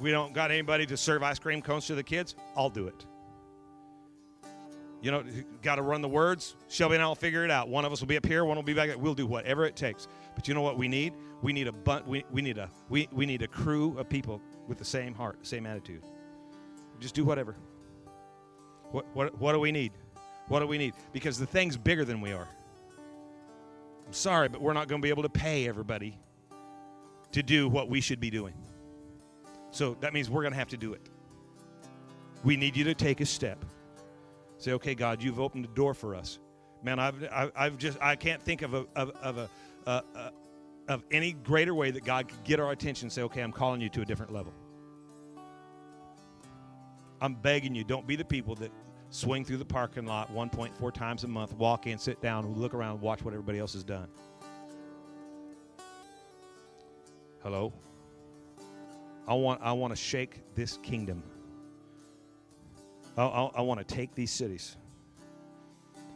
we 0.00 0.10
don't 0.10 0.32
got 0.32 0.50
anybody 0.50 0.86
to 0.86 0.96
serve 0.96 1.22
ice 1.22 1.38
cream 1.38 1.62
cones 1.62 1.86
to 1.86 1.94
the 1.94 2.02
kids? 2.02 2.34
I'll 2.56 2.70
do 2.70 2.86
it. 2.86 3.06
You 5.00 5.10
know, 5.10 5.24
got 5.62 5.76
to 5.76 5.82
run 5.82 6.00
the 6.00 6.08
words. 6.08 6.54
Shelby 6.68 6.94
and 6.94 7.02
I'll 7.02 7.16
figure 7.16 7.44
it 7.44 7.50
out. 7.50 7.68
One 7.68 7.84
of 7.84 7.92
us 7.92 8.00
will 8.00 8.06
be 8.06 8.16
up 8.16 8.24
here, 8.24 8.44
one 8.44 8.56
will 8.56 8.62
be 8.62 8.74
back. 8.74 8.90
We'll 8.96 9.14
do 9.14 9.26
whatever 9.26 9.64
it 9.64 9.74
takes. 9.74 10.06
But 10.36 10.46
you 10.46 10.54
know 10.54 10.62
what 10.62 10.78
we 10.78 10.86
need? 10.86 11.12
We 11.42 11.52
need 11.52 11.66
a 11.66 11.72
bun- 11.72 12.04
we, 12.06 12.24
we 12.30 12.40
need 12.40 12.58
a 12.58 12.70
we, 12.88 13.08
we 13.10 13.26
need 13.26 13.42
a 13.42 13.48
crew 13.48 13.98
of 13.98 14.08
people 14.08 14.40
with 14.68 14.78
the 14.78 14.84
same 14.84 15.12
heart, 15.12 15.44
same 15.44 15.66
attitude. 15.66 16.02
Just 17.00 17.16
do 17.16 17.24
whatever. 17.24 17.56
What 18.92 19.06
what 19.14 19.38
what 19.40 19.52
do 19.52 19.58
we 19.58 19.72
need? 19.72 19.92
What 20.46 20.60
do 20.60 20.68
we 20.68 20.78
need? 20.78 20.94
Because 21.12 21.36
the 21.36 21.46
thing's 21.46 21.76
bigger 21.76 22.04
than 22.04 22.20
we 22.20 22.32
are. 22.32 22.46
I'm 24.06 24.12
sorry, 24.12 24.48
but 24.48 24.60
we're 24.60 24.72
not 24.72 24.86
going 24.86 25.00
to 25.00 25.04
be 25.04 25.08
able 25.08 25.22
to 25.24 25.28
pay 25.28 25.66
everybody 25.66 26.18
to 27.32 27.42
do 27.42 27.68
what 27.68 27.88
we 27.88 28.00
should 28.00 28.20
be 28.20 28.30
doing. 28.30 28.54
So 29.72 29.96
that 30.00 30.12
means 30.12 30.30
we're 30.30 30.42
going 30.42 30.52
to 30.52 30.58
have 30.58 30.68
to 30.68 30.76
do 30.76 30.92
it. 30.92 31.08
We 32.44 32.56
need 32.56 32.76
you 32.76 32.84
to 32.84 32.94
take 32.94 33.20
a 33.20 33.26
step. 33.26 33.64
Say, 34.58 34.72
okay, 34.72 34.94
God, 34.94 35.22
you've 35.22 35.40
opened 35.40 35.64
the 35.64 35.74
door 35.74 35.94
for 35.94 36.14
us. 36.14 36.38
Man, 36.82 36.98
I've, 36.98 37.52
I've, 37.56 37.78
just, 37.78 37.98
I 38.00 38.14
can't 38.14 38.40
think 38.40 38.62
of 38.62 38.74
a, 38.74 38.86
of, 38.94 39.10
of 39.22 39.38
a, 39.38 39.50
uh, 39.86 40.00
uh, 40.14 40.30
of 40.88 41.04
any 41.10 41.32
greater 41.32 41.74
way 41.74 41.90
that 41.90 42.04
God 42.04 42.28
could 42.28 42.44
get 42.44 42.60
our 42.60 42.70
attention 42.70 43.08
say, 43.08 43.22
okay, 43.22 43.40
I'm 43.40 43.52
calling 43.52 43.80
you 43.80 43.88
to 43.90 44.02
a 44.02 44.04
different 44.04 44.32
level. 44.32 44.52
I'm 47.20 47.34
begging 47.34 47.74
you, 47.74 47.84
don't 47.84 48.06
be 48.06 48.16
the 48.16 48.24
people 48.24 48.56
that 48.56 48.72
swing 49.10 49.44
through 49.44 49.58
the 49.58 49.64
parking 49.64 50.06
lot 50.06 50.32
1.4 50.34 50.92
times 50.92 51.24
a 51.24 51.28
month, 51.28 51.54
walk 51.54 51.86
in, 51.86 51.98
sit 51.98 52.20
down, 52.20 52.46
look 52.54 52.74
around, 52.74 53.00
watch 53.00 53.24
what 53.24 53.32
everybody 53.32 53.58
else 53.58 53.74
has 53.74 53.84
done. 53.84 54.08
Hello? 57.42 57.72
I 59.26 59.34
want, 59.34 59.60
I 59.62 59.72
want 59.72 59.92
to 59.92 59.96
shake 59.96 60.40
this 60.54 60.78
kingdom. 60.82 61.22
I, 63.16 63.22
I, 63.22 63.50
I 63.56 63.60
want 63.60 63.86
to 63.86 63.94
take 63.94 64.14
these 64.14 64.30
cities. 64.30 64.76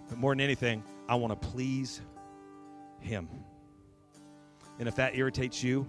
But 0.09 0.19
more 0.19 0.33
than 0.33 0.41
anything, 0.41 0.83
I 1.09 1.15
want 1.15 1.41
to 1.41 1.49
please 1.49 2.01
Him. 3.01 3.29
And 4.79 4.89
if 4.89 4.97
that 4.97 5.17
irritates 5.17 5.63
you, 5.63 5.87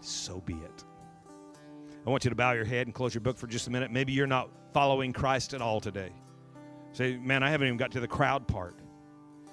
so 0.00 0.40
be 0.40 0.54
it. 0.54 0.84
I 2.06 2.10
want 2.10 2.24
you 2.24 2.30
to 2.30 2.36
bow 2.36 2.52
your 2.52 2.64
head 2.64 2.86
and 2.86 2.94
close 2.94 3.14
your 3.14 3.22
book 3.22 3.38
for 3.38 3.46
just 3.46 3.66
a 3.66 3.70
minute. 3.70 3.90
Maybe 3.90 4.12
you're 4.12 4.26
not 4.26 4.50
following 4.74 5.12
Christ 5.12 5.54
at 5.54 5.62
all 5.62 5.80
today. 5.80 6.10
Say, 6.92 7.16
man, 7.16 7.42
I 7.42 7.50
haven't 7.50 7.66
even 7.66 7.78
got 7.78 7.92
to 7.92 8.00
the 8.00 8.08
crowd 8.08 8.46
part. 8.46 8.76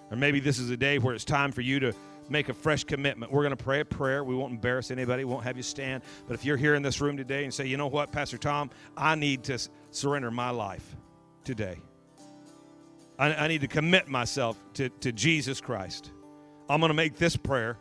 Or 0.09 0.17
maybe 0.17 0.41
this 0.41 0.59
is 0.59 0.69
a 0.69 0.77
day 0.77 0.99
where 0.99 1.15
it's 1.15 1.23
time 1.23 1.51
for 1.53 1.61
you 1.61 1.79
to 1.79 1.93
make 2.31 2.49
a 2.49 2.53
fresh 2.53 2.83
commitment. 2.83 3.31
We're 3.31 3.43
going 3.43 3.55
to 3.55 3.63
pray 3.63 3.81
a 3.81 3.85
prayer. 3.85 4.23
We 4.23 4.35
won't 4.35 4.53
embarrass 4.53 4.89
anybody, 4.89 5.25
we 5.25 5.31
won't 5.31 5.43
have 5.43 5.57
you 5.57 5.63
stand. 5.63 6.03
But 6.27 6.33
if 6.33 6.45
you're 6.45 6.57
here 6.57 6.75
in 6.75 6.81
this 6.81 7.01
room 7.01 7.17
today 7.17 7.43
and 7.43 7.53
say, 7.53 7.65
you 7.67 7.77
know 7.77 7.87
what, 7.87 8.11
Pastor 8.11 8.37
Thom, 8.37 8.69
I 8.95 9.15
need 9.15 9.43
to 9.45 9.59
surrender 9.91 10.31
my 10.31 10.49
life 10.49 10.95
today. 11.43 11.77
I, 13.19 13.33
I 13.33 13.47
need 13.47 13.61
to 13.61 13.67
commit 13.67 14.07
myself 14.07 14.57
to, 14.75 14.89
to 14.89 15.11
Jesus 15.11 15.61
Christ. 15.61 16.11
I'm 16.69 16.79
going 16.79 16.89
to 16.89 16.95
make 16.95 17.17
this 17.17 17.35
prayer 17.35 17.77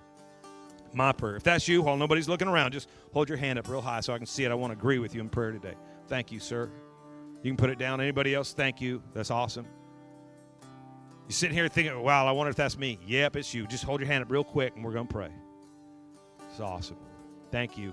my 0.92 1.12
prayer. 1.12 1.36
If 1.36 1.44
that's 1.44 1.68
you, 1.68 1.82
while 1.82 1.96
nobody's 1.96 2.28
looking 2.28 2.48
around, 2.48 2.72
just 2.72 2.88
hold 3.12 3.28
your 3.28 3.38
hand 3.38 3.58
up 3.58 3.68
real 3.68 3.80
high 3.80 4.00
so 4.00 4.12
I 4.12 4.18
can 4.18 4.26
see 4.26 4.44
it. 4.44 4.50
I 4.50 4.54
want 4.54 4.72
to 4.72 4.78
agree 4.78 4.98
with 4.98 5.14
you 5.14 5.20
in 5.20 5.28
prayer 5.28 5.52
today. 5.52 5.74
Thank 6.08 6.32
you, 6.32 6.40
sir. 6.40 6.68
You 7.42 7.50
can 7.50 7.56
put 7.56 7.70
it 7.70 7.78
down. 7.78 8.00
Anybody 8.00 8.34
else? 8.34 8.52
Thank 8.52 8.80
you. 8.80 9.02
That's 9.14 9.30
awesome. 9.30 9.66
You 11.30 11.34
sitting 11.34 11.54
here 11.54 11.68
thinking, 11.68 11.96
wow, 12.02 12.26
I 12.26 12.32
wonder 12.32 12.50
if 12.50 12.56
that's 12.56 12.76
me. 12.76 12.98
Yep, 13.06 13.36
it's 13.36 13.54
you. 13.54 13.64
Just 13.68 13.84
hold 13.84 14.00
your 14.00 14.08
hand 14.08 14.24
up 14.24 14.32
real 14.32 14.42
quick 14.42 14.74
and 14.74 14.84
we're 14.84 14.90
going 14.90 15.06
to 15.06 15.12
pray. 15.12 15.30
It's 16.50 16.58
awesome. 16.58 16.96
Thank 17.52 17.78
you. 17.78 17.92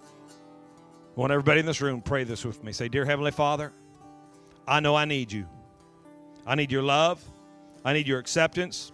want 1.14 1.30
everybody 1.30 1.60
in 1.60 1.66
this 1.66 1.80
room 1.80 2.02
pray 2.02 2.24
this 2.24 2.44
with 2.44 2.64
me. 2.64 2.72
Say, 2.72 2.88
Dear 2.88 3.04
Heavenly 3.04 3.30
Father, 3.30 3.70
I 4.66 4.80
know 4.80 4.96
I 4.96 5.04
need 5.04 5.30
you. 5.30 5.46
I 6.44 6.56
need 6.56 6.72
your 6.72 6.82
love. 6.82 7.22
I 7.84 7.92
need 7.92 8.08
your 8.08 8.18
acceptance. 8.18 8.90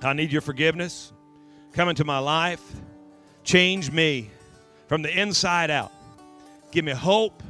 I 0.00 0.14
need 0.14 0.32
your 0.32 0.40
forgiveness. 0.40 1.12
Come 1.74 1.90
into 1.90 2.06
my 2.06 2.20
life. 2.20 2.62
Change 3.44 3.92
me 3.92 4.30
from 4.86 5.02
the 5.02 5.10
inside 5.10 5.70
out. 5.70 5.92
Give 6.72 6.86
me 6.86 6.92
hope. 6.92 7.42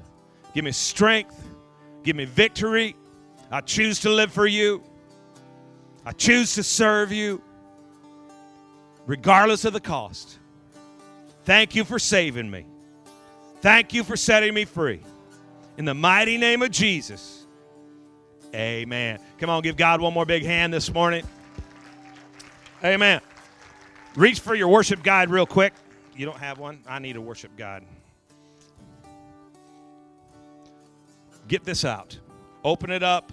Give 0.52 0.64
me 0.64 0.72
strength. 0.72 1.40
Give 2.02 2.16
me 2.16 2.24
victory. 2.24 2.96
I 3.50 3.60
choose 3.60 4.00
to 4.00 4.10
live 4.10 4.32
for 4.32 4.46
you. 4.46 4.82
I 6.04 6.12
choose 6.12 6.54
to 6.54 6.62
serve 6.62 7.12
you, 7.12 7.42
regardless 9.06 9.64
of 9.64 9.72
the 9.72 9.80
cost. 9.80 10.38
Thank 11.44 11.74
you 11.74 11.84
for 11.84 11.98
saving 11.98 12.50
me. 12.50 12.66
Thank 13.60 13.92
you 13.92 14.04
for 14.04 14.16
setting 14.16 14.54
me 14.54 14.64
free. 14.64 15.00
In 15.76 15.84
the 15.84 15.94
mighty 15.94 16.38
name 16.38 16.62
of 16.62 16.70
Jesus, 16.70 17.46
amen. 18.54 19.18
Come 19.38 19.50
on, 19.50 19.62
give 19.62 19.76
God 19.76 20.00
one 20.00 20.12
more 20.12 20.26
big 20.26 20.44
hand 20.44 20.72
this 20.72 20.92
morning. 20.92 21.24
Amen. 22.84 23.20
Reach 24.14 24.40
for 24.40 24.54
your 24.54 24.68
worship 24.68 25.02
guide 25.02 25.30
real 25.30 25.46
quick. 25.46 25.72
You 26.16 26.26
don't 26.26 26.38
have 26.38 26.58
one? 26.58 26.80
I 26.88 26.98
need 26.98 27.16
a 27.16 27.20
worship 27.20 27.56
guide. 27.56 27.84
Get 31.48 31.64
this 31.64 31.84
out. 31.84 32.18
Open 32.68 32.90
it 32.90 33.02
up, 33.02 33.32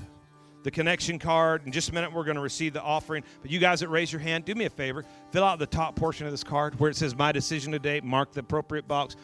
the 0.64 0.72
connection 0.72 1.20
card. 1.20 1.64
In 1.66 1.74
just 1.74 1.90
a 1.90 1.94
minute, 1.94 2.14
we're 2.14 2.24
going 2.24 2.38
to 2.38 2.42
receive 2.42 2.72
the 2.72 2.82
offering. 2.82 3.22
But 3.42 3.52
you 3.52 3.60
guys 3.60 3.82
that 3.82 3.90
raise 3.90 4.10
your 4.10 4.22
hand, 4.22 4.46
do 4.46 4.56
me 4.56 4.64
a 4.64 4.70
favor. 4.70 5.04
Fill 5.32 5.44
out 5.44 5.60
the 5.60 5.66
top 5.66 5.98
portion 5.98 6.26
of 6.26 6.32
this 6.32 6.42
card 6.42 6.80
where 6.80 6.90
it 6.90 6.96
says 6.96 7.18
My 7.18 7.34
Decision 7.34 7.74
Today. 7.74 8.00
Mark 8.00 8.32
the 8.32 8.40
appropriate 8.40 8.88
box. 8.88 9.18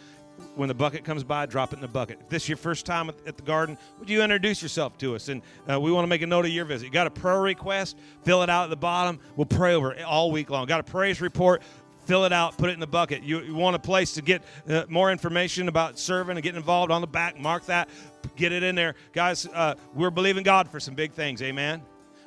When 0.55 0.67
the 0.67 0.73
bucket 0.73 1.05
comes 1.05 1.23
by, 1.23 1.45
drop 1.45 1.71
it 1.71 1.77
in 1.77 1.81
the 1.81 1.87
bucket. 1.87 2.17
If 2.19 2.27
this 2.27 2.43
is 2.43 2.49
your 2.49 2.57
first 2.57 2.85
time 2.85 3.09
at 3.25 3.37
the 3.37 3.43
garden, 3.43 3.77
would 3.99 4.09
you 4.09 4.21
introduce 4.21 4.61
yourself 4.61 4.97
to 4.97 5.15
us? 5.15 5.29
And 5.29 5.41
uh, 5.71 5.79
we 5.79 5.93
want 5.93 6.03
to 6.03 6.09
make 6.09 6.23
a 6.23 6.27
note 6.27 6.43
of 6.43 6.51
your 6.51 6.65
visit. 6.65 6.87
You 6.87 6.91
got 6.91 7.07
a 7.07 7.11
prayer 7.11 7.39
request? 7.39 7.97
Fill 8.23 8.43
it 8.43 8.49
out 8.49 8.65
at 8.65 8.69
the 8.69 8.75
bottom. 8.75 9.17
We'll 9.37 9.45
pray 9.45 9.75
over 9.75 9.93
it 9.93 10.03
all 10.03 10.29
week 10.29 10.49
long. 10.49 10.65
Got 10.65 10.81
a 10.81 10.83
praise 10.83 11.21
report? 11.21 11.61
fill 12.05 12.25
it 12.25 12.33
out, 12.33 12.57
put 12.57 12.69
it 12.69 12.73
in 12.73 12.79
the 12.79 12.87
bucket. 12.87 13.23
You, 13.23 13.41
you 13.41 13.55
want 13.55 13.75
a 13.75 13.79
place 13.79 14.13
to 14.13 14.21
get 14.21 14.41
uh, 14.67 14.83
more 14.89 15.11
information 15.11 15.67
about 15.67 15.97
serving 15.97 16.35
and 16.35 16.43
getting 16.43 16.57
involved 16.57 16.91
on 16.91 16.99
the 16.99 17.07
back, 17.07 17.39
mark 17.39 17.65
that, 17.67 17.89
get 18.35 18.51
it 18.51 18.63
in 18.63 18.75
there. 18.75 18.95
Guys, 19.13 19.45
uh, 19.47 19.75
we're 19.93 20.09
believing 20.09 20.43
God 20.43 20.67
for 20.67 20.79
some 20.79 20.95
big 20.95 21.13
things. 21.13 21.41
Amen. 21.41 21.81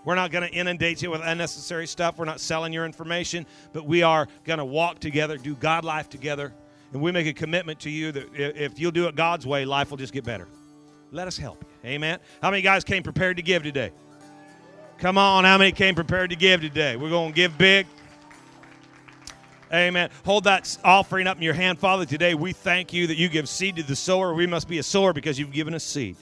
We're 0.05 0.15
not 0.15 0.31
going 0.31 0.49
to 0.49 0.55
inundate 0.55 1.01
you 1.01 1.11
with 1.11 1.23
unnecessary 1.25 1.87
stuff. 1.87 2.19
We're 2.19 2.27
not 2.27 2.41
selling 2.41 2.73
your 2.73 2.85
information, 2.85 3.47
but 3.73 3.87
we 3.87 4.03
are 4.03 4.29
going 4.45 4.59
to 4.59 4.65
walk 4.65 4.99
together, 4.99 5.39
do 5.39 5.55
God 5.55 5.85
life 5.85 6.11
together. 6.11 6.53
And 6.93 7.03
we 7.03 7.11
make 7.11 7.27
a 7.27 7.33
commitment 7.33 7.81
to 7.81 7.91
you 7.91 8.13
that 8.13 8.29
if 8.35 8.79
you'll 8.79 8.93
do 8.93 9.09
it 9.09 9.17
God's 9.17 9.47
way, 9.47 9.65
life 9.65 9.91
will 9.91 9.97
just 9.97 10.13
get 10.13 10.25
better. 10.25 10.47
Let 11.11 11.27
us 11.27 11.37
help 11.37 11.63
you. 11.63 11.91
Amen. 11.91 12.19
How 12.43 12.51
many 12.51 12.63
guys 12.63 12.85
came 12.85 13.03
prepared 13.03 13.37
to 13.39 13.43
give 13.43 13.63
today? 13.63 13.93
Come 14.99 15.19
on, 15.19 15.45
how 15.45 15.59
many 15.59 15.73
came 15.73 15.95
prepared 15.95 16.31
to 16.31 16.37
give 16.37 16.61
today? 16.61 16.97
We're 16.97 17.11
going 17.11 17.33
to 17.33 17.37
give 17.37 17.59
big. 17.59 17.87
Amen. 19.75 20.09
Hold 20.25 20.45
that 20.45 20.79
offering 20.85 21.27
up 21.27 21.37
in 21.37 21.43
your 21.43 21.53
hand, 21.53 21.81
Father. 21.81 22.07
Today 22.07 22.35
we 22.37 22.53
thank 22.53 22.93
you 22.93 23.09
that 23.09 23.17
you 23.17 23.29
give 23.29 23.49
seed 23.49 23.75
to 23.75 23.83
the 23.83 23.97
sower. 23.97 24.33
We 24.33 24.47
must 24.47 24.69
be 24.69 24.79
a 24.79 24.85
sower 24.85 25.13
because 25.13 25.37
you've 25.37 25.51
given 25.51 25.75
us 25.75 25.83
seed. 25.83 26.15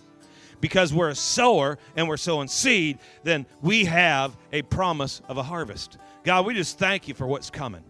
Because 0.63 0.95
we're 0.95 1.11
a 1.11 1.15
sower 1.15 1.77
and 1.95 2.09
we're 2.09 2.17
sowing 2.17 2.49
seed, 2.49 2.99
then 3.25 3.45
we 3.61 3.85
have 3.85 4.39
a 4.53 4.63
promise 4.63 5.21
of 5.29 5.37
a 5.37 5.43
harvest. 5.43 5.99
God, 6.25 6.47
we 6.47 6.55
just 6.55 6.79
thank 6.79 7.09
you 7.09 7.13
for 7.13 7.27
what's 7.27 7.51
coming. 7.51 7.85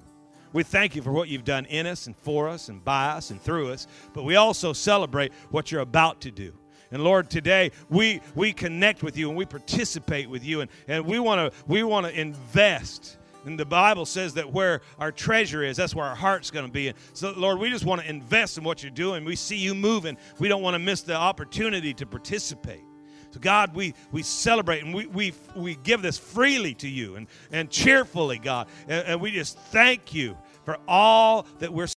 We 0.53 0.65
thank 0.65 0.97
you 0.97 1.03
for 1.03 1.13
what 1.13 1.29
you've 1.29 1.45
done 1.45 1.67
in 1.67 1.87
us 1.87 2.09
and 2.09 2.17
for 2.17 2.49
us 2.49 2.69
and 2.69 2.85
by 2.85 3.11
us 3.11 3.31
and 3.31 3.41
through 3.41 3.71
us, 3.71 3.87
but 4.15 4.25
we 4.25 4.35
also 4.35 4.73
celebrate 4.73 5.33
what 5.51 5.71
you're 5.71 5.83
about 5.83 6.21
to 6.23 6.33
do. 6.33 6.53
And 6.91 7.05
Lord, 7.05 7.31
today 7.31 7.71
we 7.89 8.21
we 8.35 8.53
connect 8.53 9.05
with 9.05 9.17
you 9.17 9.29
and 9.29 9.39
we 9.39 9.47
participate 9.47 10.29
with 10.29 10.45
you 10.45 10.61
and, 10.61 10.71
and 10.89 11.07
we 11.07 11.21
want 11.21 11.53
to 11.53 11.59
we 11.69 11.85
want 11.85 12.07
to 12.07 12.21
invest 12.21 13.17
and 13.45 13.59
the 13.59 13.65
Bible 13.65 14.07
says 14.07 14.35
that 14.35 14.53
where 14.53 14.81
our 14.99 15.13
treasure 15.13 15.63
is, 15.63 15.77
that's 15.77 15.95
where 15.95 16.07
our 16.07 16.15
heart's 16.15 16.51
going 16.51 16.67
to 16.67 16.73
be. 16.73 16.93
So, 17.13 17.33
Lord, 17.37 17.59
we 17.59 17.71
just 17.71 17.85
want 17.85 18.03
to 18.03 18.09
invest 18.09 18.59
in 18.59 18.65
what 18.65 18.83
you're 18.83 18.91
doing. 18.91 19.25
We 19.25 19.37
see 19.37 19.57
you 19.57 19.75
moving. 19.75 20.17
We 20.39 20.49
don't 20.49 20.63
want 20.63 20.75
to 20.75 20.79
miss 20.79 21.03
the 21.03 21.17
opportunity 21.17 21.93
to 21.95 22.07
participate. 22.07 22.85
So, 23.31 23.41
God, 23.41 23.75
we, 23.75 23.95
we 24.11 24.23
celebrate 24.23 24.85
and 24.85 24.95
we, 24.95 25.07
we, 25.07 25.33
we 25.57 25.77
give 25.77 26.03
this 26.03 26.19
freely 26.19 26.75
to 26.75 26.89
you 26.89 27.17
and, 27.17 27.27
and 27.51 27.71
cheerfully, 27.71 28.39
God. 28.39 28.69
And, 28.89 29.07
and 29.07 29.21
we 29.21 29.31
just 29.31 29.59
thank 29.59 30.13
you 30.13 30.37
for 30.65 30.79
all 30.87 31.47
that 31.59 31.73
we're 31.73 31.87